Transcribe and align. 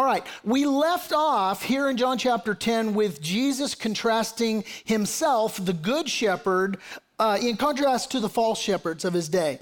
All 0.00 0.06
right, 0.06 0.26
we 0.44 0.64
left 0.64 1.12
off 1.12 1.62
here 1.62 1.90
in 1.90 1.98
John 1.98 2.16
chapter 2.16 2.54
10 2.54 2.94
with 2.94 3.20
Jesus 3.20 3.74
contrasting 3.74 4.64
himself, 4.86 5.62
the 5.62 5.74
good 5.74 6.08
shepherd, 6.08 6.78
uh, 7.18 7.36
in 7.38 7.58
contrast 7.58 8.10
to 8.12 8.20
the 8.20 8.30
false 8.30 8.58
shepherds 8.58 9.04
of 9.04 9.12
his 9.12 9.28
day. 9.28 9.58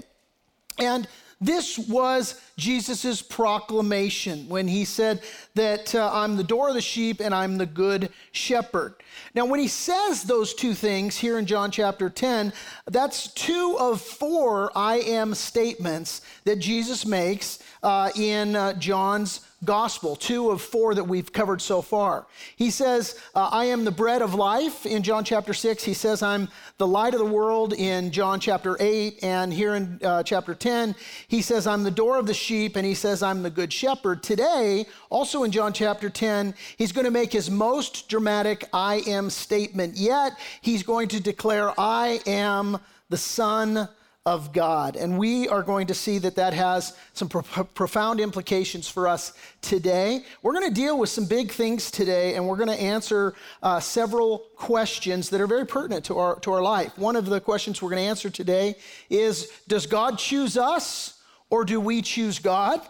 And 0.77 1.09
this 1.41 1.77
was 1.77 2.39
Jesus' 2.55 3.21
proclamation 3.21 4.47
when 4.47 4.69
he 4.69 4.85
said 4.85 5.21
that 5.55 5.93
uh, 5.93 6.09
I'm 6.13 6.37
the 6.37 6.45
door 6.45 6.69
of 6.69 6.75
the 6.75 6.79
sheep 6.79 7.19
and 7.19 7.35
I'm 7.35 7.57
the 7.57 7.65
good 7.65 8.09
shepherd. 8.31 8.95
Now, 9.35 9.45
when 9.45 9.59
he 9.59 9.67
says 9.67 10.23
those 10.23 10.53
two 10.53 10.73
things 10.73 11.17
here 11.17 11.37
in 11.37 11.47
John 11.47 11.69
chapter 11.69 12.09
10, 12.09 12.53
that's 12.85 13.27
two 13.33 13.75
of 13.77 13.99
four 13.99 14.71
I 14.73 14.99
am 14.99 15.33
statements 15.33 16.21
that 16.45 16.59
Jesus 16.59 17.05
makes 17.05 17.59
uh, 17.83 18.11
in 18.15 18.55
uh, 18.55 18.71
John's 18.75 19.41
gospel, 19.65 20.15
two 20.15 20.51
of 20.51 20.61
four 20.61 20.95
that 20.95 21.03
we've 21.03 21.31
covered 21.31 21.61
so 21.61 21.81
far. 21.81 22.25
He 22.55 22.71
says, 22.71 23.19
uh, 23.35 23.49
I 23.51 23.65
am 23.65 23.83
the 23.83 23.91
bread 23.91 24.21
of 24.21 24.33
life 24.33 24.85
in 24.85 25.03
John 25.03 25.23
chapter 25.23 25.53
6. 25.53 25.83
He 25.83 25.93
says, 25.93 26.21
I'm 26.23 26.47
the 26.77 26.87
light 26.87 27.13
of 27.13 27.19
the 27.19 27.25
world 27.25 27.73
in 27.73 28.11
John 28.11 28.39
chapter 28.39 28.77
8. 28.79 29.19
And 29.23 29.53
here 29.53 29.75
in 29.75 29.99
uh, 30.03 30.23
chapter 30.23 30.55
10, 30.55 30.95
he 31.27 31.41
says, 31.41 31.67
I'm 31.67 31.83
the 31.83 31.91
door 31.91 32.17
of 32.17 32.25
the 32.25 32.33
sheep. 32.33 32.75
And 32.75 32.85
he 32.85 32.93
says, 32.93 33.21
I'm 33.21 33.43
the 33.43 33.49
good 33.49 33.73
shepherd. 33.73 34.23
Today, 34.23 34.85
also 35.09 35.43
in 35.43 35.51
John 35.51 35.73
chapter 35.73 36.09
10, 36.09 36.53
he's 36.77 36.91
going 36.91 37.05
to 37.05 37.11
make 37.11 37.33
his 37.33 37.51
most 37.51 38.07
dramatic 38.07 38.65
I 38.73 39.01
am 39.07 39.29
statement 39.29 39.95
yet. 39.97 40.33
He's 40.61 40.83
going 40.83 41.09
to 41.09 41.19
declare, 41.19 41.73
I 41.79 42.21
am 42.25 42.79
the 43.09 43.17
Son 43.17 43.89
of 44.29 44.53
God. 44.53 44.95
And 44.95 45.17
we 45.17 45.47
are 45.47 45.63
going 45.63 45.87
to 45.87 45.95
see 45.95 46.19
that 46.19 46.35
that 46.35 46.53
has 46.53 46.95
some 47.13 47.27
pro- 47.27 47.41
profound 47.41 48.19
implications 48.19 48.87
for 48.87 49.07
us 49.07 49.33
today. 49.63 50.23
We're 50.43 50.53
going 50.53 50.67
to 50.67 50.73
deal 50.73 50.99
with 50.99 51.09
some 51.09 51.25
big 51.25 51.51
things 51.51 51.89
today, 51.89 52.35
and 52.35 52.47
we're 52.47 52.55
going 52.55 52.69
to 52.69 52.79
answer 52.79 53.33
uh, 53.63 53.79
several 53.79 54.45
questions 54.55 55.31
that 55.31 55.41
are 55.41 55.47
very 55.47 55.65
pertinent 55.65 56.05
to 56.05 56.19
our, 56.19 56.39
to 56.41 56.51
our 56.51 56.61
life. 56.61 56.95
One 56.95 57.15
of 57.15 57.25
the 57.25 57.41
questions 57.41 57.81
we're 57.81 57.89
going 57.89 58.03
to 58.03 58.07
answer 58.07 58.29
today 58.29 58.75
is 59.09 59.51
Does 59.67 59.87
God 59.87 60.19
choose 60.19 60.57
us, 60.57 61.19
or 61.49 61.65
do 61.65 61.81
we 61.81 62.03
choose 62.03 62.37
God? 62.37 62.81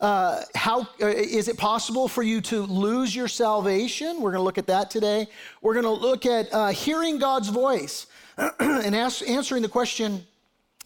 Uh, 0.00 0.42
how 0.54 0.82
uh, 1.02 1.06
is 1.06 1.48
it 1.48 1.58
possible 1.58 2.06
for 2.06 2.22
you 2.22 2.40
to 2.42 2.62
lose 2.62 3.16
your 3.16 3.26
salvation? 3.26 4.20
We're 4.20 4.30
going 4.30 4.42
to 4.42 4.44
look 4.44 4.58
at 4.58 4.68
that 4.68 4.92
today. 4.92 5.26
We're 5.60 5.74
going 5.74 5.86
to 5.86 5.90
look 5.90 6.24
at 6.24 6.54
uh, 6.54 6.68
hearing 6.68 7.18
God's 7.18 7.48
voice 7.48 8.06
and 8.60 8.94
ask, 8.94 9.28
answering 9.28 9.62
the 9.62 9.68
question 9.68 10.24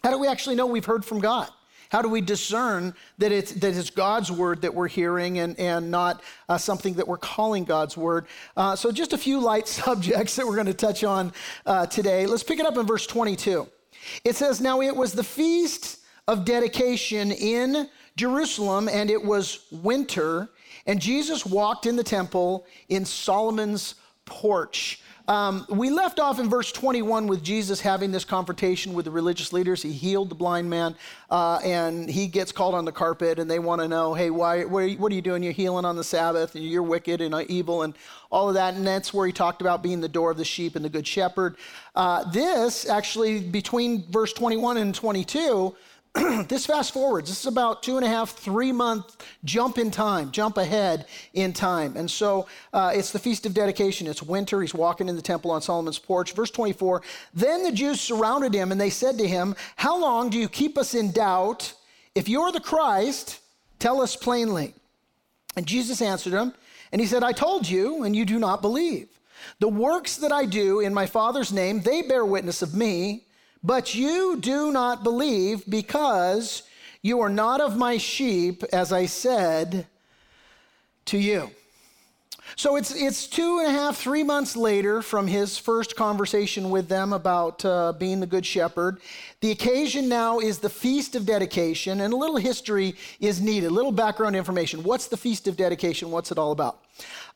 how 0.03 0.11
do 0.11 0.19
we 0.19 0.29
actually 0.29 0.57
know 0.57 0.67
we've 0.67 0.85
heard 0.85 1.05
from 1.05 1.21
God? 1.21 1.49
How 1.91 2.03
do 2.03 2.09
we 2.09 2.21
discern 2.21 2.95
that 3.17 3.33
it's, 3.33 3.53
that 3.53 3.75
it's 3.75 3.91
God's 3.91 4.31
word 4.31 4.63
that 4.63 4.75
we're 4.75 4.89
hearing 4.89 5.39
and, 5.39 5.59
and 5.59 5.91
not 5.91 6.23
uh, 6.49 6.59
something 6.59 6.95
that 6.95 7.09
we're 7.09 7.17
calling 7.17 7.65
God's 7.65 7.97
word? 7.97 8.27
Uh, 8.57 8.77
so, 8.77 8.93
just 8.93 9.15
a 9.15 9.19
few 9.19 9.41
light 9.41 9.67
subjects 9.69 10.37
that 10.37 10.47
we're 10.47 10.55
going 10.55 10.67
to 10.67 10.75
touch 10.75 11.03
on 11.03 11.33
uh, 11.65 11.87
today. 11.87 12.27
Let's 12.27 12.43
pick 12.43 12.59
it 12.59 12.67
up 12.67 12.77
in 12.77 12.87
verse 12.87 13.07
22. 13.07 13.67
It 14.25 14.37
says, 14.37 14.61
Now 14.61 14.83
it 14.83 14.95
was 14.95 15.13
the 15.13 15.25
feast 15.25 16.01
of 16.27 16.45
dedication 16.45 17.33
in 17.33 17.89
Jerusalem, 18.17 18.89
and 18.89 19.11
it 19.11 19.23
was 19.23 19.67
winter, 19.71 20.51
and 20.87 21.01
Jesus 21.01 21.47
walked 21.47 21.87
in 21.87 21.97
the 21.97 22.05
temple 22.05 22.67
in 22.91 23.05
Solomon's 23.07 23.95
porch. 24.27 25.01
Um, 25.29 25.67
we 25.69 25.91
left 25.91 26.19
off 26.19 26.39
in 26.39 26.49
verse 26.49 26.73
21 26.73 27.27
with 27.27 27.45
Jesus 27.45 27.83
having 27.83 28.11
this 28.11 28.25
confrontation 28.25 28.95
with 28.95 29.05
the 29.05 29.11
religious 29.11 29.53
leaders. 29.53 29.83
He 29.83 29.93
healed 29.93 30.31
the 30.31 30.35
blind 30.35 30.71
man, 30.71 30.97
uh, 31.31 31.61
and 31.63 32.09
he 32.09 32.27
gets 32.29 32.51
called 32.51 32.75
on 32.75 32.87
the 32.87 32.93
carpet, 32.93 33.39
and 33.39 33.51
they 33.51 33.59
want 33.59 33.83
to 33.83 33.89
know, 33.89 34.15
hey, 34.15 34.31
why, 34.31 34.65
what 34.65 34.83
are, 34.83 35.15
you, 35.15 35.21
doing? 35.21 35.43
You're 35.43 35.53
healing 35.53 35.85
on 35.85 35.97
the 35.97 36.05
Sabbath, 36.05 36.55
and 36.55 36.65
you're 36.65 36.83
wicked 36.83 37.21
and 37.21 37.35
evil, 37.51 37.83
and 37.83 37.93
all 38.31 38.49
of 38.49 38.55
that. 38.55 38.73
And 38.73 38.87
that's 38.87 39.13
where 39.13 39.27
he 39.27 39.33
talked 39.33 39.61
about 39.61 39.83
being 39.83 40.01
the 40.01 40.09
door 40.09 40.31
of 40.31 40.39
the 40.39 40.47
sheep 40.47 40.77
and 40.77 40.85
the 40.85 40.89
good 40.89 41.07
shepherd. 41.07 41.57
Uh, 41.95 42.25
this, 42.31 42.89
actually, 42.89 43.41
between 43.41 44.11
verse 44.11 44.33
21 44.33 44.79
and 44.79 44.95
22, 44.95 45.77
this 46.49 46.67
fast 46.67 46.93
forwards. 46.93 47.29
This 47.29 47.41
is 47.41 47.47
about 47.47 47.83
two 47.83 47.97
and 47.97 48.05
a 48.05 48.09
half, 48.09 48.31
three 48.31 48.73
month 48.73 49.17
jump 49.45 49.79
in 49.79 49.91
time, 49.91 50.31
jump 50.31 50.57
ahead 50.57 51.07
in 51.35 51.53
time. 51.53 51.97
And 51.97 52.11
so 52.11 52.47
uh, 52.73 52.93
it's 52.95 53.13
the 53.13 53.19
Feast 53.19 53.47
of 53.47 53.55
Dedication. 53.55 54.07
It's 54.07 54.23
winter. 54.23 54.61
He's 54.61 54.75
walking 54.75 55.09
in 55.09 55.17
the 55.17 55.23
temple 55.23 55.51
on 55.51 55.63
Solomon's 55.63 55.99
porch. 55.99 56.33
Verse 56.33 56.51
24 56.51 57.03
Then 57.35 57.63
the 57.63 57.73
Jews 57.73 58.01
surrounded 58.01 58.55
him 58.55 58.73
and 58.73 58.81
they 58.81 58.91
said 58.91 59.19
to 59.19 59.29
him, 59.29 59.55
How 59.77 59.99
long 59.99 60.31
do 60.31 60.39
you 60.39 60.49
keep 60.49 60.77
us 60.77 60.95
in 60.95 61.13
doubt? 61.13 61.75
If 62.15 62.29
you're 62.29 62.53
the 62.53 62.61
Christ, 62.61 63.41
tell 63.79 64.01
us 64.01 64.17
plainly. 64.17 64.75
And 65.57 65.67
Jesus 65.67 66.03
answered 66.03 66.33
him, 66.33 66.55
and 66.93 67.01
he 67.01 67.07
said, 67.07 67.23
I 67.23 67.33
told 67.33 67.69
you, 67.69 68.05
and 68.05 68.15
you 68.15 68.25
do 68.25 68.39
not 68.39 68.63
believe. 68.63 69.09
The 69.61 69.69
works 69.69 70.17
that 70.17 70.33
I 70.33 70.47
do 70.47 70.81
in 70.81 70.95
my 70.95 71.07
Father's 71.07 71.53
name, 71.53 71.81
they 71.81 72.03
bear 72.03 72.25
witness 72.25 72.63
of 72.63 72.75
me. 72.75 73.25
But 73.63 73.95
you 73.95 74.39
do 74.41 74.71
not 74.71 75.03
believe 75.03 75.65
because 75.69 76.63
you 77.03 77.21
are 77.21 77.29
not 77.29 77.61
of 77.61 77.77
my 77.77 77.97
sheep, 77.99 78.63
as 78.73 78.93
I 78.93 79.07
said 79.07 79.87
to 81.07 81.19
you. 81.19 81.51
So 82.57 82.77
it's, 82.77 82.95
it's 82.95 83.27
two 83.27 83.59
and 83.59 83.69
a 83.69 83.71
half, 83.71 83.97
three 83.97 84.23
months 84.23 84.57
later 84.57 85.03
from 85.03 85.27
his 85.27 85.59
first 85.59 85.97
conversation 85.97 86.71
with 86.71 86.89
them 86.89 87.13
about 87.13 87.65
uh, 87.65 87.93
being 87.93 88.21
the 88.21 88.27
good 88.27 88.47
shepherd. 88.47 89.01
The 89.41 89.51
occasion 89.51 90.09
now 90.09 90.41
is 90.41 90.59
the 90.59 90.71
Feast 90.71 91.15
of 91.15 91.27
Dedication, 91.27 92.01
and 92.01 92.13
a 92.13 92.17
little 92.17 92.37
history 92.37 92.95
is 93.21 93.41
needed, 93.41 93.67
a 93.67 93.75
little 93.75 93.93
background 93.93 94.35
information. 94.35 94.83
What's 94.83 95.09
the 95.09 95.17
Feast 95.17 95.47
of 95.47 95.57
Dedication? 95.57 96.11
What's 96.11 96.33
it 96.33 96.39
all 96.39 96.53
about? 96.53 96.81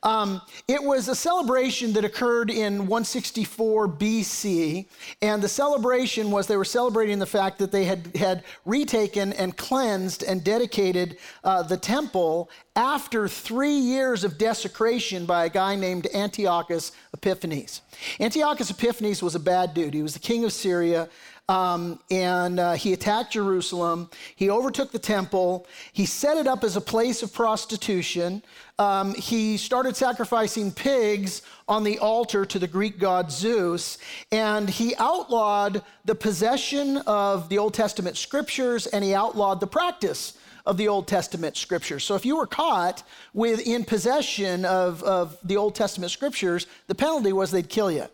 Um, 0.03 0.41
it 0.67 0.83
was 0.83 1.07
a 1.07 1.15
celebration 1.15 1.93
that 1.93 2.03
occurred 2.03 2.49
in 2.49 2.79
164 2.87 3.87
BC, 3.87 4.85
and 5.21 5.41
the 5.41 5.47
celebration 5.47 6.29
was 6.29 6.45
they 6.47 6.57
were 6.57 6.65
celebrating 6.65 7.19
the 7.19 7.25
fact 7.25 7.57
that 7.59 7.71
they 7.71 7.85
had, 7.85 8.15
had 8.15 8.43
retaken 8.65 9.31
and 9.33 9.55
cleansed 9.55 10.23
and 10.23 10.43
dedicated 10.43 11.17
uh, 11.43 11.63
the 11.63 11.77
temple 11.77 12.49
after 12.75 13.27
three 13.27 13.77
years 13.77 14.23
of 14.23 14.37
desecration 14.37 15.25
by 15.25 15.45
a 15.45 15.49
guy 15.49 15.75
named 15.75 16.07
Antiochus 16.13 16.91
Epiphanes. 17.13 17.81
Antiochus 18.19 18.71
Epiphanes 18.71 19.21
was 19.21 19.35
a 19.35 19.39
bad 19.39 19.73
dude. 19.73 19.93
He 19.93 20.03
was 20.03 20.13
the 20.13 20.19
king 20.19 20.43
of 20.43 20.51
Syria. 20.51 21.07
Um, 21.49 21.99
and 22.09 22.57
uh, 22.57 22.73
he 22.73 22.93
attacked 22.93 23.33
Jerusalem. 23.33 24.09
He 24.35 24.49
overtook 24.49 24.91
the 24.91 24.99
temple. 24.99 25.67
He 25.91 26.05
set 26.05 26.37
it 26.37 26.47
up 26.47 26.63
as 26.63 26.77
a 26.77 26.81
place 26.81 27.21
of 27.21 27.33
prostitution. 27.33 28.43
Um, 28.79 29.13
he 29.15 29.57
started 29.57 29.97
sacrificing 29.97 30.71
pigs 30.71 31.41
on 31.67 31.83
the 31.83 31.99
altar 31.99 32.45
to 32.45 32.59
the 32.59 32.67
Greek 32.67 32.97
god 32.97 33.29
Zeus. 33.29 33.97
And 34.31 34.69
he 34.69 34.95
outlawed 34.95 35.83
the 36.05 36.15
possession 36.15 36.97
of 36.99 37.49
the 37.49 37.57
Old 37.57 37.73
Testament 37.73 38.15
scriptures 38.15 38.87
and 38.87 39.03
he 39.03 39.13
outlawed 39.13 39.59
the 39.59 39.67
practice 39.67 40.37
of 40.65 40.77
the 40.77 40.87
Old 40.87 41.09
Testament 41.09 41.57
scriptures. 41.57 42.05
So 42.05 42.15
if 42.15 42.25
you 42.25 42.37
were 42.37 42.47
caught 42.47 43.03
with 43.33 43.67
in 43.67 43.83
possession 43.83 44.63
of, 44.63 45.03
of 45.03 45.37
the 45.43 45.57
Old 45.57 45.75
Testament 45.75 46.11
scriptures, 46.11 46.67
the 46.87 46.95
penalty 46.95 47.33
was 47.33 47.51
they'd 47.51 47.67
kill 47.67 47.91
you. 47.91 48.07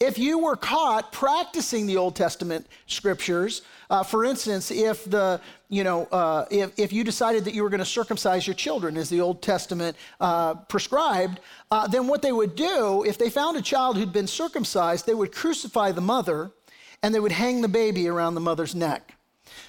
If 0.00 0.18
you 0.18 0.38
were 0.38 0.56
caught 0.56 1.12
practicing 1.12 1.86
the 1.86 1.96
Old 1.96 2.16
Testament 2.16 2.66
scriptures, 2.86 3.62
uh, 3.90 4.02
for 4.02 4.24
instance, 4.24 4.70
if 4.70 5.04
the 5.04 5.40
you 5.68 5.84
know 5.84 6.04
uh, 6.06 6.44
if, 6.50 6.78
if 6.78 6.92
you 6.92 7.04
decided 7.04 7.44
that 7.44 7.54
you 7.54 7.62
were 7.62 7.70
going 7.70 7.78
to 7.78 7.86
circumcise 7.86 8.46
your 8.46 8.54
children 8.54 8.96
as 8.96 9.08
the 9.08 9.20
Old 9.20 9.42
Testament 9.42 9.96
uh, 10.20 10.54
prescribed, 10.54 11.40
uh, 11.70 11.86
then 11.86 12.06
what 12.06 12.22
they 12.22 12.32
would 12.32 12.54
do 12.54 13.04
if 13.04 13.18
they 13.18 13.30
found 13.30 13.56
a 13.56 13.62
child 13.62 13.96
who'd 13.96 14.12
been 14.12 14.26
circumcised, 14.26 15.06
they 15.06 15.14
would 15.14 15.32
crucify 15.32 15.92
the 15.92 16.00
mother, 16.00 16.50
and 17.02 17.14
they 17.14 17.20
would 17.20 17.32
hang 17.32 17.62
the 17.62 17.68
baby 17.68 18.08
around 18.08 18.34
the 18.34 18.40
mother's 18.40 18.74
neck. 18.74 19.14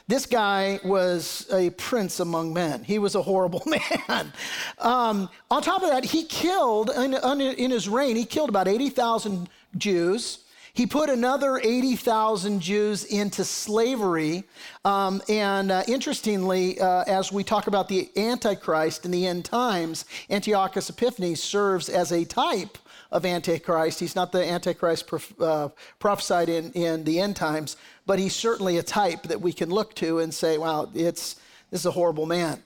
This 0.07 0.25
guy 0.25 0.79
was 0.83 1.47
a 1.53 1.69
prince 1.71 2.19
among 2.19 2.53
men. 2.53 2.83
He 2.83 2.99
was 2.99 3.15
a 3.15 3.21
horrible 3.21 3.63
man. 4.09 4.33
Um, 4.79 5.29
on 5.49 5.61
top 5.61 5.83
of 5.83 5.89
that, 5.89 6.03
he 6.03 6.23
killed, 6.23 6.89
in, 6.89 7.13
in 7.13 7.71
his 7.71 7.87
reign, 7.87 8.15
he 8.15 8.25
killed 8.25 8.49
about 8.49 8.67
80,000 8.67 9.47
Jews. 9.77 10.39
He 10.73 10.85
put 10.85 11.09
another 11.09 11.57
80,000 11.57 12.61
Jews 12.61 13.03
into 13.03 13.43
slavery. 13.43 14.45
Um, 14.85 15.21
and 15.27 15.71
uh, 15.71 15.83
interestingly, 15.87 16.79
uh, 16.79 17.03
as 17.05 17.31
we 17.31 17.43
talk 17.43 17.67
about 17.67 17.89
the 17.89 18.09
Antichrist 18.15 19.03
in 19.03 19.11
the 19.11 19.27
end 19.27 19.45
times, 19.45 20.05
Antiochus 20.29 20.89
Epiphanes 20.89 21.41
serves 21.41 21.89
as 21.89 22.11
a 22.11 22.23
type 22.23 22.77
of 23.11 23.25
Antichrist. 23.25 23.99
He's 23.99 24.15
not 24.15 24.31
the 24.31 24.45
Antichrist 24.45 25.07
prof- 25.07 25.41
uh, 25.41 25.69
prophesied 25.97 26.49
in, 26.49 26.71
in 26.73 27.03
the 27.03 27.19
end 27.19 27.35
times, 27.35 27.75
but 28.05 28.19
he's 28.19 28.35
certainly 28.35 28.77
a 28.77 28.83
type 28.83 29.23
that 29.23 29.41
we 29.41 29.51
can 29.51 29.69
look 29.69 29.95
to 29.95 30.19
and 30.19 30.33
say, 30.33 30.57
wow, 30.57 30.89
it's, 30.93 31.35
this 31.71 31.81
is 31.81 31.85
a 31.85 31.91
horrible 31.91 32.25
man. 32.25 32.63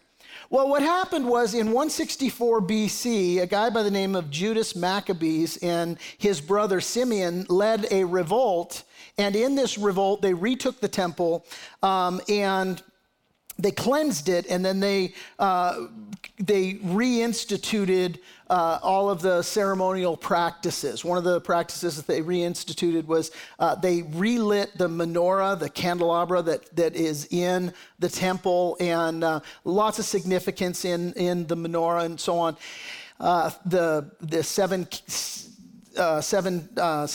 Well, 0.54 0.70
what 0.70 0.84
happened 0.84 1.28
was 1.28 1.56
in 1.56 1.72
164 1.72 2.62
BC, 2.62 3.42
a 3.42 3.48
guy 3.48 3.72
by 3.72 3.82
the 3.82 3.90
name 3.90 4.16
of 4.16 4.30
Judas 4.30 4.76
Maccabees 4.76 5.58
and 5.58 5.98
his 6.20 6.42
brother 6.42 6.80
Simeon 6.80 7.48
led 7.50 7.88
a 7.90 8.04
revolt. 8.04 8.84
And 9.18 9.36
in 9.36 9.56
this 9.56 9.80
revolt, 9.80 10.22
they 10.22 10.36
retook 10.36 10.80
the 10.80 10.88
temple 10.88 11.44
um, 11.82 12.22
and 12.30 12.84
they 13.60 13.72
cleansed 13.72 14.30
it 14.30 14.48
and 14.48 14.64
then 14.66 14.80
they 14.80 15.14
uh, 15.40 15.88
they 16.40 16.74
reinstituted 16.76 18.20
uh, 18.50 18.80
all 18.82 19.10
of 19.10 19.22
the 19.22 19.42
ceremonial 19.42 20.18
practices. 20.18 21.06
One 21.06 21.18
of 21.18 21.24
the 21.24 21.40
practices 21.42 21.96
that 21.96 22.08
they 22.08 22.22
reinstituted 22.22 23.06
was 23.06 23.32
uh, 23.60 23.76
they 23.76 24.04
relit 24.04 24.78
the 24.78 24.88
menorah, 24.88 25.58
the 25.60 25.70
candelabra 25.70 26.42
that, 26.44 26.76
that 26.76 26.96
is 26.96 27.28
in 27.32 27.74
the 28.00 28.10
temple, 28.10 28.78
and 28.80 29.24
uh, 29.24 29.40
lots 29.64 30.00
of 30.00 30.06
significance 30.06 30.86
in, 30.86 31.14
in 31.14 31.48
the 31.48 31.56
menorah 31.56 32.06
and 32.06 32.20
so 32.20 32.38
on. 32.38 32.58
Uh, 33.20 33.50
the, 33.66 34.12
the 34.22 34.44
seven, 34.44 34.88
uh, 35.98 36.20
seven 36.20 36.68
uh, 36.78 37.08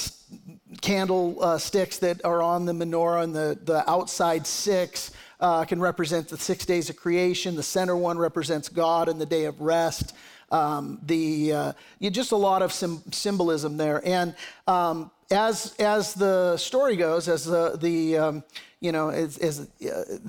candle 0.81 1.59
sticks 1.59 1.99
that 1.99 2.25
are 2.25 2.43
on 2.43 2.65
the 2.65 2.73
menorah 2.73 3.25
and 3.25 3.35
the, 3.35 3.59
the 3.65 3.89
outside 3.91 4.47
six 4.47 5.13
uh, 5.41 5.65
can 5.65 5.81
represent 5.81 6.29
the 6.29 6.37
six 6.37 6.65
days 6.65 6.91
of 6.91 6.97
creation. 6.97 7.55
The 7.55 7.63
center 7.63 7.97
one 7.97 8.19
represents 8.19 8.69
God 8.69 9.09
and 9.09 9.21
the 9.21 9.27
day 9.27 9.45
of 9.45 9.61
rest. 9.61 10.15
Um, 10.51 10.99
the 11.03 11.53
uh, 11.53 11.73
just 12.01 12.33
a 12.33 12.37
lot 12.37 12.63
of 12.63 12.73
sim- 12.73 13.03
symbolism 13.13 13.77
there, 13.77 14.01
and 14.07 14.35
um, 14.67 15.11
as 15.31 15.75
as 15.79 16.15
the 16.15 16.57
story 16.57 16.97
goes, 16.97 17.29
as 17.29 17.45
the 17.45 17.77
the 17.79 18.17
um, 18.17 18.45
you 18.81 18.91
know 18.91 19.11
as, 19.11 19.37
as 19.39 19.61
uh, 19.61 19.65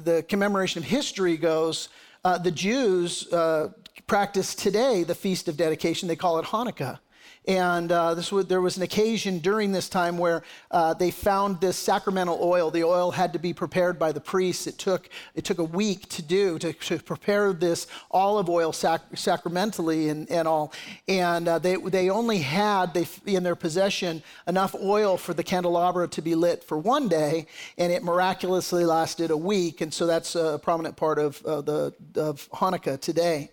the 0.04 0.26
commemoration 0.28 0.84
of 0.84 0.90
history 0.90 1.38
goes, 1.38 1.88
uh, 2.26 2.38
the 2.38 2.52
Jews 2.52 3.32
uh, 3.32 3.70
practice 4.08 4.56
today 4.56 5.04
the 5.04 5.16
feast 5.16 5.48
of 5.48 5.56
dedication. 5.56 6.10
They 6.10 6.18
call 6.18 6.38
it 6.40 6.46
Hanukkah. 6.46 7.00
And 7.48 7.92
uh, 7.92 8.14
this 8.14 8.32
was, 8.32 8.46
there 8.46 8.62
was 8.62 8.78
an 8.78 8.84
occasion 8.84 9.40
during 9.40 9.72
this 9.72 9.90
time 9.90 10.20
where 10.20 10.44
uh, 10.70 10.94
they 10.94 11.10
found 11.10 11.60
this 11.60 11.78
sacramental 11.78 12.38
oil. 12.42 12.70
The 12.70 12.84
oil 12.84 13.10
had 13.10 13.34
to 13.34 13.40
be 13.40 13.54
prepared 13.54 13.98
by 13.98 14.12
the 14.12 14.20
priests. 14.20 14.68
It 14.68 14.78
took, 14.78 15.10
it 15.34 15.46
took 15.46 15.58
a 15.58 15.64
week 15.64 16.08
to 16.10 16.22
do, 16.22 16.60
to, 16.60 16.74
to 16.74 17.00
prepare 17.00 17.54
this 17.54 17.88
olive 18.12 18.50
oil 18.50 18.72
sac- 18.72 19.18
sacramentally 19.18 20.10
and, 20.10 20.30
and 20.30 20.48
all. 20.48 20.74
And 21.08 21.48
uh, 21.48 21.58
they, 21.58 21.78
they 21.78 22.12
only 22.12 22.40
had 22.40 22.94
they, 22.94 23.08
in 23.26 23.42
their 23.42 23.56
possession 23.56 24.22
enough 24.46 24.76
oil 24.76 25.18
for 25.18 25.34
the 25.34 25.44
candelabra 25.44 26.08
to 26.10 26.22
be 26.22 26.36
lit 26.36 26.64
for 26.64 26.78
one 26.78 27.08
day, 27.08 27.48
and 27.78 27.92
it 27.92 28.04
miraculously 28.04 28.86
lasted 28.86 29.32
a 29.32 29.38
week. 29.38 29.82
And 29.82 29.92
so 29.92 30.06
that's 30.06 30.36
a 30.36 30.60
prominent 30.62 30.98
part 30.98 31.18
of, 31.18 31.42
the, 31.42 31.94
of 32.16 32.48
Hanukkah 32.52 33.00
today. 33.00 33.50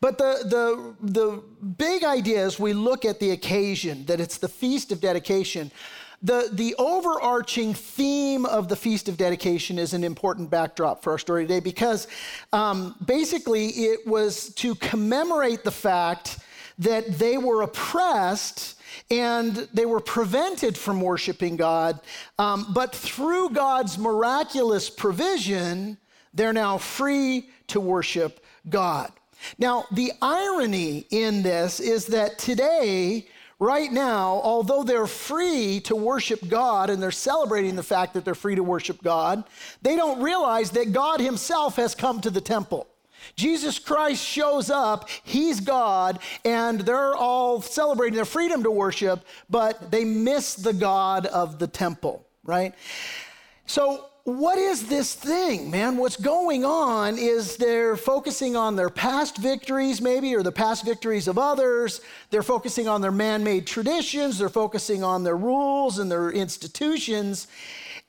But 0.00 0.18
the, 0.18 0.44
the, 0.44 0.94
the 1.12 1.42
big 1.76 2.04
idea 2.04 2.44
is 2.44 2.58
we 2.58 2.72
look 2.72 3.04
at 3.04 3.20
the 3.20 3.27
occasion, 3.30 4.04
that 4.06 4.20
it's 4.20 4.38
the 4.38 4.48
Feast 4.48 4.92
of 4.92 5.00
Dedication. 5.00 5.70
The, 6.20 6.48
the 6.52 6.74
overarching 6.78 7.74
theme 7.74 8.44
of 8.44 8.68
the 8.68 8.74
Feast 8.74 9.08
of 9.08 9.16
Dedication 9.16 9.78
is 9.78 9.94
an 9.94 10.02
important 10.02 10.50
backdrop 10.50 11.02
for 11.02 11.12
our 11.12 11.18
story 11.18 11.44
today 11.44 11.60
because 11.60 12.08
um, 12.52 12.96
basically 13.04 13.68
it 13.68 14.06
was 14.06 14.52
to 14.54 14.74
commemorate 14.74 15.62
the 15.62 15.70
fact 15.70 16.38
that 16.78 17.18
they 17.18 17.38
were 17.38 17.62
oppressed 17.62 18.80
and 19.10 19.68
they 19.72 19.86
were 19.86 20.00
prevented 20.00 20.76
from 20.76 21.00
worshiping 21.00 21.56
God. 21.56 22.00
Um, 22.38 22.66
but 22.74 22.94
through 22.94 23.50
God's 23.50 23.96
miraculous 23.96 24.90
provision, 24.90 25.98
they're 26.34 26.52
now 26.52 26.78
free 26.78 27.48
to 27.68 27.80
worship 27.80 28.44
God. 28.68 29.12
Now, 29.58 29.84
the 29.90 30.12
irony 30.20 31.06
in 31.10 31.42
this 31.42 31.80
is 31.80 32.06
that 32.06 32.38
today, 32.38 33.26
right 33.58 33.92
now, 33.92 34.40
although 34.42 34.84
they're 34.84 35.06
free 35.06 35.80
to 35.80 35.96
worship 35.96 36.48
God 36.48 36.90
and 36.90 37.02
they're 37.02 37.10
celebrating 37.10 37.76
the 37.76 37.82
fact 37.82 38.14
that 38.14 38.24
they're 38.24 38.34
free 38.34 38.54
to 38.54 38.62
worship 38.62 39.02
God, 39.02 39.44
they 39.82 39.96
don't 39.96 40.22
realize 40.22 40.70
that 40.72 40.92
God 40.92 41.20
Himself 41.20 41.76
has 41.76 41.94
come 41.94 42.20
to 42.20 42.30
the 42.30 42.40
temple. 42.40 42.86
Jesus 43.36 43.78
Christ 43.78 44.24
shows 44.24 44.70
up, 44.70 45.08
He's 45.24 45.60
God, 45.60 46.18
and 46.44 46.80
they're 46.80 47.14
all 47.14 47.60
celebrating 47.60 48.16
their 48.16 48.24
freedom 48.24 48.62
to 48.62 48.70
worship, 48.70 49.24
but 49.50 49.90
they 49.90 50.04
miss 50.04 50.54
the 50.54 50.72
God 50.72 51.26
of 51.26 51.58
the 51.58 51.66
temple, 51.66 52.26
right? 52.44 52.74
So, 53.66 54.07
what 54.28 54.58
is 54.58 54.88
this 54.88 55.14
thing, 55.14 55.70
man? 55.70 55.96
What's 55.96 56.16
going 56.16 56.64
on 56.64 57.16
is 57.16 57.56
they're 57.56 57.96
focusing 57.96 58.56
on 58.56 58.76
their 58.76 58.90
past 58.90 59.38
victories, 59.38 60.02
maybe, 60.02 60.34
or 60.34 60.42
the 60.42 60.52
past 60.52 60.84
victories 60.84 61.28
of 61.28 61.38
others. 61.38 62.02
They're 62.30 62.42
focusing 62.42 62.88
on 62.88 63.00
their 63.00 63.10
man 63.10 63.42
made 63.42 63.66
traditions. 63.66 64.38
They're 64.38 64.50
focusing 64.50 65.02
on 65.02 65.24
their 65.24 65.36
rules 65.36 65.98
and 65.98 66.10
their 66.10 66.30
institutions. 66.30 67.48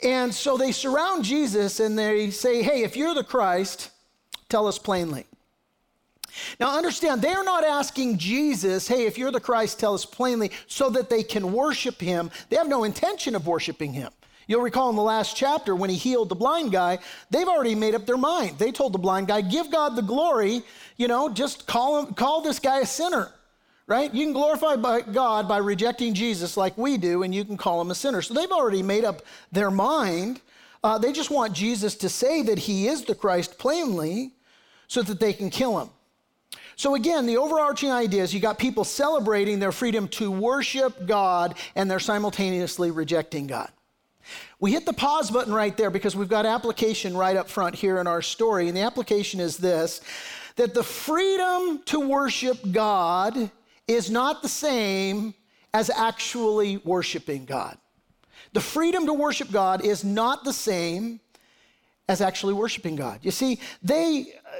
And 0.03 0.33
so 0.33 0.57
they 0.57 0.73
surround 0.73 1.23
Jesus 1.23 1.79
and 1.79 1.97
they 1.97 2.31
say, 2.31 2.63
Hey, 2.63 2.83
if 2.83 2.97
you're 2.97 3.15
the 3.15 3.23
Christ, 3.23 3.89
tell 4.49 4.67
us 4.67 4.77
plainly. 4.77 5.25
Now, 6.59 6.77
understand, 6.77 7.21
they 7.21 7.33
are 7.33 7.43
not 7.43 7.63
asking 7.63 8.17
Jesus, 8.17 8.87
hey, 8.87 9.05
if 9.07 9.17
you're 9.17 9.31
the 9.31 9.39
Christ, 9.39 9.79
tell 9.79 9.93
us 9.93 10.05
plainly, 10.05 10.51
so 10.67 10.89
that 10.91 11.09
they 11.09 11.23
can 11.23 11.51
worship 11.51 11.99
him. 11.99 12.29
They 12.49 12.55
have 12.55 12.67
no 12.67 12.83
intention 12.83 13.35
of 13.35 13.47
worshiping 13.47 13.93
him. 13.93 14.11
You'll 14.49 14.63
recall 14.63 14.89
in 14.89 14.95
the 14.95 15.03
last 15.03 15.37
chapter 15.37 15.75
when 15.75 15.91
he 15.91 15.95
healed 15.95 16.27
the 16.27 16.35
blind 16.35 16.71
guy, 16.71 16.97
they've 17.29 17.47
already 17.47 17.75
made 17.75 17.93
up 17.93 18.07
their 18.07 18.17
mind. 18.17 18.57
They 18.57 18.71
told 18.71 18.93
the 18.93 18.97
blind 18.97 19.27
guy, 19.27 19.41
give 19.41 19.71
God 19.71 19.95
the 19.95 20.01
glory, 20.01 20.63
you 20.97 21.07
know, 21.07 21.29
just 21.29 21.67
call 21.67 22.03
him, 22.03 22.15
call 22.15 22.41
this 22.41 22.57
guy 22.57 22.79
a 22.79 22.85
sinner. 22.87 23.31
Right? 23.85 24.11
You 24.11 24.25
can 24.25 24.33
glorify 24.33 24.75
by 24.75 25.01
God 25.01 25.47
by 25.47 25.57
rejecting 25.57 26.15
Jesus 26.15 26.57
like 26.57 26.75
we 26.79 26.97
do, 26.97 27.21
and 27.21 27.33
you 27.33 27.45
can 27.45 27.57
call 27.57 27.79
him 27.79 27.91
a 27.91 27.95
sinner. 27.95 28.23
So 28.23 28.33
they've 28.33 28.49
already 28.49 28.81
made 28.81 29.03
up 29.03 29.21
their 29.51 29.69
mind. 29.69 30.41
Uh, 30.83 30.97
they 30.97 31.11
just 31.11 31.29
want 31.29 31.53
Jesus 31.53 31.93
to 31.97 32.09
say 32.09 32.41
that 32.41 32.57
he 32.57 32.87
is 32.87 33.03
the 33.03 33.13
Christ 33.13 33.59
plainly 33.59 34.31
so 34.87 35.03
that 35.03 35.19
they 35.19 35.33
can 35.33 35.51
kill 35.51 35.79
him. 35.79 35.89
So, 36.75 36.95
again, 36.95 37.27
the 37.27 37.37
overarching 37.37 37.91
idea 37.91 38.23
is 38.23 38.33
you 38.33 38.39
got 38.39 38.57
people 38.57 38.83
celebrating 38.83 39.59
their 39.59 39.71
freedom 39.71 40.07
to 40.09 40.31
worship 40.31 41.05
God 41.05 41.55
and 41.75 41.89
they're 41.89 41.99
simultaneously 41.99 42.89
rejecting 42.89 43.45
God. 43.45 43.69
We 44.59 44.71
hit 44.71 44.85
the 44.85 44.93
pause 44.93 45.31
button 45.31 45.53
right 45.53 45.75
there 45.75 45.89
because 45.89 46.15
we've 46.15 46.29
got 46.29 46.45
application 46.45 47.15
right 47.15 47.37
up 47.37 47.49
front 47.49 47.75
here 47.75 47.99
in 47.99 48.07
our 48.07 48.21
story. 48.21 48.67
And 48.67 48.75
the 48.75 48.81
application 48.81 49.39
is 49.39 49.57
this 49.57 50.01
that 50.55 50.73
the 50.73 50.83
freedom 50.83 51.81
to 51.85 51.99
worship 52.01 52.57
God 52.71 53.49
is 53.87 54.11
not 54.11 54.41
the 54.41 54.49
same 54.49 55.33
as 55.73 55.89
actually 55.89 56.77
worshiping 56.77 57.45
God. 57.45 57.77
The 58.53 58.61
freedom 58.61 59.05
to 59.05 59.13
worship 59.13 59.51
God 59.51 59.85
is 59.85 60.03
not 60.03 60.43
the 60.43 60.53
same 60.53 61.19
as 62.09 62.21
actually 62.21 62.53
worshiping 62.53 62.95
God. 62.95 63.19
You 63.21 63.31
see, 63.31 63.59
they, 63.83 64.33
uh, 64.45 64.59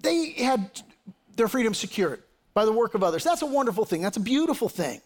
they 0.00 0.30
had 0.30 0.82
their 1.36 1.48
freedom 1.48 1.74
secured 1.74 2.22
by 2.54 2.64
the 2.64 2.72
work 2.72 2.94
of 2.94 3.02
others. 3.02 3.24
That's 3.24 3.42
a 3.42 3.46
wonderful 3.46 3.84
thing. 3.84 4.00
That's 4.00 4.16
a 4.16 4.20
beautiful 4.20 4.68
thing. 4.68 5.00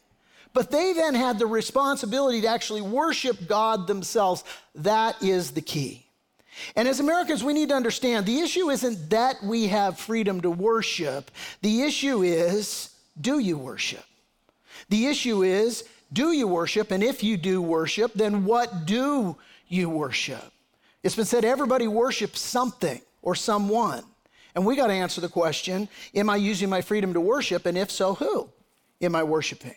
But 0.52 0.70
they 0.70 0.92
then 0.92 1.14
had 1.14 1.38
the 1.38 1.46
responsibility 1.46 2.40
to 2.40 2.48
actually 2.48 2.82
worship 2.82 3.46
God 3.46 3.86
themselves. 3.86 4.44
That 4.74 5.22
is 5.22 5.52
the 5.52 5.60
key. 5.60 6.06
And 6.76 6.88
as 6.88 7.00
Americans, 7.00 7.44
we 7.44 7.52
need 7.52 7.68
to 7.68 7.74
understand 7.74 8.26
the 8.26 8.40
issue 8.40 8.70
isn't 8.70 9.10
that 9.10 9.36
we 9.42 9.68
have 9.68 9.98
freedom 9.98 10.40
to 10.40 10.50
worship, 10.50 11.30
the 11.62 11.82
issue 11.82 12.22
is 12.22 12.90
do 13.20 13.38
you 13.38 13.56
worship? 13.56 14.04
The 14.88 15.06
issue 15.06 15.42
is 15.42 15.84
do 16.12 16.32
you 16.32 16.48
worship? 16.48 16.90
And 16.90 17.02
if 17.02 17.22
you 17.22 17.36
do 17.36 17.62
worship, 17.62 18.12
then 18.14 18.44
what 18.44 18.86
do 18.86 19.36
you 19.68 19.88
worship? 19.88 20.52
It's 21.02 21.14
been 21.14 21.24
said 21.24 21.44
everybody 21.44 21.86
worships 21.86 22.40
something 22.40 23.00
or 23.22 23.34
someone. 23.34 24.02
And 24.54 24.66
we 24.66 24.76
got 24.76 24.88
to 24.88 24.92
answer 24.92 25.20
the 25.20 25.28
question 25.28 25.88
Am 26.14 26.28
I 26.28 26.36
using 26.36 26.68
my 26.68 26.80
freedom 26.80 27.14
to 27.14 27.20
worship? 27.20 27.66
And 27.66 27.78
if 27.78 27.90
so, 27.90 28.14
who 28.14 28.50
am 29.00 29.14
I 29.14 29.22
worshiping? 29.22 29.74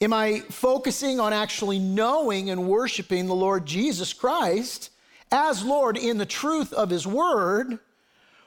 Am 0.00 0.12
I 0.12 0.40
focusing 0.48 1.18
on 1.18 1.32
actually 1.32 1.78
knowing 1.78 2.50
and 2.50 2.68
worshiping 2.68 3.26
the 3.26 3.34
Lord 3.34 3.66
Jesus 3.66 4.12
Christ 4.12 4.90
as 5.32 5.64
Lord 5.64 5.96
in 5.96 6.18
the 6.18 6.26
truth 6.26 6.72
of 6.72 6.90
His 6.90 7.06
Word? 7.06 7.78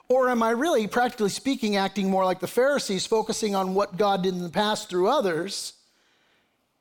Or 0.08 0.30
am 0.30 0.44
I 0.44 0.52
really, 0.52 0.88
practically 0.88 1.30
speaking, 1.30 1.76
acting 1.76 2.10
more 2.10 2.26
like 2.26 2.40
the 2.40 2.48
Pharisees, 2.48 3.06
focusing 3.06 3.56
on 3.56 3.74
what 3.74 3.98
God 3.98 4.24
did 4.24 4.34
in 4.34 4.44
the 4.44 4.50
past 4.50 4.90
through 4.90 5.10
others, 5.10 5.74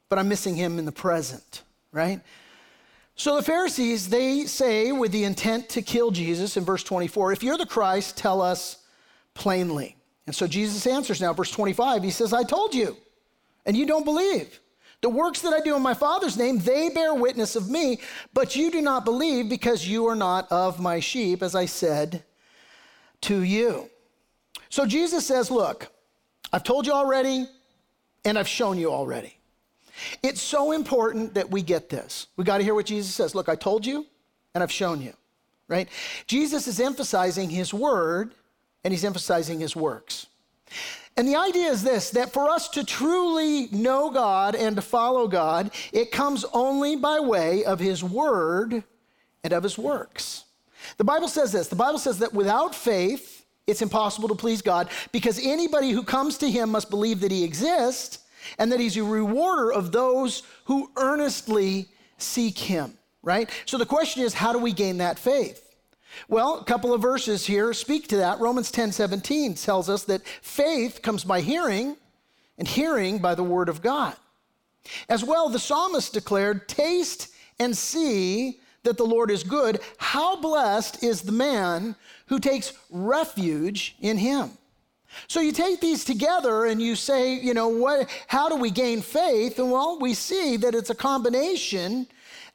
but 0.08 0.18
I'm 0.18 0.28
missing 0.28 0.56
Him 0.56 0.78
in 0.78 0.84
the 0.84 0.92
present, 0.92 1.62
right? 1.92 2.20
So 3.16 3.36
the 3.36 3.42
Pharisees, 3.42 4.08
they 4.08 4.46
say 4.46 4.92
with 4.92 5.12
the 5.12 5.24
intent 5.24 5.68
to 5.70 5.82
kill 5.82 6.10
Jesus 6.10 6.56
in 6.56 6.64
verse 6.64 6.82
24, 6.82 7.32
if 7.32 7.42
you're 7.42 7.58
the 7.58 7.66
Christ, 7.66 8.16
tell 8.16 8.40
us 8.40 8.78
plainly. 9.34 9.96
And 10.26 10.34
so 10.34 10.46
Jesus 10.46 10.86
answers 10.86 11.20
now, 11.20 11.32
verse 11.32 11.50
25, 11.50 12.02
he 12.02 12.10
says, 12.10 12.32
I 12.32 12.44
told 12.44 12.74
you 12.74 12.96
and 13.66 13.76
you 13.76 13.86
don't 13.86 14.04
believe. 14.04 14.60
The 15.02 15.08
works 15.08 15.40
that 15.42 15.54
I 15.54 15.60
do 15.60 15.74
in 15.76 15.82
my 15.82 15.94
Father's 15.94 16.36
name, 16.36 16.58
they 16.58 16.90
bear 16.90 17.14
witness 17.14 17.56
of 17.56 17.70
me, 17.70 18.00
but 18.34 18.54
you 18.54 18.70
do 18.70 18.82
not 18.82 19.04
believe 19.04 19.48
because 19.48 19.88
you 19.88 20.06
are 20.06 20.14
not 20.14 20.50
of 20.52 20.78
my 20.78 21.00
sheep, 21.00 21.42
as 21.42 21.54
I 21.54 21.64
said 21.64 22.22
to 23.22 23.42
you. 23.42 23.88
So 24.68 24.84
Jesus 24.84 25.26
says, 25.26 25.50
Look, 25.50 25.90
I've 26.52 26.64
told 26.64 26.86
you 26.86 26.92
already, 26.92 27.46
and 28.24 28.38
I've 28.38 28.48
shown 28.48 28.78
you 28.78 28.92
already. 28.92 29.38
It's 30.22 30.42
so 30.42 30.72
important 30.72 31.34
that 31.34 31.50
we 31.50 31.62
get 31.62 31.88
this. 31.88 32.26
We 32.36 32.44
got 32.44 32.58
to 32.58 32.64
hear 32.64 32.74
what 32.74 32.86
Jesus 32.86 33.14
says. 33.14 33.34
Look, 33.34 33.48
I 33.48 33.56
told 33.56 33.86
you, 33.86 34.06
and 34.54 34.62
I've 34.62 34.72
shown 34.72 35.00
you 35.00 35.14
right? 35.70 35.88
Jesus 36.26 36.66
is 36.66 36.80
emphasizing 36.80 37.48
his 37.48 37.72
word 37.72 38.34
and 38.84 38.92
he's 38.92 39.04
emphasizing 39.04 39.60
his 39.60 39.74
works. 39.74 40.26
And 41.20 41.28
the 41.28 41.36
idea 41.36 41.66
is 41.66 41.82
this 41.82 42.08
that 42.12 42.32
for 42.32 42.48
us 42.48 42.66
to 42.70 42.82
truly 42.82 43.68
know 43.72 44.08
God 44.08 44.54
and 44.54 44.74
to 44.76 44.80
follow 44.80 45.28
God, 45.28 45.70
it 45.92 46.10
comes 46.10 46.46
only 46.54 46.96
by 46.96 47.20
way 47.20 47.62
of 47.62 47.78
his 47.78 48.02
word 48.02 48.82
and 49.44 49.52
of 49.52 49.62
his 49.62 49.76
works. 49.76 50.44
The 50.96 51.04
Bible 51.04 51.28
says 51.28 51.52
this 51.52 51.68
the 51.68 51.76
Bible 51.76 51.98
says 51.98 52.20
that 52.20 52.32
without 52.32 52.74
faith, 52.74 53.44
it's 53.66 53.82
impossible 53.82 54.28
to 54.28 54.34
please 54.34 54.62
God 54.62 54.88
because 55.12 55.38
anybody 55.44 55.90
who 55.90 56.04
comes 56.04 56.38
to 56.38 56.50
him 56.50 56.70
must 56.70 56.88
believe 56.88 57.20
that 57.20 57.30
he 57.30 57.44
exists 57.44 58.20
and 58.58 58.72
that 58.72 58.80
he's 58.80 58.96
a 58.96 59.04
rewarder 59.04 59.74
of 59.74 59.92
those 59.92 60.42
who 60.64 60.90
earnestly 60.96 61.88
seek 62.16 62.56
him, 62.56 62.96
right? 63.22 63.50
So 63.66 63.76
the 63.76 63.84
question 63.84 64.22
is, 64.22 64.32
how 64.32 64.54
do 64.54 64.58
we 64.58 64.72
gain 64.72 64.96
that 64.96 65.18
faith? 65.18 65.69
Well, 66.28 66.58
a 66.58 66.64
couple 66.64 66.92
of 66.92 67.02
verses 67.02 67.46
here 67.46 67.72
speak 67.72 68.08
to 68.08 68.16
that. 68.16 68.40
Romans 68.40 68.70
10 68.70 68.92
17 68.92 69.54
tells 69.54 69.88
us 69.88 70.04
that 70.04 70.26
faith 70.42 71.02
comes 71.02 71.24
by 71.24 71.40
hearing, 71.40 71.96
and 72.58 72.68
hearing 72.68 73.18
by 73.18 73.34
the 73.34 73.42
word 73.42 73.68
of 73.68 73.82
God. 73.82 74.14
As 75.08 75.24
well, 75.24 75.48
the 75.48 75.58
psalmist 75.58 76.12
declared, 76.12 76.68
Taste 76.68 77.28
and 77.58 77.76
see 77.76 78.60
that 78.82 78.96
the 78.96 79.04
Lord 79.04 79.30
is 79.30 79.44
good. 79.44 79.80
How 79.98 80.36
blessed 80.40 81.02
is 81.02 81.22
the 81.22 81.32
man 81.32 81.94
who 82.26 82.38
takes 82.38 82.72
refuge 82.90 83.96
in 84.00 84.16
him. 84.16 84.50
So 85.26 85.40
you 85.40 85.52
take 85.52 85.80
these 85.80 86.04
together 86.04 86.66
and 86.66 86.80
you 86.80 86.94
say, 86.94 87.34
you 87.34 87.52
know, 87.52 87.68
what, 87.68 88.08
how 88.26 88.48
do 88.48 88.56
we 88.56 88.70
gain 88.70 89.02
faith? 89.02 89.58
And 89.58 89.70
well, 89.70 89.98
we 89.98 90.14
see 90.14 90.56
that 90.58 90.74
it's 90.74 90.90
a 90.90 90.94
combination 90.94 92.06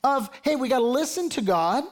of, 0.04 0.30
hey, 0.42 0.56
we 0.56 0.70
got 0.70 0.80
to 0.80 0.86
listen 0.86 1.30
to 1.32 1.42
God, 1.42 1.84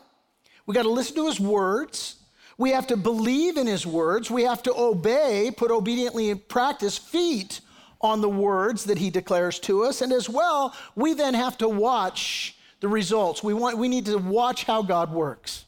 we 0.65 0.73
got 0.73 0.83
to 0.83 0.89
listen 0.89 1.15
to 1.15 1.27
his 1.27 1.39
words, 1.39 2.17
we 2.57 2.71
have 2.71 2.87
to 2.87 2.97
believe 2.97 3.57
in 3.57 3.67
his 3.67 3.85
words, 3.85 4.29
we 4.29 4.43
have 4.43 4.63
to 4.63 4.73
obey, 4.75 5.51
put 5.55 5.71
obediently 5.71 6.29
in 6.29 6.39
practice, 6.39 6.97
feet 6.97 7.61
on 8.01 8.21
the 8.21 8.29
words 8.29 8.83
that 8.85 8.97
he 8.97 9.09
declares 9.09 9.59
to 9.59 9.83
us. 9.83 10.01
And 10.01 10.11
as 10.11 10.29
well, 10.29 10.75
we 10.95 11.13
then 11.13 11.33
have 11.33 11.57
to 11.59 11.69
watch 11.69 12.55
the 12.81 12.87
results. 12.87 13.41
We, 13.41 13.53
want, 13.53 13.77
we 13.77 13.87
need 13.87 14.05
to 14.05 14.17
watch 14.17 14.65
how 14.65 14.81
God 14.81 15.11
works. 15.11 15.65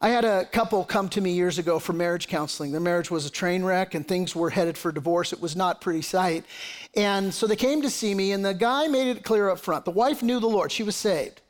I 0.00 0.10
had 0.10 0.24
a 0.24 0.44
couple 0.44 0.84
come 0.84 1.08
to 1.08 1.20
me 1.20 1.32
years 1.32 1.58
ago 1.58 1.80
for 1.80 1.92
marriage 1.92 2.28
counseling. 2.28 2.70
Their 2.70 2.80
marriage 2.80 3.10
was 3.10 3.26
a 3.26 3.30
train 3.30 3.64
wreck 3.64 3.94
and 3.94 4.06
things 4.06 4.36
were 4.36 4.50
headed 4.50 4.78
for 4.78 4.92
divorce. 4.92 5.32
It 5.32 5.40
was 5.40 5.56
not 5.56 5.80
pretty 5.80 6.02
sight. 6.02 6.44
And 6.94 7.34
so 7.34 7.48
they 7.48 7.56
came 7.56 7.82
to 7.82 7.90
see 7.90 8.14
me, 8.14 8.30
and 8.30 8.44
the 8.44 8.54
guy 8.54 8.86
made 8.86 9.08
it 9.08 9.24
clear 9.24 9.48
up 9.48 9.58
front. 9.58 9.84
The 9.84 9.90
wife 9.90 10.22
knew 10.22 10.38
the 10.38 10.46
Lord, 10.46 10.70
she 10.70 10.84
was 10.84 10.94
saved. 10.94 11.40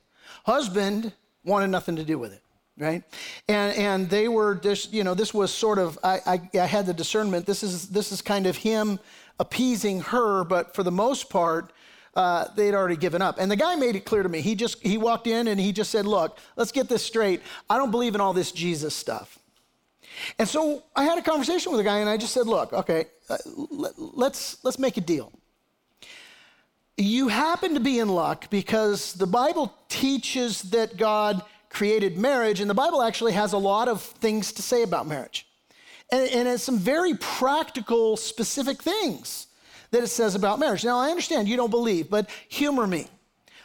Husband 0.45 1.13
wanted 1.49 1.69
nothing 1.69 1.97
to 1.97 2.05
do 2.05 2.19
with 2.19 2.33
it, 2.33 2.43
right? 2.79 3.03
And, 3.49 3.77
and 3.77 4.11
they 4.11 4.29
were 4.29 4.55
just, 4.55 4.93
you 4.93 5.03
know, 5.03 5.15
this 5.15 5.35
was 5.35 5.53
sort 5.53 5.79
of, 5.79 5.99
I, 6.05 6.21
I, 6.27 6.59
I 6.61 6.67
had 6.67 6.87
the 6.87 6.95
discernment. 6.95 7.47
This 7.47 7.63
is, 7.63 7.89
this 7.89 8.13
is 8.13 8.23
kind 8.23 8.47
of 8.47 8.57
him 8.57 9.01
appeasing 9.41 10.01
her, 10.01 10.45
but 10.45 10.75
for 10.75 10.83
the 10.83 10.93
most 10.93 11.31
part, 11.31 11.73
uh, 12.15 12.49
they'd 12.57 12.75
already 12.75 12.97
given 12.97 13.23
up. 13.23 13.37
And 13.39 13.51
the 13.51 13.57
guy 13.57 13.77
made 13.77 13.95
it 13.97 14.05
clear 14.05 14.23
to 14.23 14.29
me. 14.29 14.41
He 14.41 14.55
just 14.57 14.83
he 14.83 14.99
walked 14.99 15.29
in 15.29 15.47
and 15.47 15.61
he 15.61 15.73
just 15.73 15.91
said, 15.91 16.05
"Look, 16.05 16.39
let's 16.57 16.73
get 16.73 16.89
this 16.89 17.05
straight. 17.05 17.43
I 17.71 17.79
don't 17.79 17.93
believe 17.93 18.17
in 18.17 18.21
all 18.21 18.33
this 18.33 18.51
Jesus 18.51 18.95
stuff." 18.95 19.39
And 20.39 20.49
so 20.49 20.83
I 20.97 21.05
had 21.05 21.17
a 21.19 21.23
conversation 21.23 21.71
with 21.71 21.79
the 21.79 21.85
guy, 21.85 21.99
and 21.99 22.09
I 22.09 22.17
just 22.17 22.35
said, 22.35 22.49
"Look, 22.49 22.73
okay, 22.73 23.07
uh, 23.31 23.37
let's 23.45 24.63
let's 24.65 24.81
make 24.81 24.97
a 24.97 25.01
deal. 25.01 25.31
You 26.99 27.29
happen 27.29 27.73
to 27.75 27.81
be 27.81 27.99
in 28.01 28.09
luck 28.09 28.51
because 28.51 29.15
the 29.15 29.27
Bible 29.27 29.73
teaches 29.89 30.63
that 30.65 30.99
God 30.99 31.43
created 31.71 32.19
marriage, 32.19 32.61
and 32.61 32.69
the 32.69 32.75
Bible 32.75 33.03
actually 33.03 33.33
has 33.33 33.55
a 33.55 33.59
lot 33.59 33.89
of 33.89 34.03
things 34.03 34.53
to 34.53 34.63
say 34.63 34.83
about 34.83 35.07
marriage, 35.07 35.47
and, 36.13 36.29
and 36.31 36.49
it's 36.49 36.63
some 36.63 36.79
very 36.79 37.15
practical, 37.15 38.17
specific 38.17 38.83
things." 38.83 39.47
that 39.91 40.03
it 40.03 40.09
says 40.09 40.35
about 40.35 40.59
marriage. 40.59 40.85
Now, 40.85 40.99
I 40.99 41.11
understand 41.11 41.49
you 41.49 41.57
don't 41.57 41.71
believe, 41.71 42.11
but 42.11 42.29
humor 42.49 42.87
me. 42.87 43.07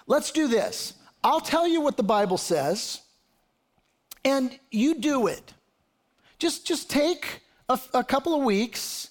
Let's 0.07 0.31
do 0.31 0.47
this. 0.47 0.93
I'll 1.23 1.41
tell 1.41 1.67
you 1.67 1.81
what 1.81 1.97
the 1.97 2.03
Bible 2.03 2.37
says, 2.37 3.01
and 4.25 4.57
you 4.71 4.95
do 4.95 5.27
it. 5.27 5.53
Just, 6.39 6.65
just 6.65 6.89
take 6.89 7.41
a, 7.69 7.79
a 7.93 8.03
couple 8.03 8.33
of 8.33 8.43
weeks. 8.43 9.09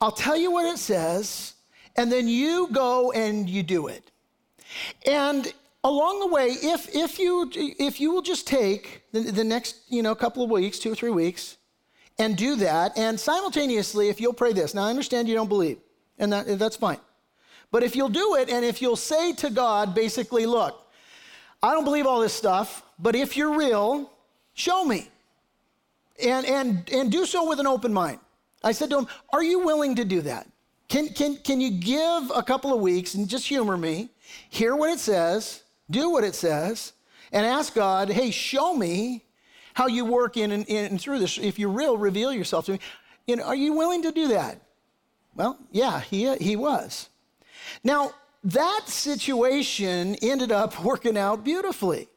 I'll 0.00 0.12
tell 0.12 0.36
you 0.36 0.50
what 0.50 0.66
it 0.66 0.78
says, 0.78 1.54
and 1.96 2.10
then 2.10 2.28
you 2.28 2.68
go 2.72 3.12
and 3.12 3.48
you 3.48 3.62
do 3.62 3.88
it. 3.88 4.10
And 5.06 5.52
along 5.84 6.20
the 6.20 6.28
way, 6.28 6.48
if, 6.48 6.94
if, 6.94 7.18
you, 7.18 7.50
if 7.54 8.00
you 8.00 8.12
will 8.12 8.22
just 8.22 8.46
take 8.46 9.02
the, 9.12 9.20
the 9.20 9.44
next 9.44 9.76
you 9.88 10.02
know, 10.02 10.14
couple 10.14 10.42
of 10.42 10.50
weeks, 10.50 10.78
two 10.78 10.92
or 10.92 10.94
three 10.94 11.10
weeks, 11.10 11.56
and 12.18 12.36
do 12.36 12.56
that, 12.56 12.96
and 12.96 13.18
simultaneously, 13.18 14.08
if 14.08 14.20
you'll 14.20 14.32
pray 14.34 14.52
this. 14.52 14.74
Now, 14.74 14.84
I 14.84 14.90
understand 14.90 15.28
you 15.28 15.34
don't 15.34 15.48
believe 15.48 15.78
and 16.18 16.32
that, 16.32 16.58
that's 16.58 16.76
fine. 16.76 16.98
But 17.70 17.82
if 17.82 17.96
you'll 17.96 18.08
do 18.08 18.36
it, 18.36 18.48
and 18.48 18.64
if 18.64 18.80
you'll 18.80 18.96
say 18.96 19.32
to 19.34 19.50
God, 19.50 19.94
basically, 19.94 20.46
look, 20.46 20.86
I 21.62 21.72
don't 21.72 21.84
believe 21.84 22.06
all 22.06 22.20
this 22.20 22.34
stuff, 22.34 22.82
but 22.98 23.16
if 23.16 23.36
you're 23.36 23.56
real, 23.56 24.10
show 24.54 24.84
me. 24.84 25.08
And, 26.22 26.46
and, 26.46 26.88
and 26.92 27.10
do 27.10 27.24
so 27.24 27.48
with 27.48 27.58
an 27.58 27.66
open 27.66 27.92
mind. 27.92 28.20
I 28.62 28.72
said 28.72 28.90
to 28.90 28.98
him, 28.98 29.06
Are 29.32 29.42
you 29.42 29.60
willing 29.60 29.96
to 29.96 30.04
do 30.04 30.20
that? 30.22 30.46
Can, 30.92 31.08
can, 31.08 31.36
can 31.36 31.58
you 31.62 31.70
give 31.70 32.30
a 32.36 32.42
couple 32.42 32.74
of 32.74 32.82
weeks 32.82 33.14
and 33.14 33.26
just 33.26 33.48
humor 33.48 33.78
me, 33.78 34.10
hear 34.50 34.76
what 34.76 34.90
it 34.90 34.98
says, 34.98 35.62
do 35.90 36.10
what 36.10 36.22
it 36.22 36.34
says, 36.34 36.92
and 37.32 37.46
ask 37.46 37.74
God, 37.74 38.10
Hey, 38.10 38.30
show 38.30 38.74
me 38.74 39.24
how 39.72 39.86
you 39.86 40.04
work 40.04 40.36
in 40.36 40.52
and, 40.52 40.66
in 40.66 40.84
and 40.84 41.00
through 41.00 41.20
this. 41.20 41.38
If 41.38 41.58
you're 41.58 41.70
real, 41.70 41.96
reveal 41.96 42.30
yourself 42.30 42.66
to 42.66 42.72
me. 42.72 42.78
You 43.26 43.36
know, 43.36 43.44
are 43.44 43.54
you 43.54 43.72
willing 43.72 44.02
to 44.02 44.12
do 44.12 44.28
that? 44.28 44.60
Well, 45.34 45.56
yeah, 45.70 45.98
he, 45.98 46.36
he 46.36 46.56
was. 46.56 47.08
Now, 47.82 48.12
that 48.44 48.82
situation 48.84 50.16
ended 50.16 50.52
up 50.52 50.84
working 50.84 51.16
out 51.16 51.42
beautifully, 51.42 52.10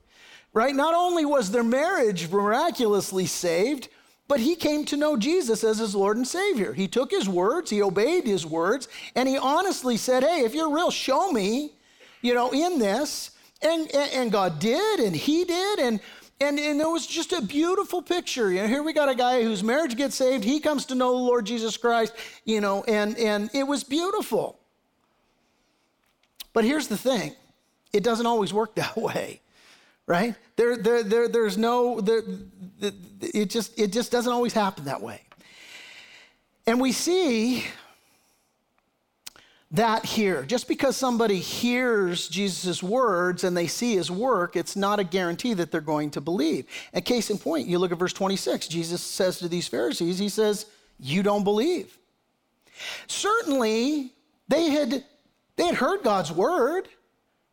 right? 0.51 0.75
Not 0.75 0.93
only 0.93 1.23
was 1.23 1.49
their 1.49 1.63
marriage 1.63 2.29
miraculously 2.29 3.25
saved, 3.25 3.87
but 4.27 4.39
he 4.39 4.55
came 4.55 4.85
to 4.85 4.97
know 4.97 5.17
Jesus 5.17 5.63
as 5.63 5.77
his 5.77 5.95
Lord 5.95 6.17
and 6.17 6.27
Savior. 6.27 6.73
He 6.73 6.87
took 6.87 7.11
his 7.11 7.29
words, 7.29 7.69
he 7.69 7.81
obeyed 7.81 8.25
his 8.25 8.45
words, 8.45 8.87
and 9.15 9.29
he 9.29 9.37
honestly 9.37 9.97
said, 9.97 10.23
Hey, 10.23 10.41
if 10.41 10.53
you're 10.53 10.73
real, 10.73 10.91
show 10.91 11.31
me, 11.31 11.73
you 12.21 12.33
know, 12.33 12.51
in 12.51 12.79
this. 12.79 13.31
And, 13.61 13.89
and 13.95 14.31
God 14.31 14.59
did, 14.59 14.99
and 14.99 15.15
he 15.15 15.45
did. 15.45 15.79
And 15.79 15.99
and, 16.41 16.59
and 16.59 16.81
it 16.81 16.87
was 16.87 17.07
just 17.07 17.31
a 17.31 17.41
beautiful 17.41 18.01
picture. 18.01 18.51
You 18.51 18.61
know, 18.61 18.67
here 18.67 18.83
we 18.83 18.91
got 18.91 19.07
a 19.07 19.15
guy 19.15 19.41
whose 19.41 19.63
marriage 19.63 19.95
gets 19.95 20.15
saved. 20.15 20.43
He 20.43 20.59
comes 20.59 20.85
to 20.87 20.95
know 20.95 21.11
the 21.11 21.23
Lord 21.23 21.45
Jesus 21.45 21.77
Christ, 21.77 22.13
you 22.43 22.59
know, 22.59 22.83
and, 22.87 23.17
and 23.17 23.49
it 23.53 23.63
was 23.63 23.85
beautiful. 23.85 24.59
But 26.51 26.65
here's 26.65 26.87
the 26.87 26.97
thing 26.97 27.35
it 27.93 28.03
doesn't 28.03 28.25
always 28.25 28.53
work 28.53 28.75
that 28.75 28.97
way, 28.97 29.41
right? 30.07 30.35
There, 30.55 30.77
there, 30.77 31.03
there, 31.03 31.27
there's 31.27 31.57
no, 31.57 31.99
there, 32.01 32.21
it, 33.21 33.49
just, 33.49 33.77
it 33.79 33.91
just 33.91 34.11
doesn't 34.11 34.31
always 34.31 34.53
happen 34.53 34.85
that 34.85 35.01
way. 35.01 35.21
And 36.67 36.79
we 36.79 36.91
see 36.91 37.65
that 39.71 40.05
here. 40.05 40.43
Just 40.43 40.67
because 40.67 40.95
somebody 40.95 41.39
hears 41.39 42.27
Jesus' 42.27 42.81
words 42.81 43.43
and 43.43 43.55
they 43.55 43.67
see 43.67 43.95
his 43.95 44.09
work, 44.09 44.55
it's 44.55 44.75
not 44.75 44.99
a 44.99 45.03
guarantee 45.03 45.53
that 45.53 45.71
they're 45.71 45.81
going 45.81 46.11
to 46.11 46.21
believe. 46.21 46.65
And 46.93 47.03
case 47.03 47.29
in 47.29 47.37
point, 47.37 47.67
you 47.67 47.77
look 47.79 47.91
at 47.91 47.97
verse 47.97 48.13
26. 48.13 48.67
Jesus 48.67 49.01
says 49.01 49.39
to 49.39 49.47
these 49.47 49.67
Pharisees, 49.67 50.17
He 50.17 50.29
says, 50.29 50.65
You 50.99 51.23
don't 51.23 51.43
believe. 51.43 51.97
Certainly, 53.07 54.11
they 54.47 54.69
had, 54.69 55.03
they 55.55 55.65
had 55.65 55.75
heard 55.75 56.03
God's 56.03 56.31
word. 56.31 56.87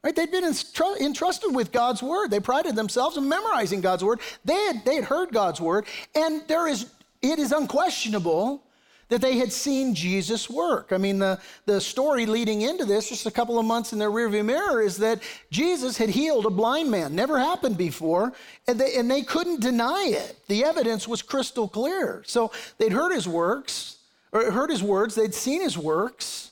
Right? 0.02 0.16
They'd 0.16 0.32
been 0.32 0.44
entrusted 0.44 1.54
with 1.54 1.70
God's 1.70 2.02
word. 2.02 2.30
They 2.30 2.40
prided 2.40 2.74
themselves 2.74 3.16
in 3.16 3.28
memorizing 3.28 3.80
God's 3.80 4.02
word. 4.02 4.20
They 4.44 4.54
had, 4.54 4.84
they 4.84 4.96
had 4.96 5.04
heard 5.04 5.32
God's 5.32 5.60
word, 5.60 5.86
and 6.14 6.42
there 6.48 6.66
is, 6.66 6.86
it 7.20 7.38
is 7.38 7.52
unquestionable 7.52 8.64
that 9.08 9.20
they 9.20 9.36
had 9.36 9.52
seen 9.52 9.94
Jesus 9.94 10.48
work. 10.48 10.90
I 10.90 10.96
mean, 10.96 11.18
the, 11.18 11.38
the 11.66 11.80
story 11.80 12.24
leading 12.24 12.62
into 12.62 12.86
this, 12.86 13.10
just 13.10 13.26
a 13.26 13.30
couple 13.30 13.58
of 13.58 13.66
months 13.66 13.92
in 13.92 13.98
their 13.98 14.10
rearview 14.10 14.44
mirror, 14.44 14.80
is 14.80 14.96
that 14.96 15.22
Jesus 15.50 15.98
had 15.98 16.08
healed 16.08 16.46
a 16.46 16.50
blind 16.50 16.90
man. 16.90 17.14
Never 17.14 17.38
happened 17.38 17.76
before, 17.76 18.32
and 18.66 18.80
they, 18.80 18.96
and 18.96 19.10
they 19.10 19.20
couldn't 19.20 19.60
deny 19.60 20.06
it. 20.08 20.38
The 20.48 20.64
evidence 20.64 21.06
was 21.06 21.20
crystal 21.20 21.68
clear. 21.68 22.22
So 22.26 22.52
they'd 22.78 22.92
heard 22.92 23.12
his 23.12 23.28
works, 23.28 23.98
or 24.32 24.50
heard 24.50 24.70
his 24.70 24.82
words, 24.82 25.14
they'd 25.14 25.34
seen 25.34 25.60
his 25.60 25.76
works, 25.76 26.50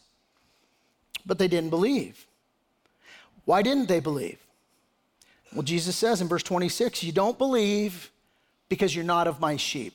but 1.24 1.38
they 1.38 1.48
didn't 1.48 1.70
believe. 1.70 2.26
Why 3.50 3.62
didn't 3.62 3.88
they 3.88 3.98
believe? 3.98 4.38
Well, 5.52 5.64
Jesus 5.64 5.96
says 5.96 6.20
in 6.20 6.28
verse 6.28 6.44
26, 6.44 7.02
You 7.02 7.10
don't 7.10 7.36
believe 7.36 8.12
because 8.68 8.94
you're 8.94 9.04
not 9.04 9.26
of 9.26 9.40
my 9.40 9.56
sheep. 9.56 9.92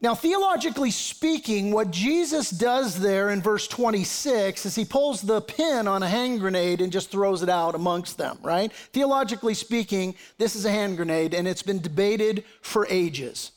Now, 0.00 0.14
theologically 0.14 0.90
speaking, 0.90 1.72
what 1.72 1.90
Jesus 1.90 2.48
does 2.48 2.98
there 3.00 3.28
in 3.28 3.42
verse 3.42 3.68
26 3.68 4.64
is 4.64 4.74
he 4.74 4.86
pulls 4.86 5.20
the 5.20 5.42
pin 5.42 5.86
on 5.86 6.02
a 6.02 6.08
hand 6.08 6.40
grenade 6.40 6.80
and 6.80 6.90
just 6.90 7.10
throws 7.10 7.42
it 7.42 7.50
out 7.50 7.74
amongst 7.74 8.16
them, 8.16 8.38
right? 8.42 8.72
Theologically 8.72 9.52
speaking, 9.52 10.14
this 10.38 10.56
is 10.56 10.64
a 10.64 10.70
hand 10.70 10.96
grenade 10.96 11.34
and 11.34 11.46
it's 11.46 11.62
been 11.62 11.82
debated 11.82 12.44
for 12.62 12.86
ages. 12.88 13.52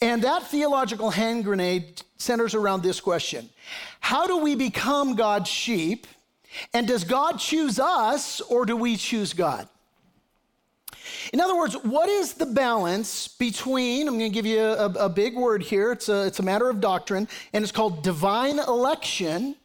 And 0.00 0.22
that 0.22 0.44
theological 0.44 1.10
hand 1.10 1.44
grenade 1.44 2.00
centers 2.16 2.54
around 2.54 2.82
this 2.82 3.02
question 3.02 3.50
How 4.00 4.26
do 4.26 4.38
we 4.38 4.54
become 4.54 5.14
God's 5.14 5.50
sheep? 5.50 6.06
And 6.72 6.86
does 6.86 7.04
God 7.04 7.38
choose 7.38 7.78
us 7.78 8.40
or 8.40 8.66
do 8.66 8.76
we 8.76 8.96
choose 8.96 9.32
God? 9.32 9.68
In 11.32 11.40
other 11.40 11.56
words, 11.56 11.74
what 11.74 12.08
is 12.08 12.34
the 12.34 12.46
balance 12.46 13.28
between, 13.28 14.08
I'm 14.08 14.18
going 14.18 14.30
to 14.30 14.34
give 14.34 14.46
you 14.46 14.60
a, 14.60 14.86
a, 14.86 15.08
big 15.08 15.34
word 15.34 15.62
here, 15.62 15.92
it's 15.92 16.08
a, 16.08 16.26
it's 16.26 16.38
a 16.38 16.42
matter 16.42 16.68
of 16.68 16.80
doctrine, 16.80 17.28
and 17.52 17.62
it's 17.62 17.72
called 17.72 18.02
divine 18.02 18.58
election. 18.58 19.56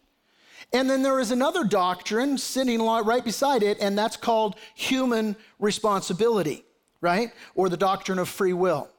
And 0.74 0.90
then 0.90 1.04
there 1.04 1.20
is 1.20 1.32
another 1.32 1.64
doctrine 1.64 2.38
sitting 2.38 2.82
right 2.82 3.24
beside 3.24 3.64
it, 3.64 3.78
and 3.82 3.98
that's 3.98 4.18
called 4.18 4.56
human 4.76 5.36
responsibility, 5.60 6.64
right? 7.02 7.32
Or 7.56 7.70
the 7.70 7.78
doctrine 7.78 8.20
of 8.20 8.30
free 8.30 8.54
will. 8.54 8.90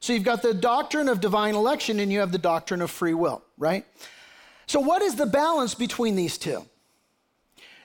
So 0.00 0.12
you've 0.12 0.24
got 0.24 0.42
the 0.42 0.52
doctrine 0.52 1.08
of 1.08 1.20
divine 1.20 1.54
election 1.54 2.00
and 2.00 2.12
you 2.12 2.20
have 2.20 2.32
the 2.32 2.38
doctrine 2.38 2.82
of 2.82 2.90
free 2.90 3.14
will, 3.14 3.42
right? 3.56 3.86
So, 4.66 4.80
what 4.80 5.00
is 5.00 5.14
the 5.14 5.26
balance 5.26 5.74
between 5.74 6.16
these 6.16 6.38
two? 6.38 6.66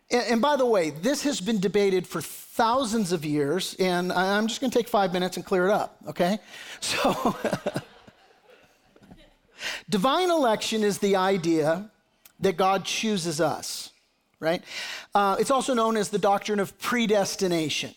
And, 0.09 0.41
by 0.41 0.55
the 0.55 0.65
way, 0.65 0.91
this 0.91 1.23
has 1.23 1.41
been 1.41 1.59
debated 1.59 2.07
for 2.07 2.21
thousands 2.21 3.11
of 3.11 3.25
years, 3.25 3.75
and 3.77 4.13
I'm 4.13 4.47
just 4.47 4.61
going 4.61 4.71
to 4.71 4.77
take 4.77 4.87
five 4.87 5.11
minutes 5.11 5.35
and 5.35 5.45
clear 5.45 5.67
it 5.67 5.71
up, 5.71 5.97
okay? 6.07 6.39
So, 6.79 7.35
divine 9.89 10.29
election 10.29 10.83
is 10.83 10.99
the 10.99 11.17
idea 11.17 11.89
that 12.39 12.55
God 12.55 12.85
chooses 12.85 13.41
us, 13.41 13.91
right? 14.39 14.63
Uh, 15.13 15.35
it's 15.39 15.51
also 15.51 15.73
known 15.73 15.97
as 15.97 16.09
the 16.09 16.19
doctrine 16.19 16.59
of 16.59 16.77
predestination. 16.79 17.93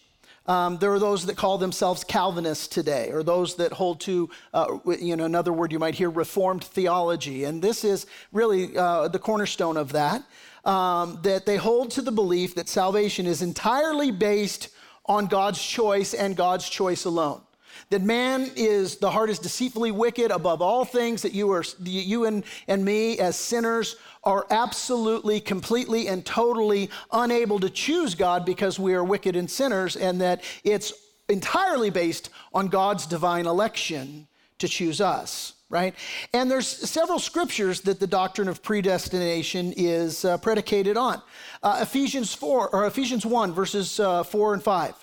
Um, 0.47 0.79
there 0.79 0.93
are 0.93 0.99
those 0.99 1.27
that 1.27 1.37
call 1.37 1.59
themselves 1.59 2.03
Calvinists 2.03 2.67
today, 2.67 3.11
or 3.13 3.23
those 3.23 3.55
that 3.57 3.73
hold 3.73 4.01
to, 4.01 4.31
uh, 4.53 4.79
you 4.99 5.15
know, 5.15 5.27
another 5.27 5.53
word 5.53 5.71
you 5.71 5.79
might 5.79 5.95
hear, 5.95 6.11
Reformed 6.11 6.65
theology. 6.65 7.45
And 7.45 7.63
this 7.63 7.85
is 7.85 8.07
really 8.33 8.77
uh, 8.77 9.07
the 9.09 9.19
cornerstone 9.21 9.77
of 9.77 9.93
that 9.93 10.25
um, 10.65 11.19
that 11.23 11.47
they 11.47 11.57
hold 11.57 11.91
to 11.93 12.03
the 12.03 12.13
belief 12.13 12.55
that 12.55 12.69
salvation 12.69 13.27
is 13.27 13.43
entirely 13.43 14.11
based 14.11 14.69
on 15.07 15.27
God's 15.27 15.63
choice 15.63 16.15
and 16.15 16.37
God's 16.37 16.69
choice 16.69 17.05
alone. 17.05 17.43
That 17.89 18.03
man 18.03 18.51
is, 18.57 18.97
the 18.97 19.11
heart 19.11 19.31
is 19.31 19.39
deceitfully 19.39 19.91
wicked 19.91 20.31
above 20.31 20.63
all 20.63 20.85
things, 20.85 21.23
that 21.23 21.33
you, 21.33 21.51
are, 21.51 21.65
you 21.83 22.27
and, 22.27 22.45
and 22.69 22.85
me 22.85 23.19
as 23.19 23.37
sinners 23.37 23.97
are 24.23 24.47
absolutely, 24.51 25.41
completely, 25.41 26.07
and 26.09 26.25
totally 26.25 26.91
unable 27.11 27.59
to 27.59 27.71
choose 27.71 28.15
God 28.15 28.45
because 28.45 28.79
we 28.79 28.95
are 28.95 29.03
wicked 29.03 29.35
and 29.35 29.51
sinners, 29.51 29.97
and 29.97 30.21
that 30.21 30.45
it's 30.63 30.93
entirely 31.29 31.91
based 31.91 32.31
on 32.53 32.69
God's 32.69 33.07
divine 33.07 33.47
election 33.47 34.29
to 34.59 34.69
choose 34.69 35.01
us 35.01 35.55
right? 35.71 35.95
And 36.35 36.51
there's 36.51 36.67
several 36.67 37.19
scriptures 37.19 37.81
that 37.83 38.01
the 38.01 38.07
doctrine 38.07 38.49
of 38.49 38.63
predestination 38.63 39.73
is 39.77 40.25
uh, 40.25 40.37
predicated 40.39 40.97
on. 40.97 41.23
Uh, 41.63 41.79
Ephesians 41.81 42.35
4 42.35 42.71
or 42.71 42.87
Ephesians 42.87 43.25
1 43.25 43.53
verses 43.53 43.99
uh, 44.01 44.25
4 44.25 44.55
and 44.55 44.63
5 44.63 44.95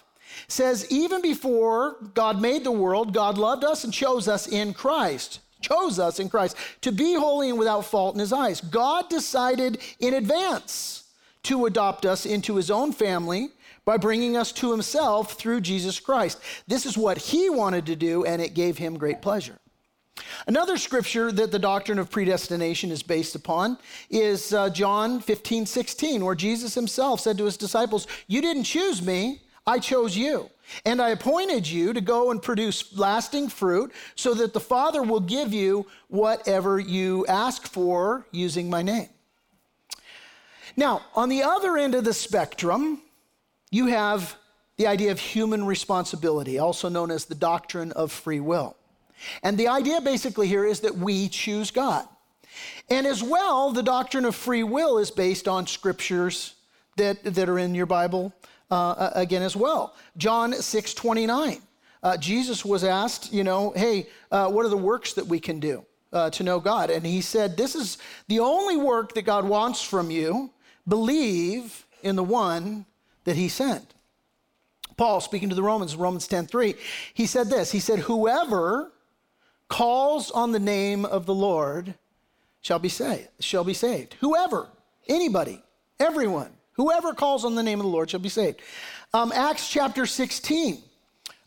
says 0.48 0.86
even 0.92 1.22
before 1.22 1.98
God 2.14 2.40
made 2.40 2.64
the 2.64 2.72
world, 2.72 3.14
God 3.14 3.38
loved 3.38 3.64
us 3.64 3.84
and 3.84 3.94
chose 3.94 4.28
us 4.28 4.48
in 4.48 4.74
Christ. 4.74 5.40
Chose 5.62 5.98
us 5.98 6.20
in 6.20 6.30
Christ 6.30 6.56
to 6.82 6.92
be 6.92 7.16
holy 7.16 7.50
and 7.50 7.58
without 7.58 7.86
fault 7.86 8.14
in 8.14 8.20
his 8.20 8.34
eyes. 8.34 8.62
God 8.62 9.10
decided 9.10 9.80
in 10.00 10.14
advance 10.14 11.06
to 11.44 11.66
adopt 11.66 12.06
us 12.06 12.26
into 12.26 12.58
his 12.58 12.70
own 12.70 12.92
family 12.92 13.50
by 13.84 13.98
bringing 13.98 14.36
us 14.36 14.52
to 14.52 14.70
himself 14.72 15.34
through 15.34 15.62
Jesus 15.62 16.00
Christ. 16.00 16.40
This 16.68 16.86
is 16.86 16.98
what 16.98 17.18
he 17.18 17.50
wanted 17.50 17.86
to 17.88 17.96
do, 17.96 18.26
and 18.26 18.42
it 18.42 18.54
gave 18.54 18.78
him 18.78 18.98
great 18.98 19.22
pleasure. 19.22 19.58
Another 20.48 20.78
scripture 20.78 21.32
that 21.32 21.52
the 21.52 21.60
doctrine 21.60 22.00
of 22.00 22.10
predestination 22.10 22.92
is 22.92 23.04
based 23.04 23.36
upon 23.36 23.78
is 24.10 24.54
uh, 24.54 24.70
John 24.70 25.20
15, 25.20 25.66
16, 25.66 26.24
where 26.24 26.36
Jesus 26.36 26.74
himself 26.74 27.20
said 27.20 27.38
to 27.38 27.46
his 27.46 27.58
disciples, 27.58 28.08
You 28.28 28.42
didn't 28.42 28.64
choose 28.64 29.02
me, 29.02 29.42
I 29.66 29.80
chose 29.80 30.16
you. 30.16 30.50
And 30.86 31.02
I 31.02 31.10
appointed 31.10 31.68
you 31.68 31.94
to 31.94 32.02
go 32.02 32.32
and 32.32 32.42
produce 32.42 32.98
lasting 32.98 33.50
fruit 33.50 33.94
so 34.16 34.34
that 34.34 34.54
the 34.54 34.60
Father 34.60 35.02
will 35.02 35.20
give 35.20 35.54
you 35.54 35.88
whatever 36.10 36.80
you 36.80 37.26
ask 37.28 37.68
for 37.68 38.26
using 38.32 38.70
my 38.70 38.82
name. 38.82 39.10
Now, 40.76 41.02
on 41.16 41.30
the 41.30 41.44
other 41.44 41.78
end 41.78 41.96
of 41.96 42.04
the 42.04 42.14
spectrum, 42.14 43.02
you 43.72 43.88
have 43.88 44.38
the 44.78 44.88
idea 44.88 45.12
of 45.12 45.20
human 45.20 45.66
responsibility, 45.66 46.60
also 46.60 46.88
known 46.88 47.12
as 47.12 47.26
the 47.26 47.36
doctrine 47.36 47.92
of 47.94 48.12
free 48.12 48.40
will. 48.40 48.76
And 49.44 49.58
the 49.58 49.68
idea 49.68 50.02
basically 50.02 50.48
here 50.48 50.66
is 50.66 50.82
that 50.82 50.96
we 50.96 51.30
choose 51.30 51.72
God. 51.72 52.08
And 52.90 53.06
as 53.06 53.22
well, 53.22 53.72
the 53.72 53.84
doctrine 53.84 54.26
of 54.26 54.36
free 54.36 54.64
will 54.64 54.98
is 54.98 55.12
based 55.12 55.48
on 55.48 55.68
scriptures 55.68 56.56
that, 56.96 57.24
that 57.24 57.50
are 57.50 57.60
in 57.60 57.76
your 57.76 57.86
Bible 57.86 58.34
uh, 58.72 59.12
again 59.14 59.42
as 59.42 59.56
well. 59.56 59.96
John 60.18 60.54
6 60.54 60.94
29. 60.94 61.62
Uh, 62.04 62.16
Jesus 62.18 62.64
was 62.64 62.84
asked, 62.84 63.34
you 63.34 63.44
know, 63.44 63.74
hey, 63.76 64.08
uh, 64.32 64.50
what 64.50 64.66
are 64.66 64.70
the 64.70 64.78
works 64.78 65.14
that 65.14 65.26
we 65.26 65.40
can 65.40 65.60
do 65.60 65.84
uh, 66.14 66.30
to 66.30 66.44
know 66.44 66.60
God? 66.60 66.90
And 66.90 67.06
he 67.06 67.22
said, 67.22 67.58
this 67.58 67.76
is 67.76 67.98
the 68.28 68.40
only 68.40 68.78
work 68.78 69.14
that 69.16 69.24
God 69.24 69.46
wants 69.46 69.82
from 69.82 70.12
you. 70.12 70.52
Believe 70.88 71.86
in 72.04 72.16
the 72.16 72.24
one 72.24 72.86
that 73.24 73.36
he 73.36 73.50
sent. 73.50 73.94
Paul, 74.96 75.22
speaking 75.22 75.50
to 75.50 75.56
the 75.56 75.64
Romans, 75.64 75.96
Romans 75.96 76.28
10 76.28 76.48
3, 76.48 76.76
he 77.14 77.26
said 77.26 77.50
this 77.50 77.72
He 77.72 77.80
said, 77.80 78.00
Whoever 78.00 78.92
calls 79.68 80.32
on 80.32 80.52
the 80.52 80.60
name 80.60 81.06
of 81.06 81.26
the 81.26 81.34
Lord 81.34 81.96
shall 82.62 82.80
be 82.80 82.90
saved. 82.90 83.30
Shall 83.40 83.64
be 83.64 83.74
saved. 83.74 84.16
Whoever, 84.20 84.68
anybody, 85.08 85.62
everyone, 86.00 86.52
whoever 86.74 87.14
calls 87.14 87.46
on 87.46 87.56
the 87.56 87.64
name 87.64 87.80
of 87.80 87.86
the 87.86 87.92
Lord 87.92 88.10
shall 88.10 88.20
be 88.20 88.30
saved. 88.30 88.62
Um, 89.14 89.32
Acts 89.32 89.70
chapter 89.70 90.06
16. 90.06 90.84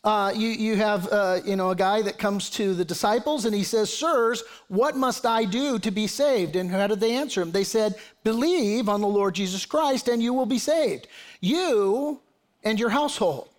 Uh, 0.03 0.33
you, 0.35 0.49
you 0.49 0.75
have 0.75 1.07
uh, 1.11 1.39
you 1.45 1.55
know 1.55 1.69
a 1.69 1.75
guy 1.75 2.01
that 2.01 2.17
comes 2.17 2.49
to 2.49 2.73
the 2.73 2.83
disciples 2.83 3.45
and 3.45 3.53
he 3.53 3.63
says 3.63 3.95
sirs 3.95 4.41
what 4.67 4.97
must 4.97 5.27
i 5.27 5.45
do 5.45 5.77
to 5.77 5.91
be 5.91 6.07
saved 6.07 6.55
and 6.55 6.71
how 6.71 6.87
did 6.87 6.99
they 6.99 7.13
answer 7.13 7.39
him 7.39 7.51
they 7.51 7.63
said 7.63 7.93
believe 8.23 8.89
on 8.89 8.99
the 8.99 9.07
lord 9.07 9.35
jesus 9.35 9.63
christ 9.63 10.07
and 10.07 10.23
you 10.23 10.33
will 10.33 10.47
be 10.47 10.57
saved 10.57 11.07
you 11.39 12.19
and 12.63 12.79
your 12.79 12.89
household 12.89 13.49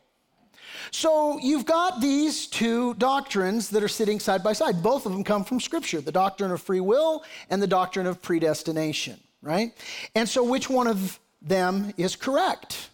so 0.93 1.39
you've 1.39 1.65
got 1.65 2.03
these 2.03 2.47
two 2.47 2.93
doctrines 2.95 3.71
that 3.71 3.83
are 3.83 3.89
sitting 3.89 4.21
side 4.21 4.45
by 4.45 4.53
side. 4.53 4.83
Both 4.83 5.07
of 5.07 5.13
them 5.13 5.25
come 5.25 5.43
from 5.43 5.59
Scripture 5.59 6.03
the 6.03 6.13
doctrine 6.13 6.51
of 6.51 6.61
free 6.61 6.81
will 6.81 7.25
and 7.49 7.63
the 7.63 7.67
doctrine 7.67 8.07
of 8.07 8.21
predestination, 8.21 9.19
right? 9.41 9.73
And 10.15 10.29
so 10.29 10.45
which 10.45 10.69
one 10.69 10.87
of 10.87 11.19
them 11.41 11.95
is 11.97 12.15
correct? 12.15 12.91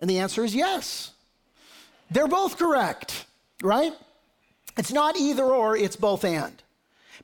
And 0.00 0.10
the 0.10 0.18
answer 0.18 0.44
is 0.44 0.54
yes. 0.54 1.12
They're 2.10 2.28
both 2.28 2.58
correct, 2.58 3.24
right? 3.62 3.94
It's 4.76 4.92
not 4.92 5.16
either 5.16 5.44
or, 5.44 5.76
it's 5.78 5.96
both 5.96 6.24
and. 6.24 6.62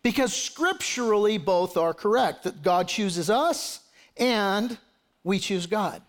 Because 0.02 0.34
scripturally, 0.34 1.36
both 1.36 1.76
are 1.76 1.92
correct 1.92 2.44
that 2.44 2.62
God 2.62 2.88
chooses 2.88 3.28
us 3.28 3.80
and 4.16 4.78
we 5.22 5.38
choose 5.38 5.66
God. 5.66 6.00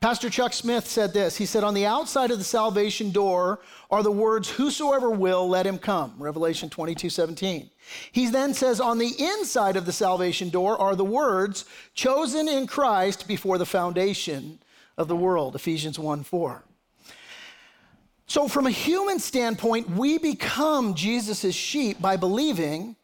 Pastor 0.00 0.30
Chuck 0.30 0.52
Smith 0.52 0.86
said 0.86 1.12
this. 1.12 1.36
He 1.36 1.44
said, 1.44 1.64
On 1.64 1.74
the 1.74 1.86
outside 1.86 2.30
of 2.30 2.38
the 2.38 2.44
salvation 2.44 3.10
door 3.10 3.58
are 3.90 4.04
the 4.04 4.12
words, 4.12 4.48
Whosoever 4.48 5.10
will, 5.10 5.48
let 5.48 5.66
him 5.66 5.76
come. 5.76 6.14
Revelation 6.18 6.70
22 6.70 7.10
17. 7.10 7.68
He 8.12 8.30
then 8.30 8.54
says, 8.54 8.80
On 8.80 8.98
the 8.98 9.12
inside 9.18 9.76
of 9.76 9.86
the 9.86 9.92
salvation 9.92 10.50
door 10.50 10.80
are 10.80 10.94
the 10.94 11.04
words, 11.04 11.64
Chosen 11.94 12.48
in 12.48 12.68
Christ 12.68 13.26
before 13.26 13.58
the 13.58 13.66
foundation 13.66 14.60
of 14.96 15.08
the 15.08 15.16
world. 15.16 15.56
Ephesians 15.56 15.98
1 15.98 16.22
4. 16.22 16.62
So, 18.28 18.46
from 18.46 18.66
a 18.66 18.70
human 18.70 19.18
standpoint, 19.18 19.90
we 19.90 20.18
become 20.18 20.94
Jesus' 20.94 21.54
sheep 21.54 22.00
by 22.00 22.16
believing, 22.16 22.94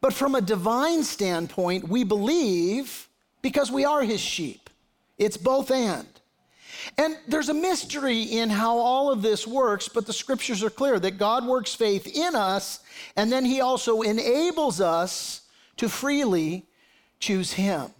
but 0.00 0.12
from 0.12 0.34
a 0.34 0.40
divine 0.40 1.04
standpoint, 1.04 1.88
we 1.88 2.02
believe 2.02 3.08
because 3.40 3.70
we 3.70 3.84
are 3.84 4.02
his 4.02 4.20
sheep. 4.20 4.68
It's 5.16 5.36
both 5.36 5.70
and. 5.70 6.19
And 6.98 7.16
there's 7.28 7.48
a 7.48 7.54
mystery 7.54 8.22
in 8.22 8.50
how 8.50 8.76
all 8.78 9.10
of 9.10 9.22
this 9.22 9.46
works, 9.46 9.88
but 9.88 10.06
the 10.06 10.12
scriptures 10.12 10.62
are 10.62 10.70
clear 10.70 10.98
that 10.98 11.18
God 11.18 11.46
works 11.46 11.74
faith 11.74 12.06
in 12.06 12.34
us, 12.34 12.80
and 13.16 13.30
then 13.30 13.44
he 13.44 13.60
also 13.60 14.02
enables 14.02 14.80
us 14.80 15.42
to 15.76 15.88
freely 15.88 16.66
choose 17.18 17.52
him. 17.52 17.90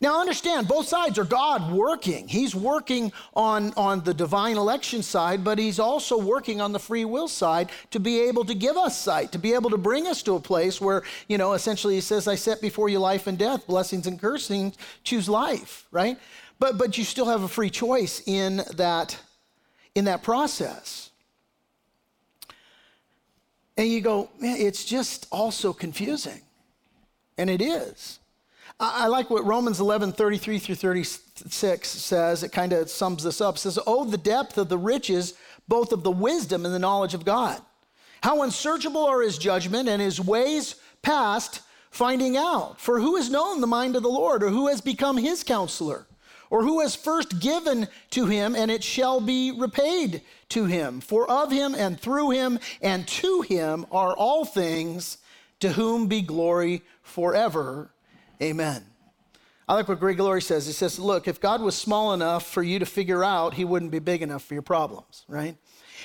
Now 0.00 0.20
understand, 0.20 0.68
both 0.68 0.86
sides 0.86 1.18
are 1.18 1.24
God 1.24 1.72
working. 1.72 2.28
He's 2.28 2.54
working 2.54 3.12
on, 3.34 3.72
on 3.76 4.04
the 4.04 4.12
divine 4.12 4.56
election 4.56 5.02
side, 5.02 5.42
but 5.42 5.58
he's 5.58 5.78
also 5.78 6.18
working 6.18 6.60
on 6.60 6.72
the 6.72 6.78
free 6.78 7.04
will 7.04 7.28
side 7.28 7.70
to 7.90 8.00
be 8.00 8.20
able 8.20 8.44
to 8.44 8.54
give 8.54 8.76
us 8.76 8.98
sight, 8.98 9.32
to 9.32 9.38
be 9.38 9.54
able 9.54 9.70
to 9.70 9.78
bring 9.78 10.06
us 10.06 10.22
to 10.24 10.34
a 10.34 10.40
place 10.40 10.80
where, 10.80 11.02
you 11.28 11.38
know, 11.38 11.54
essentially 11.54 11.94
he 11.94 12.00
says, 12.00 12.28
I 12.28 12.34
set 12.34 12.60
before 12.60 12.88
you 12.88 12.98
life 12.98 13.26
and 13.26 13.38
death, 13.38 13.66
blessings 13.66 14.06
and 14.06 14.20
cursings, 14.20 14.76
choose 15.02 15.28
life, 15.28 15.86
right? 15.90 16.18
But 16.58 16.78
but 16.78 16.96
you 16.96 17.04
still 17.04 17.26
have 17.26 17.42
a 17.42 17.48
free 17.48 17.70
choice 17.70 18.22
in 18.26 18.62
that, 18.76 19.18
in 19.94 20.06
that 20.06 20.22
process. 20.22 21.10
And 23.76 23.88
you 23.88 24.00
go, 24.00 24.30
man, 24.40 24.56
it's 24.58 24.84
just 24.84 25.26
also 25.30 25.72
confusing. 25.72 26.40
And 27.36 27.50
it 27.50 27.60
is. 27.60 28.18
I 28.78 29.06
like 29.06 29.30
what 29.30 29.46
Romans 29.46 29.80
11, 29.80 30.12
33 30.12 30.58
through 30.58 30.74
36 30.74 31.88
says. 31.88 32.42
It 32.42 32.52
kind 32.52 32.74
of 32.74 32.90
sums 32.90 33.22
this 33.22 33.40
up. 33.40 33.56
It 33.56 33.60
says, 33.60 33.78
Oh, 33.86 34.04
the 34.04 34.18
depth 34.18 34.58
of 34.58 34.68
the 34.68 34.76
riches, 34.76 35.32
both 35.66 35.92
of 35.92 36.02
the 36.02 36.10
wisdom 36.10 36.66
and 36.66 36.74
the 36.74 36.78
knowledge 36.78 37.14
of 37.14 37.24
God. 37.24 37.60
How 38.22 38.42
unsearchable 38.42 39.06
are 39.06 39.22
his 39.22 39.38
judgment 39.38 39.88
and 39.88 40.02
his 40.02 40.20
ways 40.20 40.74
past 41.00 41.62
finding 41.90 42.36
out. 42.36 42.78
For 42.78 43.00
who 43.00 43.16
has 43.16 43.30
known 43.30 43.62
the 43.62 43.66
mind 43.66 43.96
of 43.96 44.02
the 44.02 44.10
Lord, 44.10 44.42
or 44.42 44.50
who 44.50 44.68
has 44.68 44.82
become 44.82 45.16
his 45.16 45.42
counselor? 45.42 46.06
Or 46.50 46.62
who 46.62 46.80
has 46.80 46.94
first 46.94 47.40
given 47.40 47.88
to 48.10 48.26
him, 48.26 48.54
and 48.54 48.70
it 48.70 48.84
shall 48.84 49.20
be 49.20 49.52
repaid 49.52 50.20
to 50.50 50.66
him? 50.66 51.00
For 51.00 51.28
of 51.30 51.50
him 51.50 51.74
and 51.74 51.98
through 51.98 52.30
him 52.30 52.58
and 52.82 53.08
to 53.08 53.40
him 53.40 53.86
are 53.90 54.14
all 54.14 54.44
things, 54.44 55.18
to 55.60 55.72
whom 55.72 56.06
be 56.06 56.20
glory 56.20 56.82
forever. 57.02 57.90
Amen. 58.42 58.84
I 59.68 59.74
like 59.74 59.88
what 59.88 59.98
Greg 59.98 60.20
Laurie 60.20 60.42
says. 60.42 60.66
He 60.66 60.72
says, 60.72 60.98
Look, 60.98 61.26
if 61.26 61.40
God 61.40 61.60
was 61.60 61.74
small 61.74 62.12
enough 62.12 62.46
for 62.46 62.62
you 62.62 62.78
to 62.78 62.86
figure 62.86 63.24
out, 63.24 63.54
he 63.54 63.64
wouldn't 63.64 63.90
be 63.90 63.98
big 63.98 64.22
enough 64.22 64.44
for 64.44 64.54
your 64.54 64.62
problems, 64.62 65.24
right? 65.28 65.56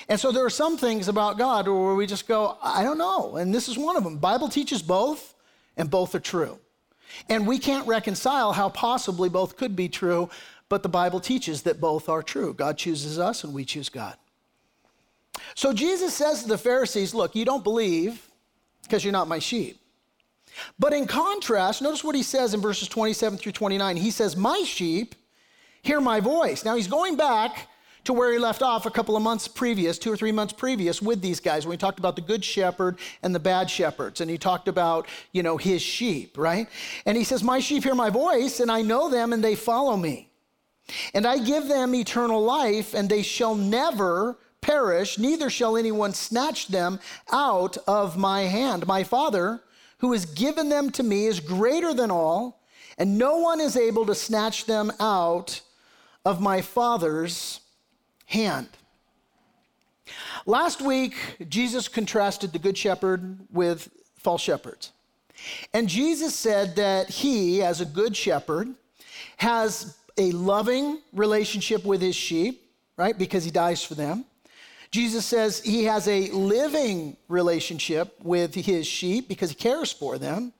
And 0.08 0.18
so 0.18 0.32
there 0.32 0.44
are 0.44 0.50
some 0.50 0.76
things 0.76 1.08
about 1.08 1.38
God 1.38 1.68
where 1.68 1.94
we 1.94 2.06
just 2.06 2.26
go, 2.26 2.56
I 2.62 2.82
don't 2.82 2.98
know. 2.98 3.36
And 3.36 3.54
this 3.54 3.68
is 3.68 3.78
one 3.78 3.96
of 3.96 4.02
them. 4.02 4.18
Bible 4.18 4.48
teaches 4.48 4.82
both, 4.82 5.34
and 5.76 5.90
both 5.90 6.14
are 6.14 6.20
true. 6.20 6.58
And 7.28 7.46
we 7.46 7.58
can't 7.58 7.86
reconcile 7.86 8.52
how 8.52 8.68
possibly 8.70 9.28
both 9.28 9.56
could 9.56 9.76
be 9.76 9.88
true, 9.88 10.30
but 10.68 10.82
the 10.82 10.88
Bible 10.88 11.20
teaches 11.20 11.62
that 11.62 11.80
both 11.80 12.08
are 12.08 12.22
true. 12.22 12.54
God 12.54 12.78
chooses 12.78 13.18
us, 13.18 13.44
and 13.44 13.54
we 13.54 13.64
choose 13.64 13.88
God. 13.88 14.16
So 15.54 15.72
Jesus 15.72 16.14
says 16.14 16.42
to 16.42 16.48
the 16.48 16.58
Pharisees, 16.58 17.14
Look, 17.14 17.34
you 17.34 17.44
don't 17.44 17.62
believe 17.62 18.28
because 18.82 19.04
you're 19.04 19.12
not 19.12 19.28
my 19.28 19.38
sheep. 19.38 19.81
But 20.78 20.92
in 20.92 21.06
contrast, 21.06 21.82
notice 21.82 22.04
what 22.04 22.14
he 22.14 22.22
says 22.22 22.54
in 22.54 22.60
verses 22.60 22.88
27 22.88 23.38
through 23.38 23.52
29. 23.52 23.96
He 23.96 24.10
says, 24.10 24.36
My 24.36 24.62
sheep 24.66 25.14
hear 25.82 26.00
my 26.00 26.20
voice. 26.20 26.64
Now 26.64 26.76
he's 26.76 26.88
going 26.88 27.16
back 27.16 27.68
to 28.04 28.12
where 28.12 28.32
he 28.32 28.38
left 28.38 28.62
off 28.62 28.84
a 28.84 28.90
couple 28.90 29.16
of 29.16 29.22
months 29.22 29.46
previous, 29.46 29.98
two 29.98 30.12
or 30.12 30.16
three 30.16 30.32
months 30.32 30.52
previous, 30.52 31.00
with 31.00 31.20
these 31.20 31.38
guys 31.38 31.64
when 31.64 31.74
he 31.74 31.78
talked 31.78 31.98
about 31.98 32.16
the 32.16 32.22
good 32.22 32.44
shepherd 32.44 32.98
and 33.22 33.34
the 33.34 33.40
bad 33.40 33.70
shepherds. 33.70 34.20
And 34.20 34.30
he 34.30 34.38
talked 34.38 34.66
about, 34.66 35.06
you 35.30 35.42
know, 35.42 35.56
his 35.56 35.82
sheep, 35.82 36.36
right? 36.36 36.68
And 37.06 37.16
he 37.16 37.24
says, 37.24 37.42
My 37.42 37.60
sheep 37.60 37.84
hear 37.84 37.94
my 37.94 38.10
voice, 38.10 38.60
and 38.60 38.70
I 38.70 38.82
know 38.82 39.08
them, 39.08 39.32
and 39.32 39.42
they 39.42 39.54
follow 39.54 39.96
me. 39.96 40.30
And 41.14 41.26
I 41.26 41.38
give 41.38 41.68
them 41.68 41.94
eternal 41.94 42.42
life, 42.42 42.92
and 42.94 43.08
they 43.08 43.22
shall 43.22 43.54
never 43.54 44.36
perish, 44.60 45.18
neither 45.18 45.50
shall 45.50 45.76
anyone 45.76 46.12
snatch 46.12 46.68
them 46.68 47.00
out 47.30 47.76
of 47.86 48.16
my 48.16 48.42
hand. 48.42 48.86
My 48.86 49.04
Father, 49.04 49.60
who 50.02 50.12
has 50.12 50.26
given 50.26 50.68
them 50.68 50.90
to 50.90 51.02
me 51.02 51.26
is 51.26 51.38
greater 51.40 51.94
than 51.94 52.10
all, 52.10 52.60
and 52.98 53.16
no 53.16 53.38
one 53.38 53.60
is 53.60 53.76
able 53.76 54.04
to 54.04 54.14
snatch 54.14 54.66
them 54.66 54.92
out 54.98 55.60
of 56.24 56.40
my 56.40 56.60
Father's 56.60 57.60
hand. 58.26 58.68
Last 60.44 60.82
week, 60.82 61.14
Jesus 61.48 61.86
contrasted 61.86 62.52
the 62.52 62.58
Good 62.58 62.76
Shepherd 62.76 63.38
with 63.52 63.88
false 64.18 64.42
shepherds. 64.42 64.90
And 65.72 65.88
Jesus 65.88 66.34
said 66.34 66.74
that 66.76 67.08
he, 67.08 67.62
as 67.62 67.80
a 67.80 67.86
good 67.86 68.16
shepherd, 68.16 68.74
has 69.36 69.96
a 70.18 70.32
loving 70.32 70.98
relationship 71.12 71.84
with 71.84 72.02
his 72.02 72.16
sheep, 72.16 72.68
right? 72.96 73.16
Because 73.16 73.44
he 73.44 73.52
dies 73.52 73.84
for 73.84 73.94
them. 73.94 74.24
Jesus 74.92 75.24
says 75.24 75.60
he 75.60 75.84
has 75.84 76.06
a 76.06 76.28
living 76.30 77.16
relationship 77.26 78.14
with 78.22 78.54
his 78.54 78.86
sheep 78.86 79.26
because 79.26 79.48
he 79.48 79.56
cares 79.56 79.90
for 79.90 80.18
them. 80.18 80.52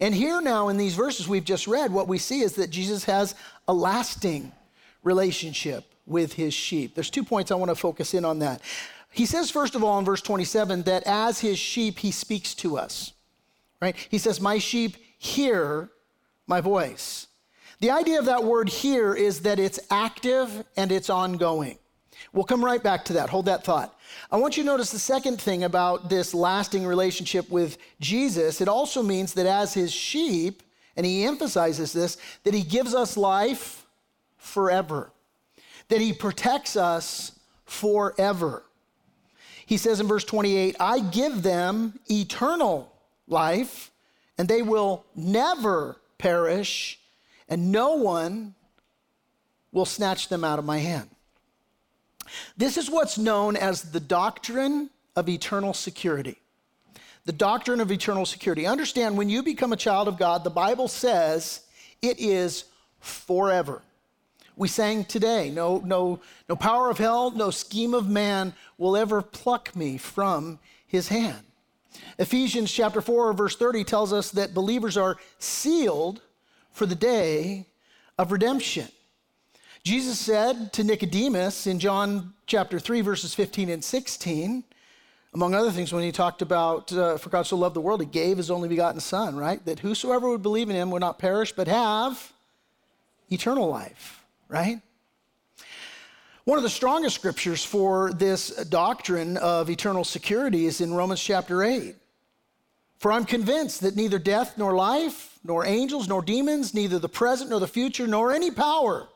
And 0.00 0.14
here 0.14 0.40
now 0.40 0.68
in 0.68 0.78
these 0.78 0.94
verses 0.94 1.28
we've 1.28 1.44
just 1.44 1.66
read, 1.66 1.92
what 1.92 2.08
we 2.08 2.16
see 2.18 2.40
is 2.40 2.54
that 2.54 2.70
Jesus 2.70 3.04
has 3.04 3.34
a 3.68 3.74
lasting 3.74 4.50
relationship 5.02 5.84
with 6.06 6.32
his 6.32 6.54
sheep. 6.54 6.94
There's 6.94 7.10
two 7.10 7.22
points 7.22 7.50
I 7.50 7.54
want 7.56 7.70
to 7.70 7.74
focus 7.74 8.14
in 8.14 8.24
on 8.24 8.38
that. 8.38 8.62
He 9.10 9.26
says, 9.26 9.50
first 9.50 9.74
of 9.74 9.84
all, 9.84 9.98
in 9.98 10.04
verse 10.04 10.22
27, 10.22 10.82
that 10.84 11.02
as 11.04 11.40
his 11.40 11.58
sheep, 11.58 11.98
he 11.98 12.10
speaks 12.10 12.54
to 12.56 12.78
us, 12.78 13.12
right? 13.80 13.96
He 14.10 14.18
says, 14.18 14.40
My 14.40 14.58
sheep 14.58 14.96
hear 15.18 15.90
my 16.46 16.60
voice. 16.60 17.26
The 17.80 17.90
idea 17.90 18.18
of 18.18 18.24
that 18.26 18.44
word 18.44 18.68
hear 18.68 19.14
is 19.14 19.40
that 19.40 19.58
it's 19.58 19.80
active 19.90 20.64
and 20.76 20.90
it's 20.90 21.10
ongoing. 21.10 21.78
We'll 22.32 22.44
come 22.44 22.64
right 22.64 22.82
back 22.82 23.04
to 23.06 23.14
that. 23.14 23.30
Hold 23.30 23.46
that 23.46 23.64
thought. 23.64 23.98
I 24.30 24.36
want 24.36 24.56
you 24.56 24.62
to 24.62 24.66
notice 24.66 24.90
the 24.90 24.98
second 24.98 25.40
thing 25.40 25.64
about 25.64 26.08
this 26.08 26.34
lasting 26.34 26.86
relationship 26.86 27.48
with 27.50 27.78
Jesus. 28.00 28.60
It 28.60 28.68
also 28.68 29.02
means 29.02 29.34
that 29.34 29.46
as 29.46 29.74
his 29.74 29.92
sheep, 29.92 30.62
and 30.96 31.04
he 31.04 31.24
emphasizes 31.24 31.92
this, 31.92 32.16
that 32.44 32.54
he 32.54 32.62
gives 32.62 32.94
us 32.94 33.16
life 33.16 33.86
forever, 34.38 35.12
that 35.88 36.00
he 36.00 36.12
protects 36.12 36.76
us 36.76 37.38
forever. 37.64 38.62
He 39.66 39.76
says 39.76 40.00
in 40.00 40.06
verse 40.06 40.24
28 40.24 40.76
I 40.80 41.00
give 41.00 41.42
them 41.42 41.98
eternal 42.10 42.92
life, 43.26 43.90
and 44.38 44.48
they 44.48 44.62
will 44.62 45.04
never 45.14 45.96
perish, 46.18 47.00
and 47.48 47.72
no 47.72 47.94
one 47.94 48.54
will 49.72 49.84
snatch 49.84 50.28
them 50.28 50.44
out 50.44 50.58
of 50.58 50.64
my 50.64 50.78
hand. 50.78 51.10
This 52.56 52.76
is 52.76 52.90
what's 52.90 53.18
known 53.18 53.56
as 53.56 53.82
the 53.82 54.00
doctrine 54.00 54.90
of 55.14 55.28
eternal 55.28 55.74
security. 55.74 56.38
The 57.26 57.32
doctrine 57.32 57.80
of 57.80 57.90
eternal 57.90 58.24
security. 58.24 58.66
Understand, 58.66 59.18
when 59.18 59.28
you 59.28 59.42
become 59.42 59.72
a 59.72 59.76
child 59.76 60.08
of 60.08 60.16
God, 60.16 60.44
the 60.44 60.50
Bible 60.50 60.88
says 60.88 61.62
it 62.00 62.18
is 62.18 62.64
forever. 63.00 63.82
We 64.56 64.68
sang 64.68 65.04
today, 65.04 65.50
no, 65.50 65.82
no, 65.84 66.20
no 66.48 66.56
power 66.56 66.88
of 66.88 66.96
hell, 66.96 67.30
no 67.30 67.50
scheme 67.50 67.92
of 67.92 68.08
man 68.08 68.54
will 68.78 68.96
ever 68.96 69.20
pluck 69.20 69.76
me 69.76 69.98
from 69.98 70.58
his 70.86 71.08
hand. 71.08 71.44
Ephesians 72.18 72.72
chapter 72.72 73.02
4, 73.02 73.34
verse 73.34 73.56
30 73.56 73.84
tells 73.84 74.12
us 74.14 74.30
that 74.30 74.54
believers 74.54 74.96
are 74.96 75.18
sealed 75.38 76.22
for 76.70 76.86
the 76.86 76.94
day 76.94 77.66
of 78.18 78.32
redemption. 78.32 78.88
Jesus 79.86 80.18
said 80.18 80.72
to 80.72 80.82
Nicodemus 80.82 81.68
in 81.68 81.78
John 81.78 82.34
chapter 82.48 82.80
3, 82.80 83.02
verses 83.02 83.34
15 83.36 83.68
and 83.68 83.84
16, 83.84 84.64
among 85.32 85.54
other 85.54 85.70
things, 85.70 85.92
when 85.92 86.02
he 86.02 86.10
talked 86.10 86.42
about, 86.42 86.92
uh, 86.92 87.18
for 87.18 87.30
God 87.30 87.46
so 87.46 87.56
loved 87.56 87.76
the 87.76 87.80
world, 87.80 88.00
he 88.00 88.06
gave 88.08 88.36
his 88.36 88.50
only 88.50 88.68
begotten 88.68 88.98
Son, 88.98 89.36
right? 89.36 89.64
That 89.64 89.78
whosoever 89.78 90.28
would 90.28 90.42
believe 90.42 90.68
in 90.70 90.74
him 90.74 90.90
would 90.90 91.02
not 91.02 91.20
perish, 91.20 91.52
but 91.52 91.68
have 91.68 92.32
eternal 93.30 93.68
life, 93.68 94.24
right? 94.48 94.80
One 96.42 96.58
of 96.58 96.64
the 96.64 96.68
strongest 96.68 97.14
scriptures 97.14 97.64
for 97.64 98.12
this 98.12 98.48
doctrine 98.64 99.36
of 99.36 99.70
eternal 99.70 100.02
security 100.02 100.66
is 100.66 100.80
in 100.80 100.94
Romans 100.94 101.22
chapter 101.22 101.62
8. 101.62 101.94
For 102.98 103.12
I'm 103.12 103.24
convinced 103.24 103.82
that 103.82 103.94
neither 103.94 104.18
death 104.18 104.58
nor 104.58 104.74
life, 104.74 105.38
nor 105.44 105.64
angels 105.64 106.08
nor 106.08 106.22
demons, 106.22 106.74
neither 106.74 106.98
the 106.98 107.08
present 107.08 107.50
nor 107.50 107.60
the 107.60 107.68
future, 107.68 108.08
nor 108.08 108.32
any 108.32 108.50
power, 108.50 109.06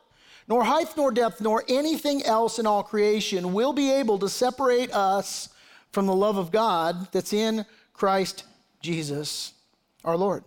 nor 0.51 0.65
height 0.65 0.89
nor 0.97 1.13
depth, 1.13 1.39
nor 1.39 1.63
anything 1.69 2.21
else 2.25 2.59
in 2.59 2.67
all 2.67 2.83
creation 2.83 3.53
will 3.53 3.71
be 3.71 3.89
able 3.89 4.19
to 4.19 4.27
separate 4.27 4.91
us 4.91 5.47
from 5.93 6.05
the 6.05 6.13
love 6.13 6.35
of 6.35 6.51
God 6.51 7.09
that's 7.13 7.31
in 7.31 7.65
Christ 7.93 8.43
Jesus 8.81 9.53
our 10.03 10.17
Lord. 10.17 10.43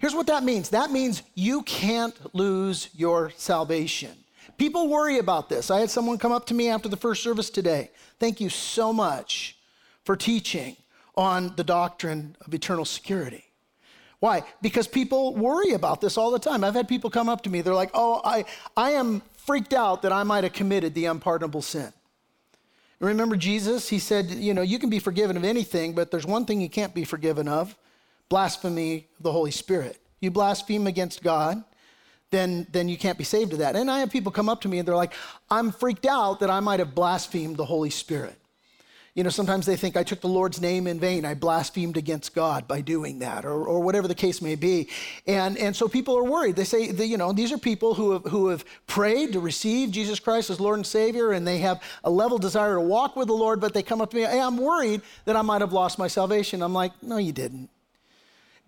Here's 0.00 0.12
what 0.12 0.26
that 0.26 0.42
means 0.42 0.70
that 0.70 0.90
means 0.90 1.22
you 1.36 1.62
can't 1.62 2.16
lose 2.34 2.88
your 2.92 3.30
salvation. 3.36 4.10
People 4.56 4.88
worry 4.88 5.18
about 5.18 5.48
this. 5.48 5.70
I 5.70 5.78
had 5.78 5.90
someone 5.90 6.18
come 6.18 6.32
up 6.32 6.46
to 6.46 6.54
me 6.54 6.68
after 6.68 6.88
the 6.88 6.96
first 6.96 7.22
service 7.22 7.48
today. 7.48 7.92
Thank 8.18 8.40
you 8.40 8.48
so 8.48 8.92
much 8.92 9.56
for 10.02 10.16
teaching 10.16 10.76
on 11.14 11.54
the 11.54 11.62
doctrine 11.62 12.34
of 12.44 12.52
eternal 12.52 12.84
security. 12.84 13.44
Why? 14.20 14.42
Because 14.60 14.88
people 14.88 15.34
worry 15.34 15.72
about 15.72 16.00
this 16.00 16.18
all 16.18 16.30
the 16.30 16.38
time. 16.38 16.64
I've 16.64 16.74
had 16.74 16.88
people 16.88 17.08
come 17.10 17.28
up 17.28 17.42
to 17.42 17.50
me, 17.50 17.60
they're 17.60 17.74
like, 17.74 17.90
oh, 17.94 18.20
I, 18.24 18.44
I 18.76 18.90
am 18.90 19.22
freaked 19.46 19.72
out 19.72 20.02
that 20.02 20.12
I 20.12 20.24
might 20.24 20.44
have 20.44 20.52
committed 20.52 20.94
the 20.94 21.06
unpardonable 21.06 21.62
sin. 21.62 21.92
Remember 23.00 23.36
Jesus? 23.36 23.88
He 23.88 24.00
said, 24.00 24.30
you 24.30 24.54
know, 24.54 24.62
you 24.62 24.78
can 24.78 24.90
be 24.90 24.98
forgiven 24.98 25.36
of 25.36 25.44
anything, 25.44 25.94
but 25.94 26.10
there's 26.10 26.26
one 26.26 26.44
thing 26.44 26.60
you 26.60 26.68
can't 26.68 26.94
be 26.94 27.04
forgiven 27.04 27.46
of 27.46 27.76
blasphemy 28.28 29.06
of 29.16 29.22
the 29.22 29.32
Holy 29.32 29.50
Spirit. 29.50 29.98
You 30.20 30.30
blaspheme 30.30 30.86
against 30.86 31.22
God, 31.22 31.62
then, 32.30 32.66
then 32.72 32.88
you 32.88 32.98
can't 32.98 33.16
be 33.16 33.24
saved 33.24 33.52
to 33.52 33.56
that. 33.58 33.76
And 33.76 33.90
I 33.90 34.00
have 34.00 34.10
people 34.10 34.32
come 34.32 34.48
up 34.48 34.60
to 34.62 34.68
me 34.68 34.78
and 34.78 34.86
they're 34.86 34.96
like, 34.96 35.14
I'm 35.50 35.70
freaked 35.70 36.06
out 36.06 36.40
that 36.40 36.50
I 36.50 36.60
might 36.60 36.80
have 36.80 36.94
blasphemed 36.94 37.56
the 37.56 37.64
Holy 37.64 37.90
Spirit. 37.90 38.36
You 39.14 39.24
know, 39.24 39.30
sometimes 39.30 39.66
they 39.66 39.74
think 39.74 39.96
I 39.96 40.04
took 40.04 40.20
the 40.20 40.28
Lord's 40.28 40.60
name 40.60 40.86
in 40.86 41.00
vain. 41.00 41.24
I 41.24 41.34
blasphemed 41.34 41.96
against 41.96 42.34
God 42.34 42.68
by 42.68 42.80
doing 42.80 43.18
that, 43.18 43.44
or, 43.44 43.64
or 43.64 43.80
whatever 43.80 44.06
the 44.06 44.14
case 44.14 44.40
may 44.40 44.54
be. 44.54 44.88
And, 45.26 45.58
and 45.58 45.74
so 45.74 45.88
people 45.88 46.16
are 46.16 46.22
worried. 46.22 46.54
They 46.54 46.64
say, 46.64 46.92
that, 46.92 47.06
you 47.06 47.16
know, 47.16 47.32
these 47.32 47.50
are 47.50 47.58
people 47.58 47.94
who 47.94 48.12
have, 48.12 48.24
who 48.26 48.48
have 48.48 48.64
prayed 48.86 49.32
to 49.32 49.40
receive 49.40 49.90
Jesus 49.90 50.20
Christ 50.20 50.50
as 50.50 50.60
Lord 50.60 50.76
and 50.76 50.86
Savior, 50.86 51.32
and 51.32 51.46
they 51.46 51.58
have 51.58 51.82
a 52.04 52.10
level 52.10 52.38
desire 52.38 52.74
to 52.74 52.80
walk 52.80 53.16
with 53.16 53.26
the 53.26 53.34
Lord, 53.34 53.60
but 53.60 53.74
they 53.74 53.82
come 53.82 54.00
up 54.00 54.10
to 54.10 54.16
me, 54.16 54.22
hey, 54.22 54.40
I'm 54.40 54.56
worried 54.56 55.02
that 55.24 55.34
I 55.36 55.42
might 55.42 55.62
have 55.62 55.72
lost 55.72 55.98
my 55.98 56.06
salvation. 56.06 56.62
I'm 56.62 56.74
like, 56.74 56.92
no, 57.02 57.16
you 57.16 57.32
didn't. 57.32 57.70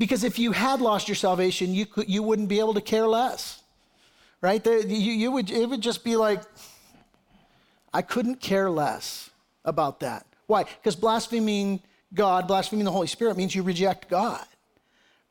Because 0.00 0.24
if 0.24 0.38
you 0.38 0.52
had 0.52 0.80
lost 0.80 1.06
your 1.08 1.14
salvation, 1.14 1.74
you, 1.74 1.84
could, 1.84 2.08
you 2.08 2.22
wouldn't 2.22 2.48
be 2.48 2.58
able 2.58 2.74
to 2.74 2.80
care 2.80 3.06
less, 3.06 3.62
right? 4.40 4.64
you, 4.66 4.82
you 4.96 5.30
would, 5.30 5.50
it 5.50 5.68
would 5.68 5.82
just 5.82 6.02
be 6.02 6.16
like, 6.16 6.42
I 7.92 8.02
couldn't 8.02 8.40
care 8.40 8.70
less 8.70 9.30
about 9.64 10.00
that. 10.00 10.26
Why? 10.50 10.64
Because 10.64 10.96
blaspheming 10.96 11.80
God, 12.12 12.48
blaspheming 12.48 12.84
the 12.84 12.90
Holy 12.90 13.06
Spirit 13.06 13.36
means 13.36 13.54
you 13.54 13.62
reject 13.62 14.08
God, 14.08 14.44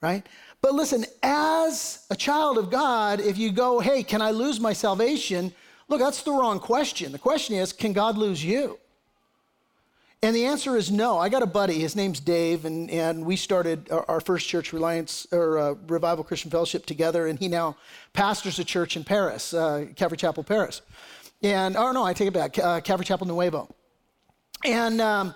right? 0.02 0.26
But 0.62 0.74
listen, 0.74 1.06
as 1.22 2.06
a 2.10 2.16
child 2.16 2.58
of 2.58 2.72
God, 2.72 3.20
if 3.20 3.38
you 3.38 3.52
go, 3.52 3.82
hey, 3.82 4.02
can 4.02 4.22
I 4.22 4.32
lose 4.32 4.62
my 4.62 4.72
salvation? 4.72 5.54
Look, 5.90 6.00
that's 6.00 6.24
the 6.24 6.32
wrong 6.32 6.62
question. 6.62 7.12
The 7.12 7.20
question 7.20 7.56
is, 7.56 7.74
can 7.74 7.92
God 7.92 8.18
lose 8.18 8.42
you? 8.42 8.80
And 10.24 10.34
the 10.34 10.46
answer 10.46 10.78
is 10.78 10.90
no. 10.90 11.18
I 11.18 11.28
got 11.28 11.44
a 11.44 11.48
buddy, 11.48 11.80
his 11.80 11.98
name's 11.98 12.22
Dave, 12.22 12.64
and, 12.64 12.90
and 12.90 13.26
we 13.26 13.36
started 13.36 13.92
our, 13.92 14.06
our 14.10 14.22
first 14.22 14.48
church, 14.48 14.72
Reliance 14.72 15.28
or 15.34 15.58
uh, 15.58 15.76
Revival 15.88 16.24
Christian 16.24 16.50
Fellowship, 16.50 16.86
together, 16.86 17.28
and 17.28 17.38
he 17.40 17.50
now 17.50 17.76
pastors 18.14 18.58
a 18.60 18.64
church 18.64 18.96
in 18.96 19.04
Perris, 19.04 19.54
uh, 19.54 19.94
Calvary 19.96 20.18
Chapel, 20.18 20.46
Perris. 20.46 20.80
And, 21.42 21.76
oh 21.76 21.92
no, 21.92 22.06
I 22.06 22.14
take 22.14 22.30
it 22.30 22.34
back, 22.34 22.58
uh, 22.58 22.80
Calvary 22.80 23.06
Chapel 23.06 23.28
Nuevo. 23.28 23.74
And, 24.66 25.00
um, 25.02 25.36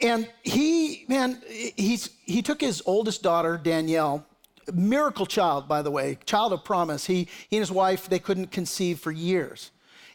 and 0.00 0.28
he, 0.42 1.04
man, 1.08 1.40
he's, 1.48 2.10
he 2.24 2.42
took 2.42 2.60
his 2.60 2.82
oldest 2.86 3.22
daughter, 3.22 3.60
Danielle, 3.62 4.26
miracle 4.72 5.26
child, 5.26 5.68
by 5.68 5.82
the 5.82 5.90
way, 5.90 6.18
child 6.24 6.52
of 6.52 6.64
promise. 6.64 7.06
He, 7.06 7.28
he 7.48 7.56
and 7.56 7.62
his 7.62 7.70
wife, 7.72 8.08
they 8.08 8.18
couldn't 8.18 8.50
conceive 8.50 8.98
for 8.98 9.10
years. 9.10 9.70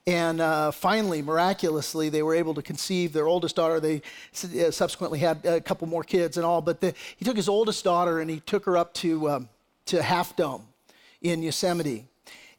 And 0.06 0.39
uh, 0.39 0.72
finally, 0.72 1.22
miraculously, 1.22 2.08
they 2.08 2.24
were 2.24 2.34
able 2.34 2.54
to 2.54 2.62
conceive 2.62 3.12
their 3.12 3.28
oldest 3.28 3.58
daughter. 3.58 3.82
They 3.82 4.02
uh, 4.65 4.72
subsequently 4.72 5.20
had 5.20 5.46
a 5.46 5.60
couple 5.60 5.86
more 5.88 6.04
kids 6.04 6.38
and 6.38 6.46
all. 6.46 6.62
But 6.62 6.80
the, 6.80 6.93
he 7.17 7.26
took 7.26 7.36
his 7.36 7.50
oldest 7.50 7.84
daughter 7.84 8.22
and 8.22 8.30
he 8.30 8.39
took 8.39 8.63
her 8.65 8.78
up 8.78 8.93
to, 8.96 9.30
um, 9.30 9.50
to 9.88 10.02
Half 10.02 10.38
Dome 10.38 10.63
in 11.22 11.43
Yosemite 11.43 12.08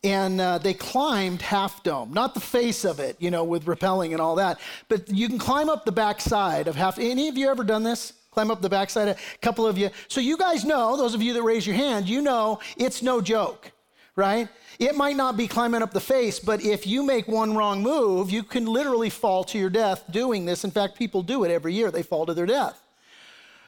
and 0.04 0.40
uh, 0.40 0.58
they 0.58 0.74
climbed 0.74 1.42
Half 1.42 1.82
Dome, 1.82 2.12
not 2.12 2.34
the 2.34 2.40
face 2.40 2.84
of 2.84 3.00
it, 3.00 3.16
you 3.18 3.30
know, 3.30 3.44
with 3.44 3.64
rappelling 3.64 4.12
and 4.12 4.20
all 4.20 4.37
that, 4.37 4.61
but 4.88 5.08
you 5.08 5.28
can 5.28 5.38
climb 5.38 5.68
up 5.68 5.84
the 5.84 5.92
backside 5.92 6.68
of 6.68 6.76
Half. 6.76 6.98
Any 6.98 7.28
of 7.28 7.37
you 7.37 7.48
ever 7.48 7.64
done 7.64 7.82
this? 7.82 8.12
Climb 8.30 8.50
up 8.50 8.61
the 8.61 8.68
backside? 8.68 9.08
A 9.08 9.16
couple 9.42 9.66
of 9.66 9.76
you. 9.76 9.90
So 10.06 10.20
you 10.20 10.37
guys 10.37 10.64
know, 10.64 10.96
those 10.96 11.14
of 11.14 11.22
you 11.22 11.32
that 11.32 11.42
raise 11.42 11.66
your 11.66 11.76
hand, 11.76 12.08
you 12.08 12.22
know 12.22 12.61
it's 12.76 13.02
no 13.02 13.20
joke, 13.20 13.72
right? 14.14 14.48
It 14.78 14.94
might 14.94 15.16
not 15.16 15.37
be 15.37 15.48
climbing 15.48 15.82
up 15.82 15.92
the 15.92 16.00
face, 16.00 16.38
but 16.38 16.62
if 16.62 16.87
you 16.87 17.02
make 17.02 17.26
one 17.26 17.56
wrong 17.56 17.82
move, 17.82 18.30
you 18.30 18.44
can 18.44 18.66
literally 18.66 19.11
fall 19.11 19.42
to 19.44 19.58
your 19.58 19.70
death 19.70 20.04
doing 20.11 20.44
this. 20.44 20.62
In 20.62 20.70
fact, 20.70 20.96
people 20.96 21.22
do 21.22 21.42
it 21.42 21.50
every 21.50 21.74
year. 21.74 21.90
They 21.90 22.04
fall 22.04 22.26
to 22.26 22.34
their 22.34 22.46
death. 22.46 22.80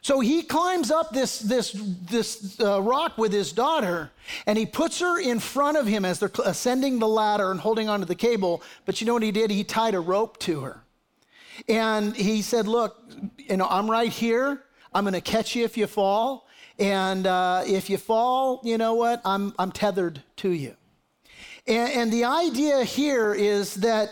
So 0.03 0.21
he 0.21 0.43
climbs 0.43 0.91
up 0.91 1.13
this, 1.13 1.41
this, 1.41 1.73
this 1.73 2.59
uh, 2.59 2.81
rock 2.81 3.19
with 3.19 3.33
his 3.33 3.53
daughter, 3.53 4.11
and 4.47 4.57
he 4.57 4.65
puts 4.65 5.01
her 5.01 5.21
in 5.21 5.39
front 5.39 5.77
of 5.77 5.87
him 5.87 6.05
as 6.05 6.19
they're 6.19 6.31
ascending 6.45 6.99
the 6.99 7.09
ladder 7.09 7.51
and 7.51 7.61
holding 7.61 7.89
onto 7.89 8.07
the 8.07 8.15
cable. 8.15 8.63
But 8.87 9.01
you 9.01 9.07
know 9.07 9.13
what 9.13 9.23
he 9.23 9.31
did? 9.31 9.51
He 9.51 9.63
tied 9.63 9.95
a 9.95 10.01
rope 10.01 10.39
to 10.41 10.61
her. 10.61 10.83
And 11.69 12.17
he 12.17 12.41
said, 12.41 12.67
Look, 12.67 12.97
you 13.37 13.59
know, 13.59 13.67
I'm 13.69 13.91
right 13.91 14.11
here. 14.11 14.63
I'm 14.95 15.05
going 15.05 15.15
to 15.15 15.21
catch 15.21 15.55
you 15.55 15.65
if 15.65 15.77
you 15.77 15.87
fall. 15.87 16.49
And 16.79 17.27
uh, 17.27 17.63
if 17.67 17.91
you 17.91 17.99
fall, 17.99 18.63
you 18.65 18.79
know 18.79 18.95
what? 18.95 19.21
I'm, 19.25 19.55
I'm 19.59 19.71
tethered 19.71 20.23
to 20.37 20.51
you. 20.51 20.77
And, 21.67 21.93
and 21.93 22.13
the 22.13 22.25
idea 22.25 22.85
here 22.85 23.35
is 23.35 23.75
that 23.77 24.09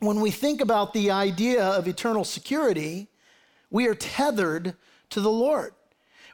when 0.00 0.20
we 0.20 0.30
think 0.30 0.62
about 0.62 0.94
the 0.94 1.10
idea 1.10 1.62
of 1.62 1.86
eternal 1.86 2.24
security, 2.24 3.08
we 3.70 3.86
are 3.86 3.94
tethered 3.94 4.74
to 5.10 5.20
the 5.20 5.30
Lord. 5.30 5.72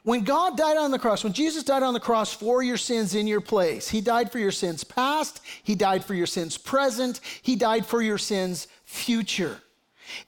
When 0.03 0.23
God 0.23 0.57
died 0.57 0.75
on 0.75 0.91
the 0.91 0.99
cross, 0.99 1.23
when 1.23 1.31
Jesus 1.31 1.63
died 1.63 1.81
on 1.81 1.93
the 1.93 1.99
cross 1.99 2.33
for 2.33 2.61
your 2.61 2.75
sins 2.75 3.15
in 3.15 3.25
your 3.25 3.39
place, 3.39 3.87
He 3.87 4.01
died 4.01 4.31
for 4.31 4.39
your 4.39 4.51
sins 4.51 4.83
past, 4.83 5.41
He 5.63 5.75
died 5.75 6.03
for 6.03 6.13
your 6.13 6.27
sins 6.27 6.57
present, 6.57 7.21
He 7.41 7.55
died 7.55 7.85
for 7.85 8.01
your 8.01 8.17
sins 8.17 8.67
future. 8.83 9.57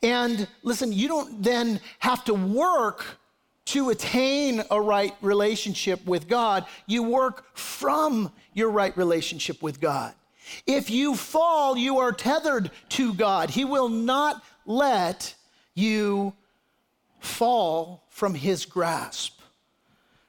And 0.01 0.47
listen, 0.63 0.93
you 0.93 1.07
don't 1.09 1.43
then 1.43 1.81
have 1.99 2.23
to 2.25 2.33
work 2.33 3.05
to 3.65 3.89
attain 3.89 4.63
a 4.71 4.79
right 4.79 5.13
relationship 5.21 6.05
with 6.05 6.27
God. 6.27 6.65
You 6.85 7.03
work 7.03 7.45
from 7.57 8.31
your 8.53 8.69
right 8.69 8.95
relationship 8.95 9.61
with 9.61 9.81
God. 9.81 10.13
If 10.67 10.89
you 10.89 11.15
fall, 11.15 11.75
you 11.75 11.97
are 11.97 12.11
tethered 12.11 12.71
to 12.89 13.13
God. 13.13 13.49
He 13.49 13.65
will 13.65 13.89
not 13.89 14.43
let 14.65 15.33
you 15.73 16.33
fall 17.25 18.05
from 18.09 18.33
his 18.33 18.65
grasp, 18.65 19.41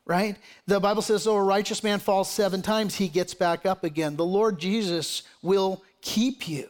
right? 0.04 0.36
The 0.66 0.80
Bible 0.80 1.02
says, 1.02 1.24
though 1.24 1.36
a 1.36 1.42
righteous 1.42 1.82
man 1.82 1.98
falls 1.98 2.30
seven 2.30 2.62
times, 2.62 2.94
he 2.94 3.08
gets 3.08 3.34
back 3.34 3.66
up 3.66 3.84
again. 3.84 4.16
The 4.16 4.24
Lord 4.24 4.58
Jesus 4.58 5.22
will 5.42 5.82
keep 6.00 6.48
you. 6.48 6.68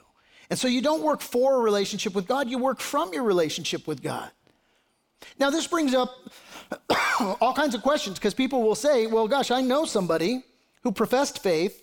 And 0.51 0.59
so 0.59 0.69
you 0.69 0.81
don't 0.81 1.03
work 1.03 1.21
for 1.21 1.57
a 1.57 1.59
relationship 1.59 2.15
with 2.15 2.27
God, 2.27 2.49
you 2.49 2.59
work 2.59 2.81
from 2.81 3.13
your 3.13 3.25
relationship 3.25 3.87
with 3.87 4.03
God. 4.03 4.31
Now, 5.39 5.51
this 5.51 5.67
brings 5.67 5.95
up 5.95 6.15
all 7.41 7.55
kinds 7.55 7.75
of 7.75 7.83
questions 7.83 8.19
because 8.19 8.35
people 8.35 8.63
will 8.63 8.75
say, 8.75 9.07
well, 9.07 9.29
gosh, 9.29 9.51
I 9.51 9.61
know 9.61 9.85
somebody 9.85 10.45
who 10.83 10.93
professed 10.93 11.43
faith. 11.43 11.83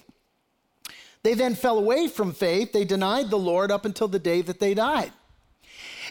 They 1.23 1.33
then 1.33 1.55
fell 1.55 1.77
away 1.77 2.07
from 2.07 2.33
faith. 2.33 2.73
They 2.73 2.83
denied 2.83 3.29
the 3.29 3.37
Lord 3.37 3.71
up 3.71 3.85
until 3.85 4.07
the 4.07 4.19
day 4.19 4.41
that 4.41 4.59
they 4.59 4.73
died. 4.73 5.11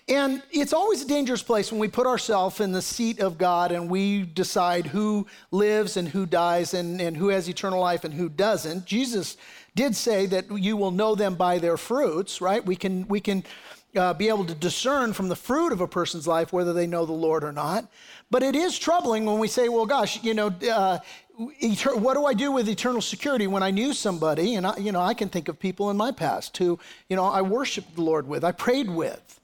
And 0.09 0.43
it's 0.51 0.73
always 0.73 1.03
a 1.03 1.07
dangerous 1.07 1.43
place 1.43 1.71
when 1.71 1.81
we 1.81 1.87
put 1.87 2.07
ourselves 2.07 2.61
in 2.61 2.73
the 2.73 2.83
seat 2.83 3.21
of 3.21 3.39
God 3.39 3.71
and 3.71 3.89
we 3.89 4.23
decide 4.23 4.87
who 4.87 5.27
lives 5.53 5.97
and 5.97 6.09
who 6.09 6.27
dies 6.27 6.75
and, 6.75 7.01
and 7.01 7.17
who 7.17 7.29
has 7.29 7.49
eternal 7.49 7.81
life 7.81 8.03
and 8.03 8.13
who 8.13 8.29
doesn't. 8.29 8.85
Jesus 8.85 9.37
did 9.77 9.95
say 9.95 10.27
that 10.27 10.51
you 10.51 10.77
will 10.77 10.91
know 10.91 11.15
them 11.15 11.37
by 11.37 11.59
their 11.59 11.77
fruits, 11.77 12.41
right? 12.41 12.65
We 12.65 12.75
can, 12.75 13.07
we 13.07 13.21
can 13.21 13.45
uh, 13.97 14.13
be 14.15 14.29
able 14.29 14.45
to 14.47 14.55
discern 14.55 15.13
from 15.13 15.29
the 15.29 15.37
fruit 15.37 15.73
of 15.73 15.81
a 15.81 15.87
person's 15.87 16.27
life 16.27 16.53
whether 16.53 16.73
they 16.73 16.87
know 16.87 17.07
the 17.07 17.13
Lord 17.13 17.45
or 17.45 17.53
not. 17.53 17.87
But 18.29 18.43
it 18.43 18.57
is 18.57 18.79
troubling 18.79 19.25
when 19.25 19.39
we 19.39 19.47
say, 19.47 19.69
well, 19.69 19.87
gosh, 19.87 20.23
you 20.25 20.35
know, 20.35 20.49
uh, 20.71 20.99
what 21.37 22.15
do 22.15 22.27
I 22.27 22.35
do 22.35 22.51
with 22.51 22.69
eternal 22.69 23.01
security 23.01 23.47
when 23.47 23.63
I 23.63 23.71
knew 23.71 23.93
somebody? 23.93 24.57
And 24.57 24.67
I, 24.67 24.77
you 24.79 24.91
know, 24.91 25.01
I 25.01 25.15
can 25.15 25.29
think 25.29 25.49
of 25.49 25.61
people 25.61 25.91
in 25.91 25.97
my 25.97 26.11
past 26.11 26.57
who, 26.57 26.79
you 27.09 27.15
know, 27.15 27.25
I 27.25 27.41
worshiped 27.43 27.95
the 27.95 28.03
Lord 28.03 28.27
with, 28.27 28.43
I 28.43 28.53
prayed 28.53 28.91
with 28.91 29.41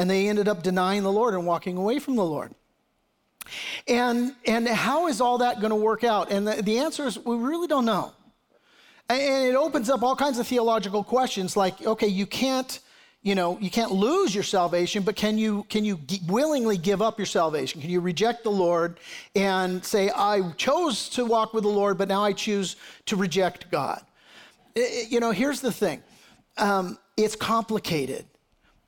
and 0.00 0.08
they 0.08 0.30
ended 0.30 0.48
up 0.48 0.62
denying 0.62 1.02
the 1.02 1.12
Lord 1.12 1.34
and 1.34 1.44
walking 1.44 1.76
away 1.76 1.98
from 1.98 2.16
the 2.16 2.24
Lord. 2.24 2.54
And, 3.86 4.34
and 4.46 4.66
how 4.66 5.08
is 5.08 5.20
all 5.20 5.36
that 5.38 5.60
going 5.60 5.72
to 5.72 5.76
work 5.76 6.04
out? 6.04 6.32
And 6.32 6.48
the, 6.48 6.62
the 6.62 6.78
answer 6.78 7.06
is 7.06 7.18
we 7.18 7.36
really 7.36 7.66
don't 7.66 7.84
know. 7.84 8.12
And, 9.10 9.20
it 9.20 9.54
opens 9.54 9.90
up 9.90 10.02
all 10.02 10.16
kinds 10.16 10.38
of 10.38 10.46
theological 10.46 11.04
questions 11.04 11.54
like, 11.54 11.84
okay, 11.84 12.06
you 12.06 12.24
can't, 12.24 12.80
you 13.22 13.34
know, 13.34 13.58
you 13.60 13.68
can't 13.68 13.92
lose 13.92 14.34
your 14.34 14.42
salvation, 14.42 15.02
but 15.02 15.16
can 15.16 15.36
you, 15.36 15.66
can 15.68 15.84
you 15.84 16.00
willingly 16.26 16.78
give 16.78 17.02
up 17.02 17.18
your 17.18 17.26
salvation? 17.26 17.82
Can 17.82 17.90
you 17.90 18.00
reject 18.00 18.42
the 18.42 18.50
Lord 18.50 19.00
and 19.36 19.84
say, 19.84 20.10
I 20.16 20.52
chose 20.52 21.10
to 21.10 21.26
walk 21.26 21.52
with 21.52 21.64
the 21.64 21.68
Lord, 21.68 21.98
but 21.98 22.08
now 22.08 22.24
I 22.24 22.32
choose 22.32 22.76
to 23.04 23.16
reject 23.16 23.70
God? 23.70 24.00
It, 24.74 25.12
you 25.12 25.20
know, 25.20 25.30
here's 25.30 25.60
the 25.60 25.72
thing 25.72 26.02
um, 26.56 26.96
it's 27.18 27.36
complicated. 27.36 28.24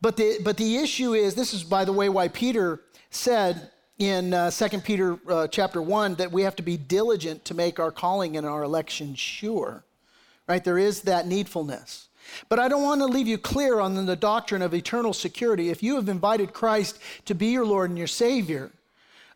But 0.03 0.17
the, 0.17 0.41
but 0.43 0.57
the 0.57 0.79
issue 0.79 1.15
is 1.15 1.37
this 1.37 1.55
is, 1.55 1.63
by 1.63 1.85
the 1.85 1.93
way, 1.93 2.09
why 2.09 2.27
Peter 2.27 2.81
said 3.11 3.71
in 3.99 4.35
uh, 4.35 4.51
2 4.51 4.81
Peter 4.81 5.17
uh, 5.29 5.47
chapter 5.47 5.81
1 5.81 6.17
that 6.17 6.33
we 6.33 6.43
have 6.43 6.57
to 6.57 6.63
be 6.63 6.77
diligent 6.77 7.45
to 7.45 7.55
make 7.55 7.79
our 7.79 7.93
calling 7.93 8.37
and 8.37 8.45
our 8.45 8.65
election 8.65 9.15
sure. 9.15 9.85
Right? 10.49 10.63
There 10.63 10.79
is 10.79 11.03
that 11.03 11.27
needfulness. 11.27 12.07
But 12.49 12.59
I 12.59 12.67
don't 12.67 12.83
want 12.83 13.01
to 13.01 13.07
leave 13.07 13.29
you 13.29 13.39
clear 13.39 13.79
on 13.79 14.07
the 14.07 14.17
doctrine 14.17 14.63
of 14.63 14.75
eternal 14.75 15.13
security. 15.13 15.71
If 15.71 15.85
you 15.85 15.95
have 15.95 16.09
invited 16.09 16.53
Christ 16.53 16.99
to 17.27 17.35
be 17.35 17.47
your 17.47 17.65
Lord 17.65 17.91
and 17.91 17.99
your 17.99 18.09
Savior, 18.09 18.73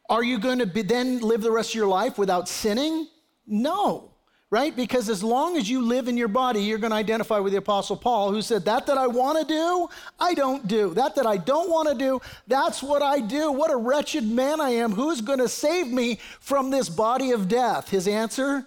are 0.09 0.25
you 0.25 0.39
going 0.39 0.59
to 0.59 0.67
be, 0.67 0.83
then 0.83 1.21
live 1.21 1.43
the 1.43 1.51
rest 1.51 1.71
of 1.71 1.75
your 1.77 1.89
life 1.89 2.19
without 2.19 2.49
sinning? 2.49 3.07
No 3.47 4.16
right? 4.51 4.75
Because 4.77 5.09
as 5.09 5.23
long 5.23 5.57
as 5.57 5.69
you 5.69 5.83
live 5.83 6.09
in 6.09 6.17
your 6.17 6.29
body, 6.29 6.63
you're 6.63 6.79
going 6.79 6.93
to 6.93 6.97
identify 6.97 7.39
with 7.39 7.53
the 7.53 7.59
Apostle 7.59 7.97
Paul, 7.97 8.31
who 8.31 8.43
said, 8.43 8.65
That 8.65 8.87
that 8.87 8.99
I 8.99 9.07
want 9.07 9.39
to 9.39 9.45
do, 9.45 9.89
I 10.21 10.35
don't 10.35 10.67
do. 10.67 10.95
That 10.95 11.17
that 11.17 11.27
I 11.27 11.37
don't 11.37 11.71
want 11.71 11.89
to 11.89 11.95
do, 11.95 12.21
that's 12.47 12.83
what 12.83 13.03
I 13.03 13.21
do. 13.21 13.51
What 13.53 13.71
a 13.71 13.77
wretched 13.77 14.25
man 14.25 14.61
I 14.61 14.71
am. 14.71 14.93
Who's 14.93 15.21
going 15.21 15.41
to 15.41 15.49
save 15.49 15.89
me 15.89 16.21
from 16.41 16.71
this 16.71 16.89
body 16.89 17.33
of 17.33 17.49
death? 17.49 17.89
His 17.89 18.07
answer? 18.07 18.67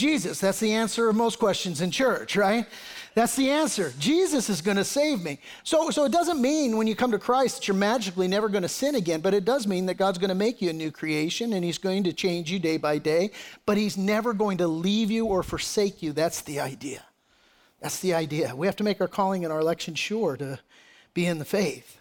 Jesus. 0.00 0.40
That's 0.40 0.58
the 0.58 0.72
answer 0.72 1.08
of 1.08 1.16
most 1.16 1.38
questions 1.38 1.82
in 1.82 1.90
church, 1.90 2.34
right? 2.34 2.66
That's 3.14 3.36
the 3.36 3.50
answer. 3.50 3.92
Jesus 3.98 4.48
is 4.48 4.62
going 4.62 4.78
to 4.78 4.84
save 4.84 5.22
me. 5.22 5.40
So, 5.62 5.90
so 5.90 6.04
it 6.04 6.12
doesn't 6.12 6.40
mean 6.40 6.76
when 6.76 6.86
you 6.86 6.96
come 6.96 7.10
to 7.10 7.18
Christ 7.18 7.56
that 7.56 7.68
you're 7.68 7.76
magically 7.76 8.26
never 8.26 8.48
going 8.48 8.62
to 8.62 8.68
sin 8.68 8.94
again, 8.94 9.20
but 9.20 9.34
it 9.34 9.44
does 9.44 9.66
mean 9.66 9.86
that 9.86 9.98
God's 9.98 10.18
going 10.18 10.30
to 10.30 10.34
make 10.34 10.62
you 10.62 10.70
a 10.70 10.72
new 10.72 10.90
creation 10.90 11.52
and 11.52 11.62
He's 11.62 11.76
going 11.76 12.04
to 12.04 12.12
change 12.12 12.50
you 12.50 12.58
day 12.58 12.78
by 12.78 12.98
day, 12.98 13.30
but 13.66 13.76
He's 13.76 13.98
never 13.98 14.32
going 14.32 14.58
to 14.58 14.66
leave 14.66 15.10
you 15.10 15.26
or 15.26 15.42
forsake 15.42 16.02
you. 16.02 16.12
That's 16.12 16.40
the 16.40 16.60
idea. 16.60 17.04
That's 17.80 18.00
the 18.00 18.14
idea. 18.14 18.56
We 18.56 18.66
have 18.66 18.76
to 18.76 18.84
make 18.84 19.00
our 19.00 19.08
calling 19.08 19.44
and 19.44 19.52
our 19.52 19.60
election 19.60 19.94
sure 19.94 20.36
to 20.38 20.58
be 21.12 21.26
in 21.26 21.38
the 21.38 21.44
faith. 21.44 22.00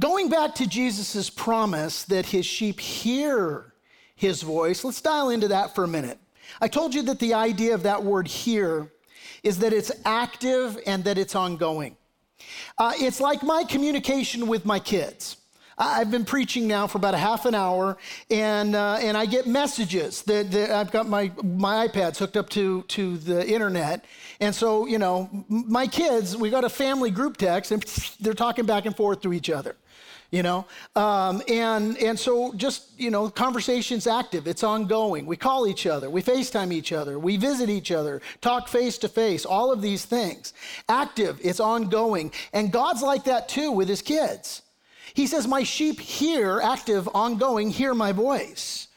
Going 0.00 0.28
back 0.28 0.54
to 0.56 0.66
Jesus' 0.66 1.28
promise 1.28 2.04
that 2.04 2.26
his 2.26 2.46
sheep 2.46 2.80
hear 2.80 3.73
his 4.14 4.42
voice, 4.42 4.84
let's 4.84 5.00
dial 5.00 5.30
into 5.30 5.48
that 5.48 5.74
for 5.74 5.84
a 5.84 5.88
minute. 5.88 6.18
I 6.60 6.68
told 6.68 6.94
you 6.94 7.02
that 7.02 7.18
the 7.18 7.34
idea 7.34 7.74
of 7.74 7.82
that 7.82 8.02
word 8.02 8.28
hear 8.28 8.90
is 9.42 9.58
that 9.58 9.72
it's 9.72 9.92
active 10.04 10.78
and 10.86 11.04
that 11.04 11.18
it's 11.18 11.34
ongoing. 11.34 11.96
Uh, 12.78 12.92
it's 12.96 13.20
like 13.20 13.42
my 13.42 13.64
communication 13.64 14.46
with 14.46 14.64
my 14.64 14.78
kids. 14.78 15.36
I've 15.76 16.10
been 16.10 16.24
preaching 16.24 16.68
now 16.68 16.86
for 16.86 16.98
about 16.98 17.14
a 17.14 17.18
half 17.18 17.46
an 17.46 17.54
hour, 17.54 17.98
and 18.30 18.76
uh, 18.76 18.98
and 19.00 19.16
I 19.16 19.26
get 19.26 19.48
messages 19.48 20.22
that, 20.22 20.52
that, 20.52 20.70
I've 20.70 20.92
got 20.92 21.08
my 21.08 21.32
my 21.42 21.88
iPads 21.88 22.16
hooked 22.16 22.36
up 22.36 22.48
to 22.50 22.82
to 22.82 23.16
the 23.18 23.44
internet, 23.46 24.04
and 24.38 24.54
so 24.54 24.86
you 24.86 24.98
know 24.98 25.28
my 25.48 25.88
kids, 25.88 26.36
we 26.36 26.48
got 26.48 26.62
a 26.62 26.68
family 26.68 27.10
group 27.10 27.38
text, 27.38 27.72
and 27.72 27.82
they're 28.20 28.34
talking 28.34 28.66
back 28.66 28.86
and 28.86 28.96
forth 28.96 29.20
to 29.22 29.32
each 29.32 29.50
other 29.50 29.76
you 30.34 30.42
know? 30.42 30.66
Um, 30.96 31.42
and 31.48 31.96
and 31.98 32.18
so 32.18 32.52
just 32.54 32.98
you 32.98 33.10
know 33.10 33.30
conversations 33.30 34.06
active. 34.06 34.48
It's 34.48 34.64
ongoing. 34.64 35.26
We 35.26 35.36
call 35.36 35.68
each 35.68 35.86
other. 35.86 36.10
We 36.10 36.22
facetime 36.22 36.72
each 36.72 36.92
other. 36.92 37.18
We 37.18 37.36
visit 37.36 37.70
each 37.70 37.92
other 37.92 38.20
talk 38.40 38.66
face 38.66 38.98
to 38.98 39.08
face 39.08 39.46
all 39.46 39.72
of 39.72 39.80
these 39.80 40.04
things. 40.04 40.52
Active. 40.88 41.38
It's 41.42 41.60
ongoing. 41.60 42.32
And 42.52 42.72
god's 42.72 43.02
like 43.02 43.24
that 43.24 43.48
too 43.48 43.70
with 43.70 43.88
his 43.88 44.02
kids. 44.02 44.62
He 45.14 45.28
says 45.28 45.46
my 45.46 45.62
sheep 45.62 46.00
hear 46.00 46.60
active 46.60 47.08
ongoing 47.14 47.70
hear 47.70 47.94
my 47.94 48.10
voice. 48.10 48.88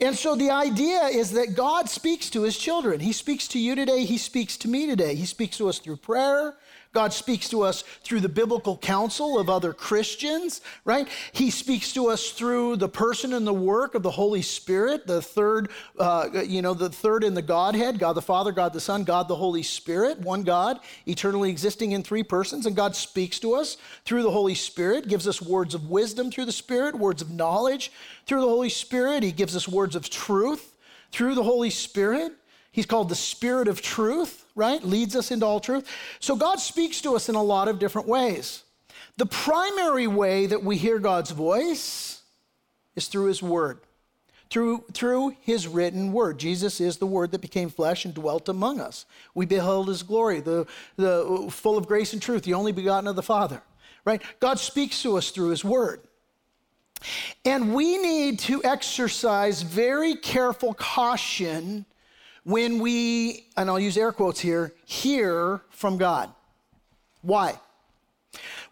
And 0.00 0.16
so 0.16 0.34
the 0.34 0.50
idea 0.50 1.02
is 1.04 1.32
that 1.32 1.54
God 1.54 1.88
speaks 1.90 2.30
to 2.30 2.42
his 2.42 2.56
children. 2.56 3.00
He 3.00 3.12
speaks 3.12 3.46
to 3.48 3.58
you 3.58 3.74
today. 3.74 4.04
He 4.04 4.16
speaks 4.16 4.56
to 4.58 4.68
me 4.68 4.86
today. 4.86 5.14
He 5.14 5.26
speaks 5.26 5.58
to 5.58 5.68
us 5.68 5.78
through 5.78 5.98
prayer. 5.98 6.56
God 6.92 7.12
speaks 7.12 7.48
to 7.50 7.62
us 7.62 7.82
through 8.02 8.18
the 8.18 8.28
biblical 8.28 8.76
counsel 8.76 9.38
of 9.38 9.48
other 9.48 9.72
Christians, 9.72 10.60
right? 10.84 11.08
He 11.30 11.50
speaks 11.50 11.92
to 11.92 12.08
us 12.08 12.30
through 12.30 12.76
the 12.76 12.88
person 12.88 13.32
and 13.32 13.46
the 13.46 13.54
work 13.54 13.94
of 13.94 14.02
the 14.02 14.10
Holy 14.10 14.42
Spirit, 14.42 15.06
the 15.06 15.22
third, 15.22 15.70
uh, 16.00 16.28
you 16.44 16.62
know, 16.62 16.74
the 16.74 16.90
third 16.90 17.22
in 17.22 17.34
the 17.34 17.42
Godhead 17.42 18.00
God 18.00 18.14
the 18.14 18.22
Father, 18.22 18.50
God 18.50 18.72
the 18.72 18.80
Son, 18.80 19.04
God 19.04 19.28
the 19.28 19.36
Holy 19.36 19.62
Spirit, 19.62 20.18
one 20.18 20.42
God, 20.42 20.80
eternally 21.06 21.50
existing 21.50 21.92
in 21.92 22.02
three 22.02 22.24
persons. 22.24 22.66
And 22.66 22.74
God 22.74 22.96
speaks 22.96 23.38
to 23.40 23.54
us 23.54 23.76
through 24.04 24.22
the 24.22 24.30
Holy 24.30 24.54
Spirit, 24.54 25.06
gives 25.06 25.28
us 25.28 25.40
words 25.40 25.74
of 25.74 25.88
wisdom 25.90 26.30
through 26.30 26.46
the 26.46 26.52
Spirit, 26.52 26.96
words 26.96 27.22
of 27.22 27.30
knowledge 27.30 27.92
through 28.26 28.40
the 28.40 28.48
Holy 28.48 28.68
Spirit. 28.68 29.22
He 29.22 29.32
gives 29.32 29.54
us 29.54 29.68
words 29.68 29.94
of 29.94 30.10
truth 30.10 30.74
through 31.12 31.36
the 31.36 31.44
Holy 31.44 31.70
Spirit. 31.70 32.32
He's 32.72 32.86
called 32.86 33.08
the 33.08 33.14
Spirit 33.14 33.68
of 33.68 33.80
truth, 33.82 34.39
right? 34.54 34.82
Leads 34.82 35.16
us 35.16 35.30
into 35.30 35.46
all 35.46 35.60
truth. 35.60 35.88
So 36.18 36.36
God 36.36 36.60
speaks 36.60 37.00
to 37.02 37.16
us 37.16 37.28
in 37.28 37.34
a 37.34 37.42
lot 37.42 37.68
of 37.68 37.78
different 37.78 38.08
ways. 38.08 38.64
The 39.16 39.26
primary 39.26 40.06
way 40.06 40.46
that 40.46 40.64
we 40.64 40.76
hear 40.76 40.98
God's 40.98 41.30
voice 41.30 42.22
is 42.96 43.08
through 43.08 43.26
His 43.26 43.42
Word, 43.42 43.80
through, 44.48 44.84
through 44.92 45.36
His 45.40 45.68
written 45.68 46.12
Word. 46.12 46.38
Jesus 46.38 46.80
is 46.80 46.96
the 46.96 47.06
Word 47.06 47.32
that 47.32 47.40
became 47.40 47.68
flesh 47.68 48.04
and 48.04 48.14
dwelt 48.14 48.48
among 48.48 48.80
us. 48.80 49.04
We 49.34 49.46
beheld 49.46 49.88
His 49.88 50.02
glory, 50.02 50.40
the, 50.40 50.66
the 50.96 51.48
full 51.50 51.76
of 51.76 51.86
grace 51.86 52.12
and 52.12 52.22
truth, 52.22 52.44
the 52.44 52.54
only 52.54 52.72
begotten 52.72 53.08
of 53.08 53.16
the 53.16 53.22
Father, 53.22 53.62
right? 54.04 54.22
God 54.40 54.58
speaks 54.58 55.02
to 55.02 55.16
us 55.16 55.30
through 55.30 55.50
His 55.50 55.64
Word. 55.64 56.00
And 57.44 57.74
we 57.74 57.98
need 57.98 58.38
to 58.40 58.62
exercise 58.64 59.62
very 59.62 60.14
careful 60.16 60.74
caution 60.74 61.86
when 62.44 62.78
we, 62.78 63.46
and 63.56 63.68
I'll 63.68 63.80
use 63.80 63.96
air 63.96 64.12
quotes 64.12 64.40
here, 64.40 64.72
hear 64.84 65.60
from 65.70 65.98
God. 65.98 66.30
Why? 67.22 67.58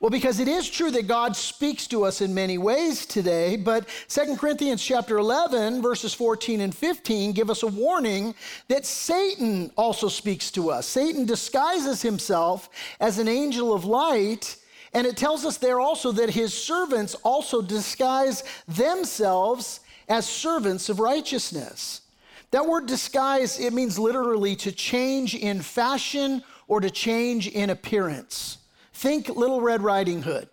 Well, 0.01 0.11
because 0.11 0.39
it 0.39 0.47
is 0.47 0.71
true 0.71 0.93
that 0.93 1.09
God 1.09 1.35
speaks 1.35 1.89
to 1.89 2.05
us 2.05 2.21
in 2.21 2.33
many 2.33 2.57
ways 2.57 3.05
today, 3.05 3.57
but 3.57 3.89
2 4.09 4.37
Corinthians 4.37 4.83
chapter 4.83 5.19
11 5.19 5.83
verses 5.83 6.15
14 6.15 6.61
and 6.61 6.73
15 6.73 7.33
give 7.33 7.51
us 7.51 7.65
a 7.65 7.67
warning 7.67 8.35
that 8.69 8.87
Satan 8.87 9.73
also 9.77 10.09
speaks 10.09 10.53
to 10.53 10.71
us. 10.71 10.87
Satan 10.87 11.27
disguises 11.27 12.01
himself 12.01 12.71
as 13.01 13.19
an 13.19 13.27
angel 13.27 13.75
of 13.75 13.85
light, 13.85 14.57
and 14.93 15.05
it 15.05 15.17
tells 15.17 15.45
us 15.45 15.57
there 15.57 15.81
also 15.81 16.13
that 16.13 16.31
his 16.31 16.55
servants 16.55 17.15
also 17.17 17.61
disguise 17.61 18.45
themselves 18.69 19.81
as 20.09 20.29
servants 20.29 20.89
of 20.89 21.01
righteousness. 21.01 22.03
That 22.51 22.67
word 22.67 22.87
disguise, 22.87 23.61
it 23.61 23.73
means 23.73 23.99
literally 23.99 24.57
to 24.57 24.73
change 24.73 25.35
in 25.35 25.61
fashion 25.61 26.43
or 26.67 26.81
to 26.81 26.91
change 26.91 27.49
in 27.49 27.71
appearance. 27.71 28.59
Think 28.95 29.29
Little 29.29 29.61
Red 29.61 29.83
Riding 29.83 30.23
Hood, 30.23 30.49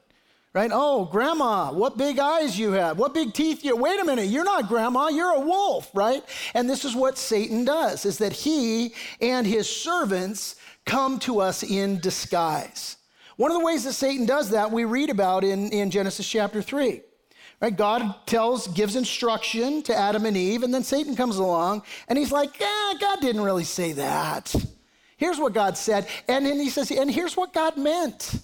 right? 0.54 0.72
Oh, 0.74 1.06
grandma, 1.06 1.72
what 1.72 1.98
big 1.98 2.20
eyes 2.20 2.60
you 2.60 2.74
have. 2.74 3.00
What 3.00 3.14
big 3.14 3.34
teeth 3.34 3.64
you 3.64 3.76
Wait 3.78 4.00
a 4.00 4.06
minute, 4.06 4.28
you're 4.28 4.44
not 4.44 4.68
grandma, 4.68 5.08
you're 5.08 5.36
a 5.36 5.40
wolf, 5.40 5.90
right? 5.94 6.24
And 6.54 6.70
this 6.70 6.84
is 6.84 6.96
what 6.96 7.18
Satan 7.18 7.64
does, 7.64 8.06
is 8.06 8.18
that 8.18 8.34
he 8.34 8.94
and 9.22 9.48
his 9.48 9.70
servants 9.70 10.58
come 10.86 11.18
to 11.20 11.40
us 11.40 11.64
in 11.64 12.00
disguise. 12.00 12.98
One 13.38 13.52
of 13.52 13.58
the 13.58 13.66
ways 13.66 13.84
that 13.86 13.94
Satan 13.94 14.26
does 14.26 14.50
that, 14.52 14.72
we 14.72 14.86
read 14.86 15.10
about 15.10 15.44
in, 15.44 15.70
in 15.70 15.92
Genesis 15.92 16.28
chapter 16.28 16.62
3. 16.62 17.02
Right? 17.66 17.76
God 17.76 18.14
tells, 18.28 18.68
gives 18.68 18.96
instruction 18.96 19.82
to 19.84 19.98
Adam 19.98 20.28
and 20.28 20.38
Eve, 20.38 20.62
and 20.62 20.72
then 20.72 20.84
Satan 20.84 21.16
comes 21.16 21.38
along 21.38 21.82
and 22.08 22.16
he's 22.16 22.32
like, 22.32 22.60
"Yeah, 22.60 22.94
God 23.02 23.22
didn't 23.22 23.42
really 23.42 23.64
say 23.64 23.94
that. 23.94 24.54
Here's 25.18 25.40
what 25.40 25.54
God 25.54 25.76
said. 25.76 26.08
And 26.28 26.46
then 26.46 26.60
he 26.60 26.70
says, 26.70 26.92
and 26.92 27.10
here's 27.10 27.36
what 27.36 27.54
God 27.54 27.76
meant. 27.76 28.40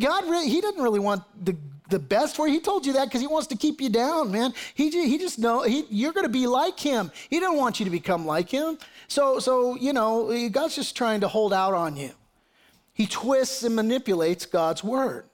God 0.00 0.24
really, 0.24 0.48
he 0.48 0.60
didn't 0.60 0.82
really 0.82 0.98
want 0.98 1.22
the, 1.44 1.56
the 1.90 2.00
best 2.00 2.34
for 2.34 2.48
you. 2.48 2.54
He 2.54 2.60
told 2.60 2.84
you 2.84 2.94
that 2.94 3.04
because 3.04 3.20
he 3.20 3.28
wants 3.28 3.46
to 3.48 3.56
keep 3.56 3.80
you 3.80 3.88
down, 3.88 4.32
man. 4.32 4.52
He, 4.74 4.90
he 4.90 5.16
just 5.16 5.38
know 5.38 5.62
he, 5.62 5.84
you're 5.88 6.12
going 6.12 6.26
to 6.26 6.32
be 6.32 6.48
like 6.48 6.80
him. 6.80 7.12
He 7.30 7.38
don't 7.38 7.56
want 7.56 7.78
you 7.78 7.84
to 7.84 7.90
become 7.90 8.26
like 8.26 8.50
him. 8.50 8.78
So, 9.06 9.38
so, 9.38 9.76
you 9.76 9.92
know, 9.92 10.48
God's 10.48 10.74
just 10.74 10.96
trying 10.96 11.20
to 11.20 11.28
hold 11.28 11.52
out 11.52 11.72
on 11.72 11.96
you. 11.96 12.10
He 12.94 13.06
twists 13.06 13.62
and 13.62 13.76
manipulates 13.76 14.44
God's 14.44 14.82
word. 14.82 15.26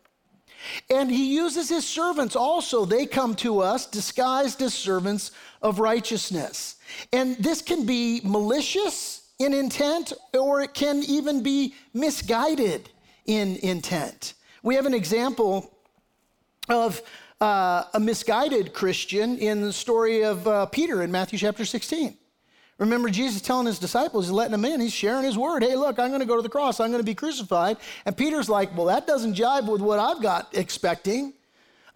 And 0.90 1.10
he 1.10 1.34
uses 1.34 1.68
his 1.68 1.86
servants 1.86 2.36
also. 2.36 2.84
They 2.84 3.06
come 3.06 3.34
to 3.36 3.60
us 3.60 3.86
disguised 3.86 4.62
as 4.62 4.74
servants 4.74 5.30
of 5.60 5.78
righteousness. 5.78 6.76
And 7.12 7.36
this 7.36 7.62
can 7.62 7.86
be 7.86 8.20
malicious 8.24 9.28
in 9.38 9.54
intent, 9.54 10.12
or 10.34 10.60
it 10.60 10.74
can 10.74 11.02
even 11.04 11.42
be 11.42 11.74
misguided 11.94 12.90
in 13.26 13.56
intent. 13.56 14.34
We 14.62 14.74
have 14.76 14.86
an 14.86 14.94
example 14.94 15.72
of 16.68 17.02
uh, 17.40 17.84
a 17.94 18.00
misguided 18.00 18.72
Christian 18.72 19.36
in 19.38 19.62
the 19.62 19.72
story 19.72 20.22
of 20.22 20.46
uh, 20.46 20.66
Peter 20.66 21.02
in 21.02 21.10
Matthew 21.10 21.38
chapter 21.38 21.64
16. 21.64 22.16
Remember, 22.82 23.10
Jesus 23.10 23.40
telling 23.40 23.66
his 23.66 23.78
disciples, 23.78 24.24
he's 24.24 24.32
letting 24.32 24.50
them 24.50 24.64
in, 24.64 24.80
he's 24.80 24.92
sharing 24.92 25.22
his 25.22 25.38
word. 25.38 25.62
Hey, 25.62 25.76
look, 25.76 26.00
I'm 26.00 26.08
going 26.08 26.18
to 26.18 26.26
go 26.26 26.34
to 26.34 26.42
the 26.42 26.48
cross, 26.48 26.80
I'm 26.80 26.90
going 26.90 27.00
to 27.00 27.06
be 27.06 27.14
crucified. 27.14 27.76
And 28.04 28.16
Peter's 28.16 28.48
like, 28.48 28.76
well, 28.76 28.86
that 28.86 29.06
doesn't 29.06 29.36
jive 29.36 29.70
with 29.70 29.80
what 29.80 30.00
I've 30.00 30.20
got 30.20 30.48
expecting. 30.52 31.32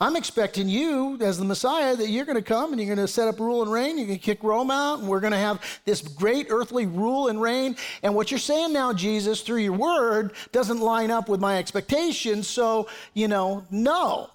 I'm 0.01 0.15
expecting 0.15 0.69
you, 0.69 1.19
as 1.21 1.39
the 1.39 1.45
Messiah, 1.45 1.97
that 1.97 2.09
you're 2.09 2.25
going 2.25 2.37
to 2.37 2.43
come 2.43 2.71
and 2.73 2.81
you're 2.81 2.95
going 2.95 3.05
to 3.05 3.13
set 3.13 3.27
up 3.27 3.41
rule 3.41 3.63
and 3.63 3.73
reign. 3.73 3.99
You're 3.99 4.07
going 4.07 4.19
to 4.21 4.25
kick 4.25 4.45
Rome 4.45 4.71
out, 4.71 5.01
and 5.01 5.09
we're 5.09 5.19
going 5.19 5.33
to 5.33 5.39
have 5.39 5.61
this 5.85 6.03
great 6.03 6.47
earthly 6.51 6.87
rule 6.87 7.27
and 7.27 7.43
reign. 7.43 7.75
And 8.05 8.15
what 8.15 8.31
you're 8.31 8.39
saying 8.39 8.73
now, 8.73 8.93
Jesus, 8.93 9.41
through 9.41 9.63
your 9.63 9.73
word, 9.73 10.35
doesn't 10.53 10.79
line 10.79 11.11
up 11.11 11.29
with 11.29 11.41
my 11.41 11.59
expectations. 11.59 12.47
So, 12.47 12.89
you 13.13 13.27
know, 13.27 13.65
no. 13.73 14.31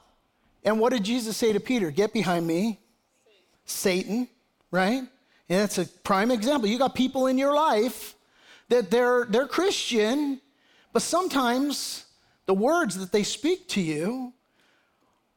And 0.65 0.81
what 0.81 0.91
did 0.91 1.05
Jesus 1.05 1.37
say 1.37 1.53
to 1.53 1.61
Peter? 1.61 1.91
Get 1.91 2.11
behind 2.11 2.45
me, 2.45 2.81
Satan, 3.63 4.27
right? 4.69 5.03
And 5.51 5.59
that's 5.59 5.77
a 5.77 5.85
prime 5.85 6.31
example. 6.31 6.69
You 6.69 6.77
got 6.77 6.95
people 6.95 7.27
in 7.27 7.37
your 7.37 7.53
life 7.53 8.15
that 8.69 8.89
they're, 8.89 9.25
they're 9.25 9.47
Christian, 9.47 10.39
but 10.93 11.01
sometimes 11.01 12.05
the 12.45 12.53
words 12.53 12.97
that 12.99 13.11
they 13.11 13.23
speak 13.23 13.67
to 13.67 13.81
you 13.81 14.31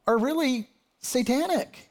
are 0.06 0.16
really 0.16 0.68
satanic. 1.00 1.90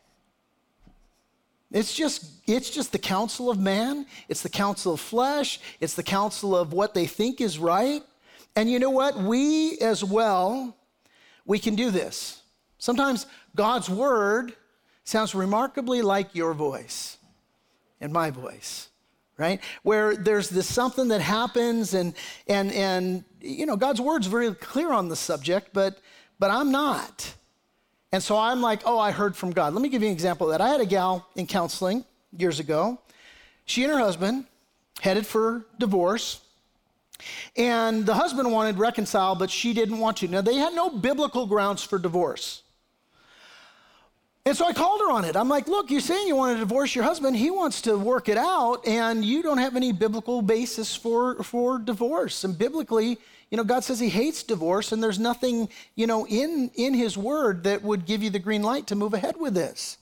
It's 1.70 1.94
just, 1.94 2.24
it's 2.48 2.70
just 2.70 2.94
the 2.94 2.98
counsel 2.98 3.50
of 3.50 3.60
man, 3.60 4.06
it's 4.30 4.42
the 4.42 4.48
counsel 4.48 4.94
of 4.94 5.02
flesh, 5.02 5.60
it's 5.82 5.96
the 5.96 6.02
counsel 6.02 6.56
of 6.56 6.72
what 6.72 6.94
they 6.94 7.08
think 7.08 7.42
is 7.42 7.60
right. 7.60 8.04
And 8.56 8.72
you 8.72 8.80
know 8.80 8.90
what? 8.90 9.18
We 9.18 9.78
as 9.80 10.02
well, 10.02 10.78
we 11.46 11.60
can 11.60 11.76
do 11.76 11.92
this. 11.92 12.42
Sometimes 12.78 13.26
God's 13.54 13.90
word 13.90 14.54
sounds 15.04 15.36
remarkably 15.36 16.02
like 16.02 16.34
your 16.34 16.54
voice 16.54 17.18
and 18.04 18.12
my 18.14 18.30
voice. 18.30 18.90
right? 19.38 19.60
Where 19.82 20.16
there's 20.16 20.50
this 20.50 20.68
something 20.68 21.08
that 21.08 21.22
happens 21.22 21.94
and 21.96 22.14
and 22.48 22.72
and 22.72 23.24
you 23.42 23.66
know, 23.66 23.76
God's 23.76 24.00
word's 24.00 24.28
very 24.28 24.54
clear 24.54 24.92
on 24.92 25.10
the 25.10 25.16
subject, 25.16 25.70
but 25.74 25.98
but 26.40 26.52
I'm 26.52 26.72
not. 26.72 27.34
And 28.12 28.22
so 28.22 28.38
I'm 28.38 28.62
like, 28.62 28.82
oh, 28.86 29.00
I 29.00 29.12
heard 29.12 29.36
from 29.36 29.52
God. 29.52 29.74
Let 29.74 29.82
me 29.82 29.90
give 29.90 30.04
you 30.04 30.08
an 30.10 30.14
example 30.14 30.48
of 30.48 30.52
that. 30.52 30.62
I 30.62 30.70
had 30.70 30.82
a 30.82 30.86
gal 30.86 31.28
in 31.36 31.48
counseling 31.48 32.06
years 32.38 32.60
ago. 32.60 33.00
She 33.66 33.84
and 33.84 33.92
her 33.92 33.98
husband 33.98 34.46
headed 35.02 35.26
for 35.26 35.66
divorce. 35.80 36.42
And 37.56 38.06
the 38.06 38.14
husband 38.14 38.52
wanted 38.52 38.78
reconcile, 38.78 39.34
but 39.34 39.50
she 39.50 39.74
didn't 39.74 39.98
want 39.98 40.18
to. 40.18 40.28
Now, 40.28 40.42
they 40.42 40.56
had 40.56 40.74
no 40.74 40.90
biblical 40.90 41.46
grounds 41.48 41.82
for 41.82 41.98
divorce. 41.98 42.63
And 44.46 44.58
so 44.58 44.66
I 44.66 44.74
called 44.74 45.00
her 45.00 45.10
on 45.10 45.24
it. 45.24 45.38
I'm 45.38 45.48
like, 45.48 45.70
look, 45.70 45.90
you're 45.90 46.02
saying 46.02 46.28
you 46.28 46.36
want 46.36 46.56
to 46.56 46.60
divorce 46.60 46.94
your 46.94 47.06
husband. 47.06 47.38
He 47.38 47.50
wants 47.50 47.82
to 47.84 47.98
work 47.98 48.28
it 48.28 48.38
out, 48.38 48.86
and 48.86 49.24
you 49.24 49.42
don't 49.42 49.58
have 49.58 49.78
any 49.78 49.94
biblical 49.94 50.42
basis 50.42 50.94
for, 50.94 51.42
for 51.44 51.80
divorce. 51.80 52.44
And 52.44 52.58
biblically, 52.58 53.18
you 53.50 53.58
know, 53.58 53.64
God 53.64 53.86
says 53.86 54.02
he 54.02 54.10
hates 54.10 54.44
divorce, 54.44 54.92
and 54.92 55.02
there's 55.02 55.20
nothing, 55.20 55.70
you 55.96 56.08
know, 56.08 56.28
in, 56.28 56.72
in 56.76 56.94
his 56.94 57.18
word 57.18 57.64
that 57.64 57.84
would 57.84 58.06
give 58.06 58.22
you 58.22 58.30
the 58.30 58.40
green 58.40 58.64
light 58.64 58.88
to 58.88 58.96
move 58.96 59.14
ahead 59.14 59.36
with 59.40 59.54
this. 59.54 59.98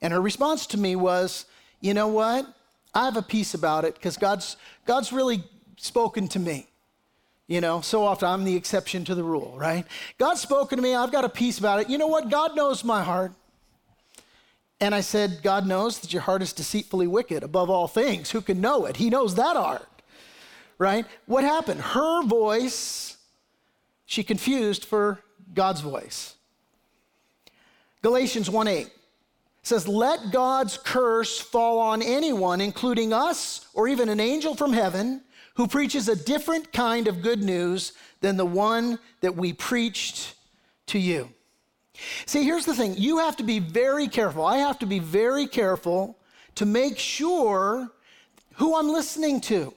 And 0.00 0.12
her 0.12 0.20
response 0.20 0.66
to 0.68 0.78
me 0.78 0.94
was, 0.94 1.46
you 1.80 1.92
know 1.92 2.06
what? 2.06 2.46
I 2.94 3.06
have 3.06 3.16
a 3.16 3.22
peace 3.22 3.54
about 3.54 3.84
it 3.84 3.94
because 3.94 4.16
God's, 4.16 4.56
God's 4.86 5.12
really 5.12 5.42
spoken 5.76 6.28
to 6.28 6.38
me. 6.38 6.68
You 7.48 7.60
know, 7.60 7.80
so 7.80 8.04
often 8.04 8.28
I'm 8.28 8.44
the 8.44 8.54
exception 8.54 9.04
to 9.06 9.16
the 9.16 9.24
rule, 9.24 9.56
right? 9.58 9.84
God's 10.18 10.40
spoken 10.40 10.76
to 10.76 10.82
me. 10.82 10.94
I've 10.94 11.10
got 11.10 11.24
a 11.24 11.28
peace 11.28 11.58
about 11.58 11.80
it. 11.80 11.90
You 11.90 11.98
know 11.98 12.06
what? 12.06 12.30
God 12.30 12.54
knows 12.54 12.84
my 12.84 13.02
heart. 13.02 13.32
And 14.82 14.96
I 14.96 15.00
said, 15.00 15.44
God 15.44 15.64
knows 15.64 16.00
that 16.00 16.12
your 16.12 16.22
heart 16.22 16.42
is 16.42 16.52
deceitfully 16.52 17.06
wicked 17.06 17.44
above 17.44 17.70
all 17.70 17.86
things. 17.86 18.32
Who 18.32 18.40
can 18.40 18.60
know 18.60 18.84
it? 18.86 18.96
He 18.96 19.10
knows 19.10 19.36
that 19.36 19.54
heart, 19.54 20.02
right? 20.76 21.06
What 21.26 21.44
happened? 21.44 21.80
Her 21.80 22.24
voice, 22.24 23.16
she 24.06 24.24
confused 24.24 24.84
for 24.84 25.20
God's 25.54 25.82
voice. 25.82 26.34
Galatians 28.02 28.50
1 28.50 28.66
8 28.66 28.90
says, 29.62 29.86
Let 29.86 30.32
God's 30.32 30.78
curse 30.78 31.38
fall 31.38 31.78
on 31.78 32.02
anyone, 32.02 32.60
including 32.60 33.12
us 33.12 33.68
or 33.74 33.86
even 33.86 34.08
an 34.08 34.18
angel 34.18 34.56
from 34.56 34.72
heaven, 34.72 35.22
who 35.54 35.68
preaches 35.68 36.08
a 36.08 36.16
different 36.16 36.72
kind 36.72 37.06
of 37.06 37.22
good 37.22 37.44
news 37.44 37.92
than 38.20 38.36
the 38.36 38.44
one 38.44 38.98
that 39.20 39.36
we 39.36 39.52
preached 39.52 40.34
to 40.86 40.98
you. 40.98 41.32
See, 42.26 42.44
here's 42.44 42.64
the 42.64 42.74
thing 42.74 42.94
you 42.96 43.18
have 43.18 43.36
to 43.36 43.42
be 43.42 43.58
very 43.58 44.08
careful. 44.08 44.44
I 44.44 44.58
have 44.58 44.78
to 44.80 44.86
be 44.86 44.98
very 44.98 45.46
careful 45.46 46.18
to 46.56 46.66
make 46.66 46.98
sure 46.98 47.90
who 48.54 48.76
I'm 48.76 48.88
listening 48.88 49.40
to, 49.42 49.74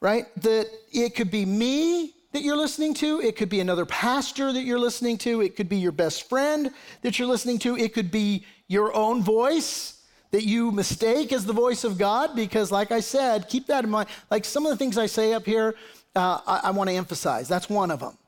right? 0.00 0.26
That 0.42 0.68
it 0.92 1.14
could 1.14 1.30
be 1.30 1.44
me 1.44 2.14
that 2.32 2.42
you're 2.42 2.56
listening 2.56 2.92
to, 2.94 3.20
it 3.20 3.36
could 3.36 3.48
be 3.48 3.60
another 3.60 3.86
pastor 3.86 4.52
that 4.52 4.62
you're 4.62 4.78
listening 4.78 5.16
to, 5.18 5.40
it 5.40 5.56
could 5.56 5.68
be 5.68 5.78
your 5.78 5.92
best 5.92 6.28
friend 6.28 6.70
that 7.00 7.18
you're 7.18 7.28
listening 7.28 7.58
to, 7.60 7.76
it 7.76 7.94
could 7.94 8.10
be 8.10 8.44
your 8.66 8.94
own 8.94 9.22
voice 9.22 10.02
that 10.30 10.44
you 10.44 10.70
mistake 10.70 11.32
as 11.32 11.46
the 11.46 11.54
voice 11.54 11.84
of 11.84 11.96
God, 11.96 12.36
because, 12.36 12.70
like 12.70 12.92
I 12.92 13.00
said, 13.00 13.48
keep 13.48 13.66
that 13.68 13.84
in 13.84 13.90
mind. 13.90 14.10
Like 14.30 14.44
some 14.44 14.66
of 14.66 14.70
the 14.70 14.76
things 14.76 14.98
I 14.98 15.06
say 15.06 15.32
up 15.32 15.46
here, 15.46 15.74
uh, 16.14 16.40
I, 16.46 16.60
I 16.64 16.70
want 16.72 16.90
to 16.90 16.96
emphasize. 16.96 17.48
That's 17.48 17.70
one 17.70 17.90
of 17.90 18.00
them. 18.00 18.18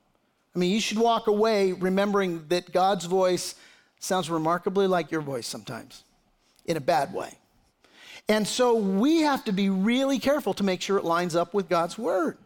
I 0.55 0.59
mean, 0.59 0.71
you 0.71 0.81
should 0.81 0.97
walk 0.97 1.27
away 1.27 1.71
remembering 1.71 2.45
that 2.49 2.71
God's 2.71 3.05
voice 3.05 3.55
sounds 3.99 4.29
remarkably 4.29 4.87
like 4.87 5.11
your 5.11 5.21
voice 5.21 5.47
sometimes 5.47 6.03
in 6.65 6.77
a 6.77 6.81
bad 6.81 7.13
way. 7.13 7.37
And 8.27 8.47
so 8.47 8.75
we 8.75 9.21
have 9.21 9.43
to 9.45 9.51
be 9.51 9.69
really 9.69 10.19
careful 10.19 10.53
to 10.55 10.63
make 10.63 10.81
sure 10.81 10.97
it 10.97 11.05
lines 11.05 11.35
up 11.35 11.53
with 11.53 11.69
God's 11.69 11.97
word. 11.97 12.37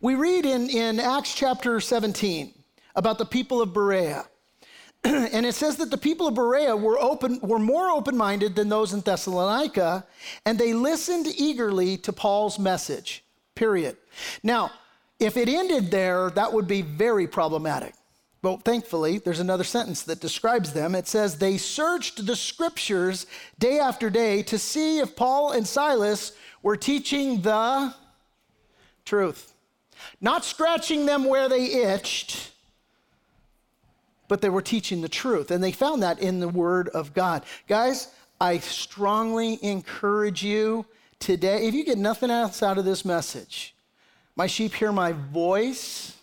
We 0.00 0.14
read 0.14 0.44
in, 0.44 0.70
in 0.70 1.00
Acts 1.00 1.34
chapter 1.34 1.80
17 1.80 2.52
about 2.96 3.18
the 3.18 3.24
people 3.24 3.60
of 3.60 3.72
Berea. 3.72 4.26
and 5.04 5.46
it 5.46 5.54
says 5.54 5.76
that 5.76 5.90
the 5.90 5.98
people 5.98 6.26
of 6.26 6.34
Berea 6.34 6.76
were 6.76 6.98
open 6.98 7.38
were 7.40 7.60
more 7.60 7.90
open-minded 7.90 8.56
than 8.56 8.68
those 8.68 8.92
in 8.92 9.00
Thessalonica, 9.00 10.04
and 10.44 10.58
they 10.58 10.72
listened 10.72 11.28
eagerly 11.36 11.96
to 11.98 12.12
Paul's 12.12 12.58
message. 12.58 13.24
Period. 13.54 13.96
Now, 14.42 14.72
if 15.18 15.36
it 15.36 15.48
ended 15.48 15.90
there, 15.90 16.30
that 16.30 16.52
would 16.52 16.66
be 16.66 16.82
very 16.82 17.26
problematic. 17.26 17.94
But 18.40 18.62
thankfully, 18.62 19.18
there's 19.18 19.40
another 19.40 19.64
sentence 19.64 20.04
that 20.04 20.20
describes 20.20 20.72
them. 20.72 20.94
It 20.94 21.08
says, 21.08 21.38
They 21.38 21.58
searched 21.58 22.24
the 22.24 22.36
scriptures 22.36 23.26
day 23.58 23.80
after 23.80 24.10
day 24.10 24.42
to 24.44 24.58
see 24.58 25.00
if 25.00 25.16
Paul 25.16 25.52
and 25.52 25.66
Silas 25.66 26.32
were 26.62 26.76
teaching 26.76 27.40
the 27.42 27.92
truth. 29.04 29.54
Not 30.20 30.44
scratching 30.44 31.06
them 31.06 31.24
where 31.24 31.48
they 31.48 31.64
itched, 31.64 32.52
but 34.28 34.40
they 34.40 34.50
were 34.50 34.62
teaching 34.62 35.00
the 35.00 35.08
truth. 35.08 35.50
And 35.50 35.62
they 35.62 35.72
found 35.72 36.02
that 36.04 36.20
in 36.20 36.38
the 36.38 36.48
Word 36.48 36.88
of 36.90 37.14
God. 37.14 37.42
Guys, 37.66 38.08
I 38.40 38.58
strongly 38.58 39.58
encourage 39.62 40.44
you 40.44 40.86
today, 41.18 41.66
if 41.66 41.74
you 41.74 41.84
get 41.84 41.98
nothing 41.98 42.30
else 42.30 42.62
out 42.62 42.78
of 42.78 42.84
this 42.84 43.04
message, 43.04 43.74
my 44.38 44.46
sheep 44.46 44.72
hear 44.72 44.92
my 44.92 45.12
voice. 45.12 46.16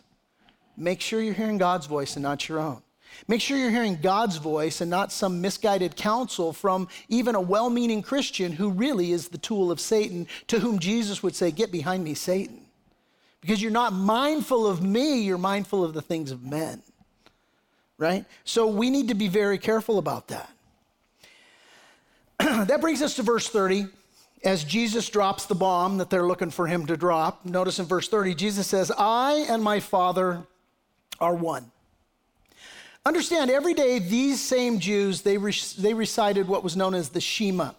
Make 0.77 1.01
sure 1.01 1.21
you're 1.21 1.33
hearing 1.33 1.57
God's 1.57 1.85
voice 1.85 2.15
and 2.15 2.23
not 2.23 2.47
your 2.47 2.59
own. 2.59 2.81
Make 3.27 3.41
sure 3.41 3.57
you're 3.57 3.69
hearing 3.69 3.99
God's 4.01 4.37
voice 4.37 4.79
and 4.79 4.89
not 4.89 5.11
some 5.11 5.41
misguided 5.41 5.97
counsel 5.97 6.53
from 6.53 6.87
even 7.09 7.35
a 7.35 7.41
well 7.41 7.69
meaning 7.69 8.01
Christian 8.01 8.53
who 8.53 8.69
really 8.69 9.11
is 9.11 9.27
the 9.27 9.37
tool 9.37 9.69
of 9.69 9.81
Satan, 9.81 10.27
to 10.47 10.59
whom 10.59 10.79
Jesus 10.79 11.21
would 11.23 11.35
say, 11.35 11.51
Get 11.51 11.71
behind 11.71 12.03
me, 12.03 12.13
Satan. 12.13 12.61
Because 13.41 13.61
you're 13.61 13.71
not 13.71 13.93
mindful 13.93 14.65
of 14.65 14.81
me, 14.81 15.21
you're 15.21 15.37
mindful 15.37 15.83
of 15.83 15.93
the 15.93 16.01
things 16.01 16.31
of 16.31 16.43
men. 16.43 16.81
Right? 17.97 18.25
So 18.45 18.67
we 18.67 18.89
need 18.89 19.09
to 19.09 19.13
be 19.13 19.27
very 19.27 19.57
careful 19.57 19.97
about 19.97 20.29
that. 20.29 20.49
that 22.67 22.79
brings 22.79 23.01
us 23.01 23.15
to 23.17 23.23
verse 23.23 23.49
30 23.49 23.87
as 24.45 24.63
Jesus 24.63 25.09
drops 25.09 25.47
the 25.47 25.55
bomb 25.55 25.97
that 25.97 26.09
they're 26.09 26.27
looking 26.27 26.51
for 26.51 26.67
him 26.67 26.85
to 26.85 26.95
drop, 26.95 27.43
notice 27.45 27.79
in 27.79 27.85
verse 27.85 28.07
30, 28.07 28.35
Jesus 28.35 28.67
says, 28.67 28.91
I 28.95 29.45
and 29.49 29.63
my 29.63 29.79
Father 29.79 30.43
are 31.19 31.33
one. 31.33 31.71
Understand, 33.05 33.51
every 33.51 33.73
day 33.73 33.99
these 33.99 34.39
same 34.39 34.79
Jews, 34.79 35.21
they, 35.21 35.37
re- 35.37 35.53
they 35.79 35.93
recited 35.93 36.47
what 36.47 36.63
was 36.63 36.77
known 36.77 36.93
as 36.93 37.09
the 37.09 37.21
Shema. 37.21 37.71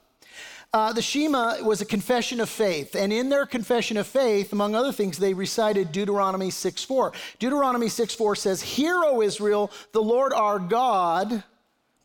Uh, 0.73 0.93
the 0.93 1.03
Shema 1.03 1.63
was 1.63 1.81
a 1.81 1.87
confession 1.87 2.41
of 2.41 2.49
faith, 2.49 2.95
and 2.95 3.13
in 3.13 3.29
their 3.29 3.47
confession 3.47 3.97
of 3.97 4.07
faith, 4.07 4.53
among 4.53 4.75
other 4.75 4.93
things, 4.93 5.17
they 5.17 5.33
recited 5.33 5.91
Deuteronomy 5.91 6.51
6:4. 6.51 7.13
Deuteronomy 7.39 7.89
6:4 7.89 8.37
says, 8.37 8.61
"Hear, 8.61 9.03
O 9.05 9.23
Israel, 9.23 9.71
the 9.93 10.03
Lord 10.03 10.33
our 10.35 10.59
God, 10.59 11.45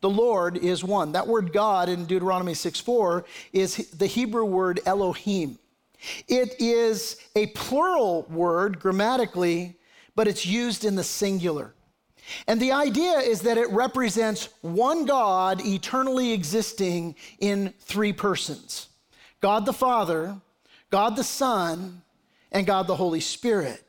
the 0.02 0.10
Lord 0.10 0.58
is 0.58 0.84
one. 0.84 1.12
That 1.12 1.28
word 1.28 1.52
God 1.52 1.88
in 1.88 2.04
Deuteronomy 2.04 2.54
6 2.54 2.80
4 2.80 3.24
is 3.52 3.88
the 3.90 4.06
Hebrew 4.06 4.44
word 4.44 4.80
Elohim. 4.84 5.58
It 6.26 6.56
is 6.60 7.16
a 7.36 7.46
plural 7.48 8.24
word 8.24 8.80
grammatically, 8.80 9.76
but 10.16 10.26
it's 10.26 10.44
used 10.44 10.84
in 10.84 10.96
the 10.96 11.04
singular. 11.04 11.72
And 12.48 12.60
the 12.60 12.72
idea 12.72 13.18
is 13.18 13.42
that 13.42 13.58
it 13.58 13.70
represents 13.70 14.48
one 14.60 15.06
God 15.06 15.64
eternally 15.64 16.32
existing 16.32 17.14
in 17.38 17.72
three 17.80 18.12
persons 18.12 18.88
God 19.40 19.66
the 19.66 19.72
Father, 19.72 20.36
God 20.90 21.14
the 21.14 21.24
Son, 21.24 22.02
and 22.50 22.66
God 22.66 22.88
the 22.88 22.96
Holy 22.96 23.20
Spirit. 23.20 23.84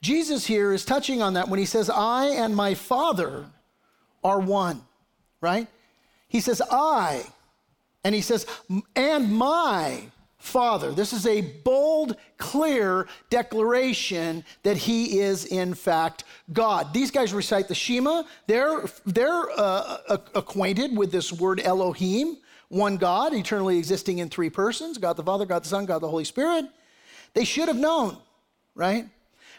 Jesus 0.00 0.46
here 0.46 0.72
is 0.72 0.86
touching 0.86 1.20
on 1.20 1.34
that 1.34 1.48
when 1.48 1.58
he 1.58 1.66
says, 1.66 1.90
I 1.90 2.28
and 2.28 2.56
my 2.56 2.74
Father 2.74 3.44
are 4.24 4.40
one 4.40 4.82
right? 5.40 5.66
He 6.28 6.40
says, 6.40 6.62
I. 6.70 7.24
And 8.04 8.14
he 8.14 8.20
says, 8.20 8.46
and 8.96 9.32
my 9.32 10.04
Father. 10.40 10.92
This 10.92 11.12
is 11.12 11.26
a 11.26 11.42
bold, 11.42 12.16
clear 12.38 13.06
declaration 13.28 14.42
that 14.62 14.78
he 14.78 15.20
is, 15.20 15.44
in 15.44 15.74
fact, 15.74 16.24
God. 16.50 16.94
These 16.94 17.10
guys 17.10 17.34
recite 17.34 17.68
the 17.68 17.74
Shema. 17.74 18.22
They're, 18.46 18.84
they're 19.04 19.50
uh, 19.54 19.98
acquainted 20.34 20.96
with 20.96 21.12
this 21.12 21.30
word 21.30 21.60
Elohim, 21.60 22.38
one 22.68 22.96
God, 22.96 23.34
eternally 23.34 23.76
existing 23.76 24.18
in 24.18 24.30
three 24.30 24.48
persons 24.48 24.96
God 24.96 25.18
the 25.18 25.22
Father, 25.22 25.44
God 25.44 25.62
the 25.62 25.68
Son, 25.68 25.84
God 25.84 25.98
the 25.98 26.08
Holy 26.08 26.24
Spirit. 26.24 26.64
They 27.34 27.44
should 27.44 27.68
have 27.68 27.76
known, 27.76 28.16
right? 28.74 29.06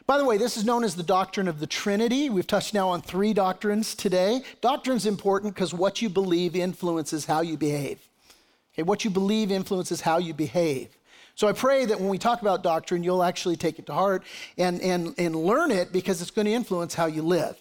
By 0.08 0.18
the 0.18 0.26
way, 0.26 0.38
this 0.38 0.58
is 0.58 0.66
known 0.66 0.84
as 0.84 0.96
the 0.96 1.04
doctrine 1.04 1.48
of 1.48 1.60
the 1.60 1.68
Trinity. 1.68 2.30
We've 2.30 2.48
touched 2.48 2.74
now 2.74 2.90
on 2.90 3.02
three 3.02 3.34
doctrines 3.34 3.96
today. 3.96 4.42
Doctrine's 4.62 5.06
important 5.06 5.54
because 5.54 5.74
what 5.74 6.02
you 6.02 6.10
believe 6.10 6.56
influences 6.56 7.26
how 7.26 7.42
you 7.42 7.58
behave. 7.58 8.00
Okay, 8.74 8.84
what 8.84 9.04
you 9.04 9.10
believe 9.10 9.52
influences 9.52 10.02
how 10.02 10.18
you 10.18 10.34
behave. 10.34 10.90
So 11.36 11.48
I 11.48 11.54
pray 11.54 11.86
that 11.86 12.00
when 12.00 12.10
we 12.10 12.18
talk 12.18 12.42
about 12.42 12.62
doctrine, 12.62 13.04
you'll 13.04 13.24
actually 13.24 13.56
take 13.56 13.80
it 13.80 13.86
to 13.88 13.94
heart 13.94 14.24
and, 14.58 14.82
and, 14.82 15.14
and 15.18 15.36
learn 15.36 15.72
it 15.72 15.92
because 15.92 16.22
it's 16.22 16.32
going 16.32 16.46
to 16.46 16.52
influence 16.52 16.94
how 16.94 17.06
you 17.06 17.22
live. 17.22 17.56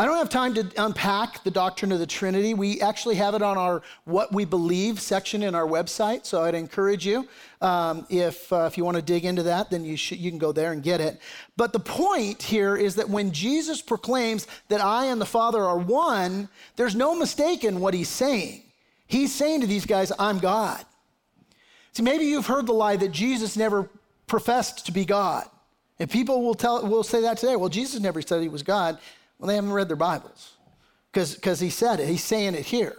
I 0.00 0.06
don't 0.06 0.16
have 0.16 0.30
time 0.30 0.54
to 0.54 0.66
unpack 0.78 1.44
the 1.44 1.50
doctrine 1.50 1.92
of 1.92 1.98
the 1.98 2.06
Trinity. 2.06 2.54
We 2.54 2.80
actually 2.80 3.16
have 3.16 3.34
it 3.34 3.42
on 3.42 3.58
our 3.58 3.82
What 4.06 4.32
We 4.32 4.46
Believe 4.46 4.98
section 4.98 5.42
in 5.42 5.54
our 5.54 5.66
website, 5.66 6.24
so 6.24 6.42
I'd 6.42 6.54
encourage 6.54 7.04
you. 7.04 7.28
Um, 7.60 8.06
if, 8.08 8.50
uh, 8.50 8.60
if 8.60 8.78
you 8.78 8.84
want 8.86 8.96
to 8.96 9.02
dig 9.02 9.26
into 9.26 9.42
that, 9.42 9.68
then 9.68 9.84
you, 9.84 9.98
should, 9.98 10.16
you 10.16 10.30
can 10.30 10.38
go 10.38 10.52
there 10.52 10.72
and 10.72 10.82
get 10.82 11.02
it. 11.02 11.20
But 11.58 11.74
the 11.74 11.80
point 11.80 12.42
here 12.42 12.76
is 12.76 12.94
that 12.94 13.10
when 13.10 13.30
Jesus 13.32 13.82
proclaims 13.82 14.46
that 14.68 14.80
I 14.80 15.04
and 15.04 15.20
the 15.20 15.26
Father 15.26 15.62
are 15.62 15.76
one, 15.76 16.48
there's 16.76 16.94
no 16.94 17.14
mistake 17.14 17.62
in 17.62 17.78
what 17.78 17.92
he's 17.92 18.08
saying. 18.08 18.62
He's 19.06 19.34
saying 19.34 19.60
to 19.60 19.66
these 19.66 19.84
guys, 19.84 20.12
I'm 20.18 20.38
God. 20.38 20.82
See, 21.92 22.02
maybe 22.02 22.24
you've 22.24 22.46
heard 22.46 22.64
the 22.64 22.72
lie 22.72 22.96
that 22.96 23.12
Jesus 23.12 23.54
never 23.54 23.90
professed 24.26 24.86
to 24.86 24.92
be 24.92 25.04
God. 25.04 25.44
And 25.98 26.10
people 26.10 26.42
will, 26.42 26.54
tell, 26.54 26.86
will 26.86 27.02
say 27.02 27.20
that 27.20 27.36
today. 27.36 27.56
Well, 27.56 27.68
Jesus 27.68 28.00
never 28.00 28.22
said 28.22 28.40
he 28.40 28.48
was 28.48 28.62
God. 28.62 28.98
Well, 29.40 29.48
they 29.48 29.54
haven't 29.54 29.72
read 29.72 29.88
their 29.88 29.96
Bibles 29.96 30.52
because 31.10 31.58
he 31.58 31.70
said 31.70 31.98
it. 31.98 32.08
He's 32.08 32.22
saying 32.22 32.54
it 32.54 32.66
here. 32.66 32.96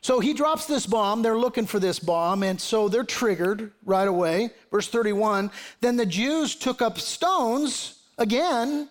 So 0.00 0.20
he 0.20 0.34
drops 0.34 0.66
this 0.66 0.86
bomb. 0.86 1.22
They're 1.22 1.38
looking 1.38 1.66
for 1.66 1.80
this 1.80 1.98
bomb, 1.98 2.44
and 2.44 2.60
so 2.60 2.88
they're 2.88 3.04
triggered 3.04 3.72
right 3.84 4.06
away. 4.06 4.50
Verse 4.70 4.88
31 4.88 5.50
Then 5.80 5.96
the 5.96 6.06
Jews 6.06 6.54
took 6.54 6.80
up 6.80 6.98
stones 6.98 8.00
again 8.18 8.88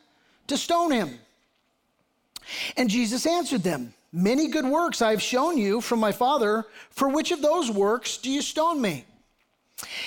to 0.47 0.57
stone 0.57 0.91
him. 0.91 1.19
And 2.75 2.89
Jesus 2.89 3.25
answered 3.25 3.63
them 3.63 3.93
Many 4.11 4.49
good 4.49 4.65
works 4.65 5.01
I 5.01 5.11
have 5.11 5.21
shown 5.21 5.57
you 5.57 5.79
from 5.79 5.99
my 5.99 6.11
Father. 6.11 6.65
For 6.89 7.07
which 7.07 7.31
of 7.31 7.41
those 7.41 7.71
works 7.71 8.17
do 8.17 8.29
you 8.29 8.41
stone 8.41 8.81
me? 8.81 9.05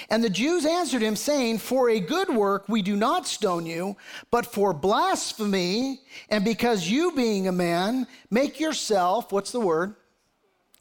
And 0.09 0.23
the 0.23 0.31
Jews 0.31 0.67
answered 0.67 1.03
him, 1.03 1.17
saying, 1.17 1.59
For 1.59 1.91
a 1.91 2.01
good 2.01 2.29
work 2.29 2.69
we 2.69 2.83
do 2.83 2.97
not 2.97 3.27
stone 3.27 3.67
you, 3.67 3.97
but 4.31 4.47
for 4.47 4.73
blasphemy, 4.73 6.01
and 6.29 6.45
because 6.45 6.89
you, 6.89 7.13
being 7.13 7.49
a 7.49 7.53
man, 7.53 8.07
make 8.31 8.61
yourself, 8.61 9.33
what's 9.33 9.53
the 9.53 9.61
word? 9.61 9.95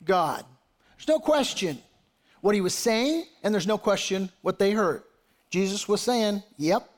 God. 0.04 0.46
There's 0.98 1.08
no 1.08 1.20
question 1.20 1.80
what 2.41 2.56
he 2.56 2.62
was 2.62 2.74
saying, 2.74 3.26
and 3.41 3.54
there's 3.54 3.68
no 3.68 3.78
question 3.78 4.30
what 4.41 4.60
they 4.60 4.72
heard. 4.72 5.04
Jesus 5.50 5.88
was 5.88 6.02
saying, 6.02 6.44
Yep, 6.58 6.89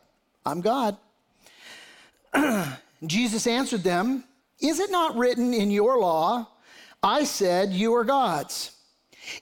I'm 0.45 0.61
God. 0.61 0.97
Jesus 3.05 3.47
answered 3.47 3.83
them, 3.83 4.23
Is 4.59 4.79
it 4.79 4.91
not 4.91 5.15
written 5.15 5.53
in 5.53 5.71
your 5.71 5.99
law, 5.99 6.47
I 7.03 7.23
said, 7.23 7.71
You 7.71 7.93
are 7.95 8.03
gods? 8.03 8.74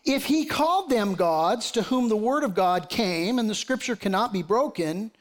If 0.06 0.26
he 0.26 0.46
called 0.46 0.90
them 0.90 1.16
gods 1.16 1.72
to 1.72 1.84
whom 1.84 2.10
the 2.10 2.18
word 2.18 2.44
of 2.44 2.56
God 2.56 2.90
came 2.90 3.40
and 3.40 3.50
the 3.50 3.56
scripture 3.56 3.96
cannot 3.96 4.34
be 4.34 4.42
broken, 4.42 5.12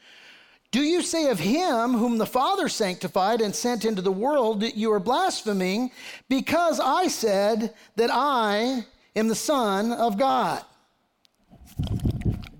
do 0.71 0.81
you 0.81 1.03
say 1.03 1.29
of 1.29 1.39
him 1.39 1.93
whom 1.93 2.17
the 2.17 2.25
Father 2.25 2.67
sanctified 2.67 3.41
and 3.41 3.55
sent 3.55 3.85
into 3.85 4.01
the 4.01 4.11
world 4.11 4.61
that 4.61 4.75
you 4.75 4.91
are 4.91 4.99
blaspheming 4.99 5.91
because 6.29 6.79
I 6.79 7.07
said 7.07 7.73
that 7.95 8.09
I 8.11 8.83
am 9.15 9.27
the 9.27 9.35
Son 9.35 9.91
of 9.91 10.17
God? 10.17 10.63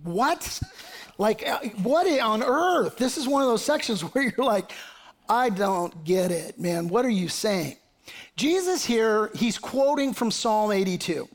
What? 0.03 0.61
Like, 1.17 1.47
uh, 1.47 1.59
what 1.81 2.07
on 2.19 2.43
earth? 2.43 2.97
This 2.97 3.17
is 3.17 3.27
one 3.27 3.41
of 3.41 3.47
those 3.47 3.65
sections 3.65 4.01
where 4.13 4.23
you're 4.25 4.45
like, 4.45 4.71
I 5.27 5.49
don't 5.49 6.03
get 6.03 6.31
it, 6.31 6.59
man. 6.59 6.89
What 6.89 7.05
are 7.05 7.09
you 7.09 7.29
saying? 7.29 7.77
Jesus 8.35 8.85
here, 8.85 9.31
he's 9.35 9.57
quoting 9.57 10.13
from 10.13 10.31
Psalm 10.31 10.71
82. 10.71 11.27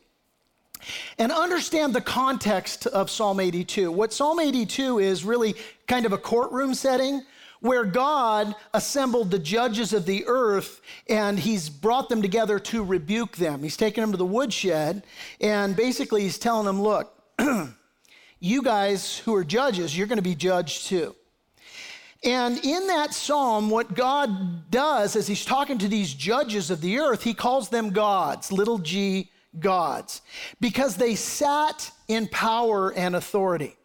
And 1.18 1.32
understand 1.32 1.94
the 1.94 2.00
context 2.00 2.86
of 2.86 3.10
Psalm 3.10 3.40
82. 3.40 3.90
What 3.90 4.12
Psalm 4.12 4.40
82 4.40 4.98
is 4.98 5.24
really 5.24 5.54
kind 5.86 6.06
of 6.06 6.12
a 6.12 6.18
courtroom 6.18 6.74
setting 6.74 7.22
where 7.60 7.84
God 7.84 8.54
assembled 8.72 9.30
the 9.30 9.38
judges 9.38 9.92
of 9.92 10.06
the 10.06 10.24
earth 10.26 10.80
and 11.08 11.38
he's 11.38 11.68
brought 11.68 12.08
them 12.08 12.22
together 12.22 12.58
to 12.58 12.84
rebuke 12.84 13.36
them. 13.36 13.62
He's 13.62 13.76
taken 13.76 14.02
them 14.02 14.12
to 14.12 14.16
the 14.16 14.24
woodshed 14.24 15.02
and 15.40 15.74
basically 15.74 16.22
he's 16.22 16.38
telling 16.38 16.66
them, 16.66 16.80
look, 16.80 17.12
you 18.40 18.62
guys 18.62 19.18
who 19.18 19.34
are 19.34 19.44
judges, 19.44 19.96
you're 19.96 20.06
going 20.06 20.18
to 20.18 20.22
be 20.22 20.34
judged 20.34 20.86
too. 20.86 21.14
And 22.24 22.64
in 22.64 22.88
that 22.88 23.14
psalm, 23.14 23.70
what 23.70 23.94
God 23.94 24.70
does 24.70 25.14
as 25.14 25.28
he's 25.28 25.44
talking 25.44 25.78
to 25.78 25.88
these 25.88 26.12
judges 26.12 26.70
of 26.70 26.80
the 26.80 26.98
earth, 26.98 27.22
he 27.22 27.32
calls 27.32 27.68
them 27.68 27.90
gods, 27.90 28.50
little 28.50 28.78
g 28.78 29.30
gods 29.60 30.22
because 30.60 30.96
they 30.96 31.14
sat 31.14 31.90
in 32.08 32.28
power 32.28 32.92
and 32.92 33.16
authority. 33.16 33.76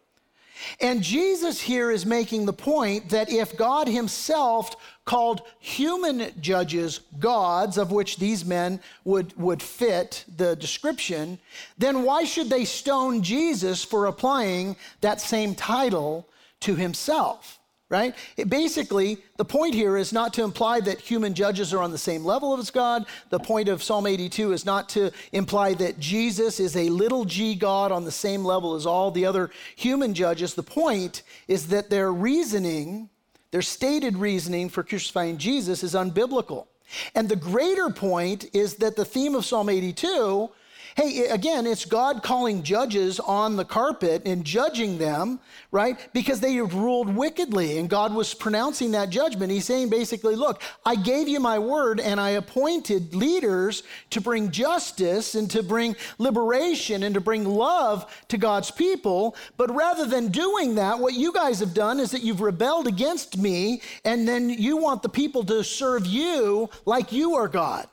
And 0.80 1.02
Jesus 1.02 1.60
here 1.60 1.90
is 1.90 2.06
making 2.06 2.46
the 2.46 2.52
point 2.52 3.10
that 3.10 3.30
if 3.30 3.56
God 3.56 3.88
himself 3.88 4.76
called 5.04 5.42
human 5.58 6.32
judges 6.40 7.00
gods, 7.18 7.76
of 7.76 7.90
which 7.90 8.16
these 8.16 8.44
men 8.44 8.80
would, 9.04 9.36
would 9.38 9.62
fit 9.62 10.24
the 10.36 10.56
description, 10.56 11.38
then 11.76 12.02
why 12.02 12.24
should 12.24 12.48
they 12.48 12.64
stone 12.64 13.22
Jesus 13.22 13.84
for 13.84 14.06
applying 14.06 14.76
that 15.00 15.20
same 15.20 15.54
title 15.54 16.28
to 16.60 16.74
himself? 16.74 17.58
Right? 17.94 18.12
It 18.36 18.50
basically, 18.50 19.18
the 19.36 19.44
point 19.44 19.72
here 19.72 19.96
is 19.96 20.12
not 20.12 20.34
to 20.34 20.42
imply 20.42 20.80
that 20.80 20.98
human 20.98 21.32
judges 21.32 21.72
are 21.72 21.80
on 21.80 21.92
the 21.92 21.96
same 21.96 22.24
level 22.24 22.58
as 22.58 22.72
God. 22.72 23.06
The 23.30 23.38
point 23.38 23.68
of 23.68 23.84
Psalm 23.84 24.08
82 24.08 24.52
is 24.52 24.66
not 24.66 24.88
to 24.90 25.12
imply 25.30 25.74
that 25.74 26.00
Jesus 26.00 26.58
is 26.58 26.76
a 26.76 26.88
little 26.88 27.24
g 27.24 27.54
God 27.54 27.92
on 27.92 28.04
the 28.04 28.10
same 28.10 28.44
level 28.44 28.74
as 28.74 28.84
all 28.84 29.12
the 29.12 29.24
other 29.24 29.52
human 29.76 30.12
judges. 30.12 30.54
The 30.54 30.64
point 30.64 31.22
is 31.46 31.68
that 31.68 31.88
their 31.88 32.12
reasoning, 32.12 33.10
their 33.52 33.62
stated 33.62 34.16
reasoning 34.16 34.70
for 34.70 34.82
crucifying 34.82 35.38
Jesus 35.38 35.84
is 35.84 35.94
unbiblical. 35.94 36.66
And 37.14 37.28
the 37.28 37.36
greater 37.36 37.90
point 37.90 38.46
is 38.52 38.74
that 38.76 38.96
the 38.96 39.04
theme 39.04 39.36
of 39.36 39.44
Psalm 39.44 39.68
82 39.68 40.50
Hey, 40.96 41.26
again, 41.26 41.66
it's 41.66 41.84
God 41.84 42.22
calling 42.22 42.62
judges 42.62 43.18
on 43.18 43.56
the 43.56 43.64
carpet 43.64 44.22
and 44.26 44.44
judging 44.44 44.96
them, 44.96 45.40
right? 45.72 45.98
Because 46.12 46.38
they 46.38 46.54
have 46.54 46.72
ruled 46.72 47.12
wickedly 47.12 47.78
and 47.78 47.90
God 47.90 48.14
was 48.14 48.32
pronouncing 48.32 48.92
that 48.92 49.10
judgment. 49.10 49.50
He's 49.50 49.64
saying 49.64 49.88
basically, 49.88 50.36
look, 50.36 50.62
I 50.86 50.94
gave 50.94 51.26
you 51.26 51.40
my 51.40 51.58
word 51.58 51.98
and 51.98 52.20
I 52.20 52.30
appointed 52.30 53.12
leaders 53.12 53.82
to 54.10 54.20
bring 54.20 54.52
justice 54.52 55.34
and 55.34 55.50
to 55.50 55.64
bring 55.64 55.96
liberation 56.18 57.02
and 57.02 57.14
to 57.16 57.20
bring 57.20 57.44
love 57.44 58.06
to 58.28 58.38
God's 58.38 58.70
people. 58.70 59.34
But 59.56 59.74
rather 59.74 60.06
than 60.06 60.28
doing 60.28 60.76
that, 60.76 61.00
what 61.00 61.14
you 61.14 61.32
guys 61.32 61.58
have 61.58 61.74
done 61.74 61.98
is 61.98 62.12
that 62.12 62.22
you've 62.22 62.40
rebelled 62.40 62.86
against 62.86 63.36
me 63.36 63.82
and 64.04 64.28
then 64.28 64.48
you 64.48 64.76
want 64.76 65.02
the 65.02 65.08
people 65.08 65.42
to 65.46 65.64
serve 65.64 66.06
you 66.06 66.70
like 66.86 67.10
you 67.10 67.34
are 67.34 67.48
God. 67.48 67.88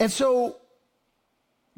And 0.00 0.10
so 0.10 0.57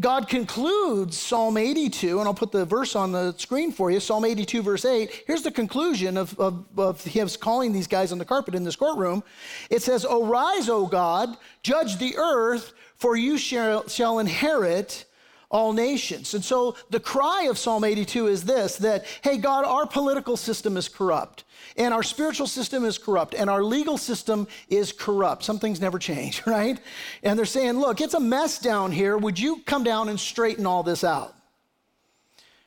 God 0.00 0.28
concludes 0.28 1.18
Psalm 1.18 1.58
82, 1.58 2.18
and 2.20 2.26
I'll 2.26 2.32
put 2.32 2.52
the 2.52 2.64
verse 2.64 2.96
on 2.96 3.12
the 3.12 3.34
screen 3.36 3.70
for 3.70 3.90
you 3.90 4.00
Psalm 4.00 4.24
82, 4.24 4.62
verse 4.62 4.86
8. 4.86 5.24
Here's 5.26 5.42
the 5.42 5.50
conclusion 5.50 6.16
of, 6.16 6.38
of, 6.40 6.64
of 6.78 7.04
him 7.04 7.28
calling 7.38 7.72
these 7.72 7.86
guys 7.86 8.10
on 8.10 8.16
the 8.16 8.24
carpet 8.24 8.54
in 8.54 8.64
this 8.64 8.76
courtroom. 8.76 9.22
It 9.68 9.82
says, 9.82 10.06
Arise, 10.10 10.70
O 10.70 10.86
God, 10.86 11.36
judge 11.62 11.98
the 11.98 12.16
earth, 12.16 12.72
for 12.96 13.14
you 13.14 13.36
shall, 13.36 13.86
shall 13.88 14.20
inherit 14.20 15.04
all 15.50 15.72
nations. 15.72 16.32
And 16.34 16.44
so 16.44 16.76
the 16.90 17.00
cry 17.00 17.44
of 17.50 17.58
Psalm 17.58 17.82
82 17.82 18.28
is 18.28 18.44
this 18.44 18.76
that, 18.76 19.04
hey, 19.22 19.36
God, 19.36 19.64
our 19.64 19.86
political 19.86 20.36
system 20.36 20.76
is 20.76 20.88
corrupt, 20.88 21.44
and 21.76 21.92
our 21.92 22.02
spiritual 22.02 22.46
system 22.46 22.84
is 22.84 22.98
corrupt, 22.98 23.34
and 23.34 23.50
our 23.50 23.62
legal 23.62 23.98
system 23.98 24.46
is 24.68 24.92
corrupt. 24.92 25.42
Some 25.42 25.58
things 25.58 25.80
never 25.80 25.98
change, 25.98 26.42
right? 26.46 26.78
And 27.22 27.38
they're 27.38 27.46
saying, 27.46 27.80
look, 27.80 28.00
it's 28.00 28.14
a 28.14 28.20
mess 28.20 28.58
down 28.58 28.92
here. 28.92 29.18
Would 29.18 29.38
you 29.38 29.60
come 29.66 29.82
down 29.82 30.08
and 30.08 30.18
straighten 30.18 30.66
all 30.66 30.82
this 30.82 31.02
out? 31.02 31.34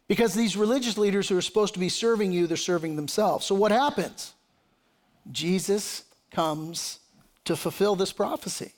Because 0.08 0.34
these 0.34 0.58
religious 0.58 0.98
leaders 0.98 1.30
who 1.30 1.38
are 1.38 1.42
supposed 1.42 1.74
to 1.76 1.80
be 1.80 1.90
serving 1.90 2.34
you, 2.34 2.46
they're 2.46 2.58
serving 2.58 2.98
themselves. 2.98 3.46
So 3.46 3.56
what 3.56 3.72
happens? 3.72 4.34
Jesus 5.32 6.04
comes 6.32 7.00
to 7.46 7.56
fulfill 7.56 7.96
this 7.96 8.12
prophecy. 8.12 8.74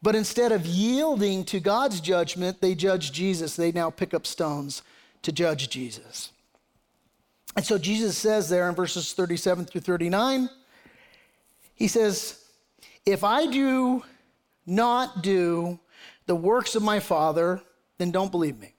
But 0.00 0.14
instead 0.14 0.52
of 0.52 0.64
yielding 0.64 1.44
to 1.46 1.60
God's 1.60 2.00
judgment, 2.00 2.60
they 2.60 2.74
judge 2.74 3.12
Jesus. 3.12 3.56
They 3.56 3.72
now 3.72 3.90
pick 3.90 4.14
up 4.14 4.26
stones 4.26 4.82
to 5.22 5.32
judge 5.32 5.68
Jesus. 5.68 6.30
And 7.56 7.64
so 7.64 7.78
Jesus 7.78 8.16
says 8.16 8.48
there 8.48 8.68
in 8.68 8.74
verses 8.74 9.12
37 9.12 9.64
through 9.64 9.80
39, 9.80 10.48
he 11.74 11.88
says, 11.88 12.44
If 13.04 13.24
I 13.24 13.46
do 13.46 14.04
not 14.66 15.22
do 15.22 15.80
the 16.26 16.36
works 16.36 16.76
of 16.76 16.82
my 16.82 17.00
Father, 17.00 17.60
then 17.96 18.12
don't 18.12 18.30
believe 18.30 18.58
me. 18.58 18.74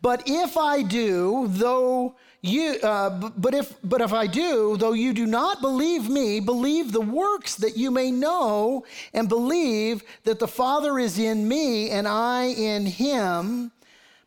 But 0.00 0.22
if 0.26 0.56
I 0.56 0.82
do, 0.82 1.46
though 1.48 2.16
you, 2.46 2.78
uh, 2.82 3.30
but 3.38 3.54
if 3.54 3.74
but 3.82 4.02
if 4.02 4.12
I 4.12 4.26
do, 4.26 4.76
though 4.76 4.92
you 4.92 5.14
do 5.14 5.24
not 5.24 5.62
believe 5.62 6.10
me, 6.10 6.40
believe 6.40 6.92
the 6.92 7.00
works 7.00 7.54
that 7.56 7.76
you 7.76 7.90
may 7.90 8.10
know, 8.10 8.84
and 9.14 9.28
believe 9.28 10.02
that 10.24 10.38
the 10.38 10.46
Father 10.48 10.98
is 10.98 11.18
in 11.18 11.48
me 11.48 11.90
and 11.90 12.06
I 12.06 12.44
in 12.44 12.84
Him. 12.84 13.72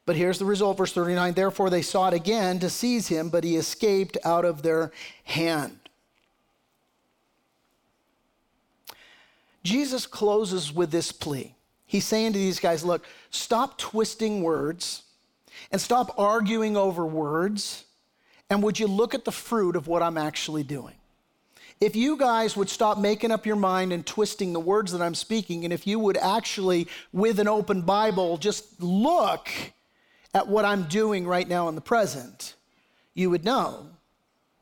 But 0.08 0.16
here's 0.16 0.40
the 0.40 0.46
result, 0.46 0.78
verse 0.78 0.94
39. 0.94 1.34
Therefore 1.34 1.70
they 1.70 1.82
sought 1.82 2.14
again 2.14 2.60
to 2.60 2.70
seize 2.70 3.10
him, 3.10 3.28
but 3.28 3.44
he 3.44 3.58
escaped 3.58 4.18
out 4.24 4.46
of 4.46 4.62
their 4.62 4.94
hand. 5.26 5.78
Jesus 9.64 10.08
closes 10.08 10.74
with 10.74 10.92
this 10.92 11.12
plea. 11.12 11.56
He's 11.86 12.06
saying 12.06 12.32
to 12.34 12.40
these 12.40 12.60
guys, 12.60 12.86
look, 12.86 13.06
stop 13.32 13.78
twisting 13.78 14.42
words 14.42 15.04
and 15.72 15.82
stop 15.82 16.18
arguing 16.18 16.78
over 16.78 17.06
words. 17.06 17.84
And 18.50 18.64
would 18.64 18.80
you 18.80 18.88
look 18.88 19.14
at 19.14 19.26
the 19.26 19.32
fruit 19.32 19.76
of 19.76 19.88
what 19.88 20.02
I'm 20.02 20.18
actually 20.18 20.64
doing? 20.64 20.96
If 21.80 21.96
you 21.96 22.18
guys 22.18 22.58
would 22.58 22.70
stop 22.70 22.98
making 22.98 23.32
up 23.32 23.46
your 23.46 23.56
mind 23.56 23.94
and 23.94 24.06
twisting 24.06 24.54
the 24.54 24.60
words 24.60 24.92
that 24.94 25.02
I'm 25.02 25.14
speaking, 25.14 25.64
and 25.64 25.72
if 25.72 25.86
you 25.86 26.00
would 26.00 26.18
actually, 26.18 26.88
with 27.12 27.40
an 27.40 27.48
open 27.48 27.82
Bible, 27.82 28.38
just 28.38 28.82
look 28.82 29.50
at 30.34 30.48
what 30.48 30.66
I'm 30.66 30.84
doing 30.84 31.28
right 31.28 31.48
now 31.48 31.68
in 31.70 31.76
the 31.76 31.82
present, 31.82 32.56
you 33.14 33.30
would 33.30 33.46
know 33.46 33.88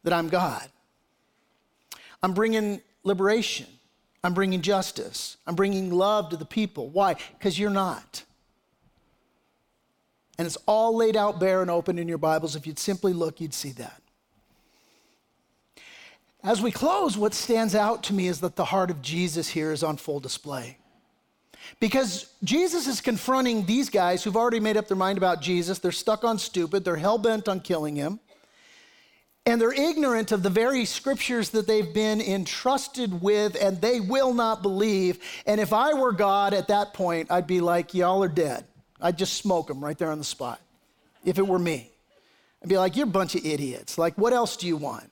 that 0.04 0.14
I'm 0.14 0.28
God. 0.28 0.68
I'm 2.22 2.34
bringing 2.34 2.82
liberation. 3.04 3.68
I'm 4.24 4.34
bringing 4.34 4.62
justice. 4.62 5.38
I'm 5.46 5.56
bringing 5.56 5.92
love 5.92 6.32
to 6.32 6.38
the 6.38 6.46
people. 6.46 6.90
Why? 6.90 7.16
Because 7.38 7.60
you're 7.60 7.70
not. 7.70 8.24
And 10.38 10.46
it's 10.46 10.58
all 10.66 10.96
laid 10.96 11.16
out 11.16 11.40
bare 11.40 11.62
and 11.62 11.72
open 11.72 11.98
in 11.98 12.08
your 12.08 12.18
Bibles. 12.18 12.56
If 12.56 12.68
you'd 12.68 12.80
simply 12.80 13.14
look, 13.14 13.40
you'd 13.40 13.54
see 13.54 13.72
that. 13.74 14.02
As 16.44 16.62
we 16.62 16.72
close, 16.72 17.18
what 17.18 17.34
stands 17.34 17.74
out 17.74 18.04
to 18.04 18.14
me 18.14 18.28
is 18.28 18.42
that 18.42 18.56
the 18.56 18.66
heart 18.66 18.92
of 18.92 19.02
Jesus 19.02 19.50
here 19.50 19.72
is 19.72 19.84
on 19.84 19.98
full 19.98 20.20
display. 20.20 20.78
Because 21.80 22.32
Jesus 22.44 22.88
is 22.88 23.02
confronting 23.02 23.66
these 23.66 23.90
guys 23.90 24.24
who've 24.24 24.38
already 24.38 24.60
made 24.60 24.78
up 24.78 24.88
their 24.88 24.98
mind 24.98 25.18
about 25.18 25.42
Jesus. 25.42 25.80
They're 25.80 25.92
stuck 25.92 26.24
on 26.24 26.38
stupid, 26.38 26.86
they're 26.86 26.98
hell 26.98 27.18
bent 27.18 27.48
on 27.48 27.62
killing 27.62 27.96
him. 27.96 28.20
And 29.48 29.62
they're 29.62 29.74
ignorant 29.74 30.32
of 30.32 30.42
the 30.42 30.50
very 30.50 30.86
scriptures 30.86 31.52
that 31.52 31.68
they've 31.68 31.94
been 31.94 32.20
entrusted 32.20 33.22
with, 33.22 33.56
and 33.60 33.80
they 33.80 34.00
will 34.00 34.34
not 34.34 34.64
believe. 34.64 35.20
And 35.46 35.62
if 35.62 35.72
I 35.72 35.94
were 35.94 36.12
God 36.12 36.56
at 36.56 36.68
that 36.70 36.94
point, 36.94 37.32
I'd 37.32 37.46
be 37.46 37.62
like, 37.62 37.94
Y'all 37.94 38.24
are 38.24 38.28
dead. 38.28 38.66
I'd 39.06 39.20
just 39.20 39.34
smoke 39.34 39.68
them 39.68 39.84
right 39.84 39.96
there 39.96 40.10
on 40.10 40.18
the 40.18 40.24
spot 40.24 40.60
if 41.24 41.38
it 41.38 41.48
were 41.48 41.60
me. 41.60 41.92
I'd 42.64 42.70
be 42.70 42.76
like, 42.76 42.96
You're 42.96 43.06
a 43.06 43.10
bunch 43.10 43.36
of 43.36 43.46
idiots. 43.46 44.00
Like, 44.00 44.18
what 44.18 44.34
else 44.34 44.58
do 44.58 44.66
you 44.66 44.78
want? 44.78 45.12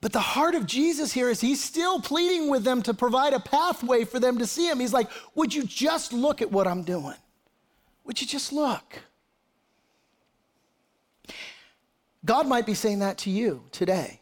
But 0.00 0.14
the 0.14 0.20
heart 0.20 0.54
of 0.54 0.64
Jesus 0.64 1.12
here 1.12 1.28
is 1.28 1.38
he's 1.38 1.62
still 1.62 2.00
pleading 2.00 2.48
with 2.48 2.64
them 2.64 2.80
to 2.82 2.94
provide 2.94 3.34
a 3.34 3.40
pathway 3.40 4.06
for 4.06 4.18
them 4.18 4.38
to 4.38 4.46
see 4.46 4.70
him. 4.70 4.80
He's 4.80 4.94
like, 4.94 5.10
Would 5.34 5.54
you 5.54 5.64
just 5.64 6.14
look 6.14 6.40
at 6.40 6.50
what 6.50 6.66
I'm 6.66 6.82
doing? 6.82 7.16
Would 8.04 8.22
you 8.22 8.26
just 8.26 8.54
look? 8.54 8.98
God 12.24 12.46
might 12.46 12.64
be 12.64 12.72
saying 12.72 13.00
that 13.00 13.18
to 13.18 13.30
you 13.30 13.64
today. 13.70 14.20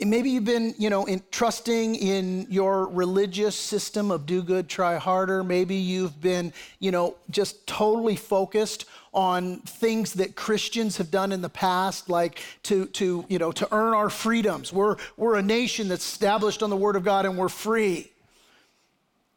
And 0.00 0.10
maybe 0.10 0.30
you've 0.30 0.44
been, 0.44 0.74
you 0.78 0.90
know, 0.90 1.06
in, 1.06 1.22
trusting 1.32 1.96
in 1.96 2.46
your 2.48 2.86
religious 2.86 3.56
system 3.56 4.12
of 4.12 4.26
do 4.26 4.42
good, 4.42 4.68
try 4.68 4.96
harder. 4.96 5.42
Maybe 5.42 5.74
you've 5.74 6.20
been, 6.20 6.52
you 6.78 6.92
know, 6.92 7.16
just 7.30 7.66
totally 7.66 8.14
focused 8.14 8.84
on 9.12 9.58
things 9.58 10.12
that 10.14 10.36
Christians 10.36 10.98
have 10.98 11.10
done 11.10 11.32
in 11.32 11.42
the 11.42 11.48
past, 11.48 12.08
like 12.08 12.40
to, 12.64 12.86
to 12.86 13.24
you 13.28 13.40
know, 13.40 13.50
to 13.50 13.66
earn 13.72 13.92
our 13.92 14.08
freedoms. 14.08 14.72
We're, 14.72 14.96
we're 15.16 15.34
a 15.34 15.42
nation 15.42 15.88
that's 15.88 16.04
established 16.04 16.62
on 16.62 16.70
the 16.70 16.76
Word 16.76 16.94
of 16.94 17.02
God 17.02 17.26
and 17.26 17.36
we're 17.36 17.48
free. 17.48 18.12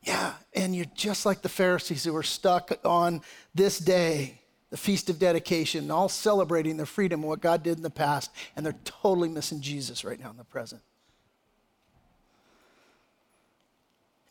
Yeah, 0.03 0.33
and 0.53 0.75
you're 0.75 0.85
just 0.93 1.25
like 1.25 1.41
the 1.41 1.49
Pharisees 1.49 2.03
who 2.03 2.15
are 2.15 2.23
stuck 2.23 2.71
on 2.85 3.21
this 3.55 3.79
day 3.79 4.40
the 4.71 4.77
Feast 4.77 5.09
of 5.09 5.19
Dedication, 5.19 5.91
all 5.91 6.09
celebrating 6.09 6.77
their 6.77 6.85
freedom 6.85 7.19
and 7.19 7.29
what 7.29 7.41
God 7.41 7.61
did 7.61 7.77
in 7.77 7.83
the 7.83 7.89
past, 7.89 8.31
and 8.55 8.65
they're 8.65 8.75
totally 8.83 9.29
missing 9.29 9.61
Jesus 9.61 10.03
right 10.03 10.19
now 10.19 10.31
in 10.31 10.37
the 10.37 10.45
present. 10.45 10.81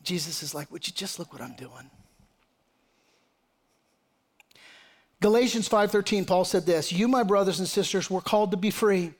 Jesus 0.03 0.41
is 0.41 0.53
like, 0.53 0.71
Would 0.71 0.87
you 0.87 0.93
just 0.93 1.19
look 1.19 1.31
what 1.31 1.41
I'm 1.41 1.55
doing? 1.55 1.89
Galatians 5.21 5.69
5:13 5.69 6.25
Paul 6.25 6.43
said 6.43 6.65
this, 6.65 6.91
"You 6.91 7.07
my 7.07 7.21
brothers 7.21 7.59
and 7.59 7.69
sisters 7.69 8.09
were 8.09 8.21
called 8.21 8.49
to 8.49 8.57
be 8.57 8.71
free, 8.71 9.13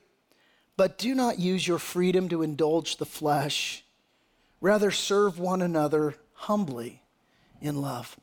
but 0.76 0.98
do 0.98 1.14
not 1.14 1.38
use 1.38 1.68
your 1.68 1.78
freedom 1.78 2.28
to 2.30 2.42
indulge 2.42 2.98
the 2.98 3.06
flesh. 3.06 3.86
Rather 4.60 4.90
serve 4.90 5.38
one 5.38 5.62
another 5.62 6.16
humbly 6.34 7.04
in 7.62 7.80
love." 7.80 8.18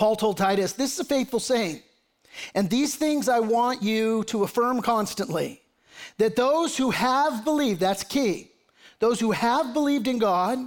Paul 0.00 0.16
told 0.16 0.38
Titus, 0.38 0.72
This 0.72 0.94
is 0.94 1.00
a 1.00 1.04
faithful 1.04 1.40
saying. 1.40 1.82
And 2.54 2.70
these 2.70 2.94
things 2.94 3.28
I 3.28 3.40
want 3.40 3.82
you 3.82 4.24
to 4.28 4.44
affirm 4.44 4.80
constantly 4.80 5.60
that 6.16 6.36
those 6.36 6.74
who 6.74 6.90
have 6.90 7.44
believed, 7.44 7.80
that's 7.80 8.02
key, 8.02 8.50
those 8.98 9.20
who 9.20 9.32
have 9.32 9.74
believed 9.74 10.08
in 10.08 10.18
God 10.18 10.58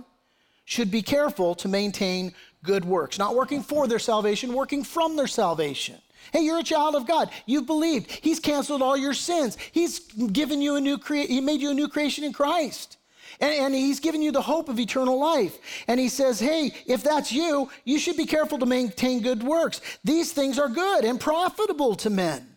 should 0.66 0.92
be 0.92 1.02
careful 1.02 1.56
to 1.56 1.68
maintain 1.68 2.32
good 2.62 2.86
works, 2.86 3.18
not 3.18 3.34
working 3.36 3.64
for 3.64 3.88
their 3.88 3.98
salvation, 3.98 4.54
working 4.54 4.84
from 4.84 5.16
their 5.16 5.26
salvation. 5.26 5.98
Hey, 6.32 6.42
you're 6.42 6.60
a 6.60 6.64
child 6.64 6.94
of 6.96 7.08
God. 7.08 7.32
You've 7.48 7.66
believed. 7.66 8.12
He's 8.12 8.40
canceled 8.40 8.84
all 8.84 8.96
your 8.96 9.16
sins. 9.16 9.58
He's 9.72 9.98
given 10.12 10.62
you 10.62 10.76
a 10.76 10.82
new 10.82 11.00
crea- 11.00 11.26
he 11.26 11.42
made 11.42 11.60
you 11.60 11.72
a 11.72 11.74
new 11.74 11.88
creation 11.88 12.24
in 12.24 12.34
Christ. 12.34 12.98
And, 13.44 13.54
and, 13.54 13.76
he's 13.76 14.00
given 14.00 14.22
you 14.22 14.32
the 14.32 14.42
hope 14.42 14.70
of 14.70 14.80
eternal 14.80 15.20
life. 15.20 15.60
And 15.90 16.00
he 16.00 16.08
says, 16.08 16.40
hey, 16.40 16.72
if 16.86 17.04
that's 17.04 17.30
you, 17.30 17.70
you 17.84 18.00
should 18.00 18.16
be 18.16 18.26
careful 18.26 18.58
to 18.60 18.66
maintain 18.66 19.22
good 19.22 19.44
works. 19.44 19.82
These 20.02 20.32
things 20.32 20.58
are 20.58 20.70
good 20.70 21.04
and 21.04 21.20
profitable 21.20 21.96
to 21.96 22.10
men. 22.10 22.56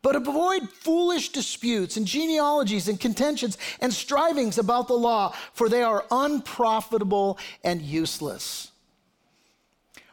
But 0.00 0.14
avoid 0.14 0.70
foolish 0.70 1.30
disputes 1.30 1.96
and 1.96 2.06
genealogies 2.06 2.86
and 2.86 3.00
contentions 3.00 3.58
and 3.80 3.92
strivings 3.92 4.58
about 4.58 4.86
the 4.86 4.94
law, 4.94 5.34
for 5.54 5.68
they 5.68 5.82
are 5.82 6.04
unprofitable 6.12 7.36
and 7.64 7.82
useless. 7.82 8.70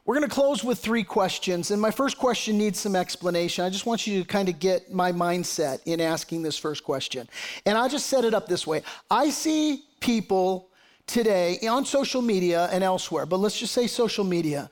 We're 0.05 0.15
going 0.15 0.27
to 0.27 0.33
close 0.33 0.63
with 0.63 0.79
three 0.79 1.03
questions. 1.03 1.69
And 1.69 1.79
my 1.79 1.91
first 1.91 2.17
question 2.17 2.57
needs 2.57 2.79
some 2.79 2.95
explanation. 2.95 3.63
I 3.63 3.69
just 3.69 3.85
want 3.85 4.07
you 4.07 4.21
to 4.23 4.27
kind 4.27 4.49
of 4.49 4.57
get 4.57 4.91
my 4.91 5.11
mindset 5.11 5.81
in 5.85 6.01
asking 6.01 6.41
this 6.41 6.57
first 6.57 6.83
question. 6.83 7.29
And 7.67 7.77
I'll 7.77 7.89
just 7.89 8.07
set 8.07 8.25
it 8.25 8.33
up 8.33 8.47
this 8.47 8.65
way 8.65 8.81
I 9.11 9.29
see 9.29 9.83
people 9.99 10.69
today 11.07 11.59
on 11.67 11.85
social 11.85 12.21
media 12.21 12.69
and 12.71 12.83
elsewhere, 12.83 13.25
but 13.25 13.37
let's 13.37 13.59
just 13.59 13.73
say 13.73 13.87
social 13.87 14.23
media, 14.23 14.69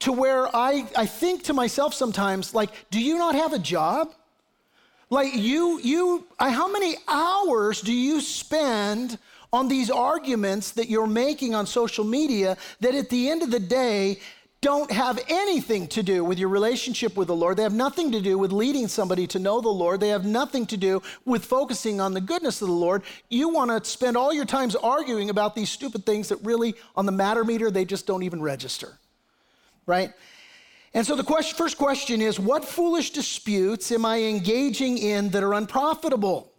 to 0.00 0.12
where 0.12 0.54
I, 0.54 0.86
I 0.96 1.06
think 1.06 1.44
to 1.44 1.54
myself 1.54 1.94
sometimes, 1.94 2.54
like, 2.54 2.70
do 2.90 3.00
you 3.00 3.16
not 3.16 3.34
have 3.34 3.52
a 3.52 3.58
job? 3.58 4.12
Like 5.08 5.34
you, 5.34 5.80
you, 5.82 6.26
how 6.38 6.70
many 6.70 6.96
hours 7.06 7.80
do 7.80 7.92
you 7.92 8.20
spend 8.20 9.18
on 9.52 9.68
these 9.68 9.90
arguments 9.90 10.72
that 10.72 10.90
you're 10.90 11.06
making 11.06 11.54
on 11.54 11.66
social 11.66 12.04
media 12.04 12.56
that 12.80 12.94
at 12.94 13.08
the 13.08 13.30
end 13.30 13.42
of 13.42 13.50
the 13.50 13.60
day 13.60 14.18
don't 14.66 14.90
have 14.90 15.20
anything 15.28 15.86
to 15.86 16.02
do 16.02 16.24
with 16.24 16.40
your 16.40 16.48
relationship 16.48 17.16
with 17.16 17.28
the 17.28 17.36
Lord. 17.36 17.56
They 17.56 17.62
have 17.62 17.72
nothing 17.72 18.10
to 18.10 18.20
do 18.20 18.36
with 18.36 18.50
leading 18.50 18.88
somebody 18.88 19.28
to 19.28 19.38
know 19.38 19.60
the 19.60 19.68
Lord. 19.68 20.00
They 20.00 20.08
have 20.08 20.24
nothing 20.24 20.66
to 20.66 20.76
do 20.76 21.02
with 21.24 21.44
focusing 21.44 22.00
on 22.00 22.14
the 22.14 22.20
goodness 22.20 22.60
of 22.60 22.66
the 22.66 22.74
Lord. 22.74 23.04
You 23.28 23.48
want 23.48 23.70
to 23.70 23.88
spend 23.88 24.16
all 24.16 24.32
your 24.32 24.44
times 24.44 24.74
arguing 24.74 25.30
about 25.30 25.54
these 25.54 25.70
stupid 25.70 26.04
things 26.04 26.30
that 26.30 26.44
really, 26.44 26.74
on 26.96 27.06
the 27.06 27.12
matter 27.12 27.44
meter, 27.44 27.70
they 27.70 27.84
just 27.84 28.08
don't 28.08 28.24
even 28.24 28.42
register, 28.42 28.98
right? 29.86 30.12
And 30.92 31.06
so 31.06 31.14
the 31.14 31.22
question, 31.22 31.56
first 31.56 31.78
question 31.78 32.20
is 32.20 32.40
what 32.40 32.64
foolish 32.64 33.10
disputes 33.10 33.92
am 33.92 34.04
I 34.04 34.22
engaging 34.22 34.98
in 34.98 35.28
that 35.28 35.44
are 35.44 35.54
unprofitable? 35.54 36.50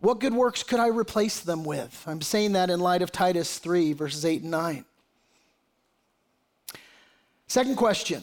What 0.00 0.20
good 0.20 0.32
works 0.32 0.62
could 0.62 0.80
I 0.80 0.86
replace 0.86 1.40
them 1.40 1.64
with? 1.64 2.02
I'm 2.06 2.22
saying 2.22 2.52
that 2.52 2.70
in 2.70 2.80
light 2.80 3.02
of 3.02 3.12
Titus 3.12 3.58
3, 3.58 3.92
verses 3.92 4.24
8 4.24 4.40
and 4.40 4.50
9. 4.50 4.84
Second 7.48 7.76
question 7.76 8.22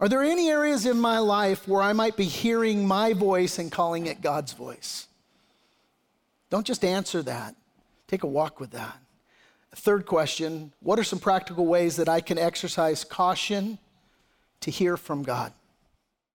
Are 0.00 0.08
there 0.08 0.22
any 0.22 0.50
areas 0.50 0.84
in 0.84 0.98
my 0.98 1.18
life 1.18 1.66
where 1.66 1.80
I 1.80 1.92
might 1.92 2.16
be 2.16 2.24
hearing 2.24 2.86
my 2.86 3.12
voice 3.12 3.58
and 3.58 3.72
calling 3.72 4.06
it 4.06 4.20
God's 4.20 4.52
voice? 4.52 5.06
Don't 6.50 6.66
just 6.66 6.84
answer 6.84 7.22
that, 7.22 7.54
take 8.08 8.24
a 8.24 8.28
walk 8.28 8.60
with 8.60 8.72
that. 8.72 8.98
Third 9.76 10.06
question 10.06 10.72
What 10.80 10.98
are 10.98 11.04
some 11.04 11.20
practical 11.20 11.66
ways 11.66 11.96
that 11.96 12.08
I 12.08 12.20
can 12.20 12.36
exercise 12.36 13.04
caution 13.04 13.78
to 14.60 14.70
hear 14.70 14.96
from 14.96 15.22
God? 15.22 15.52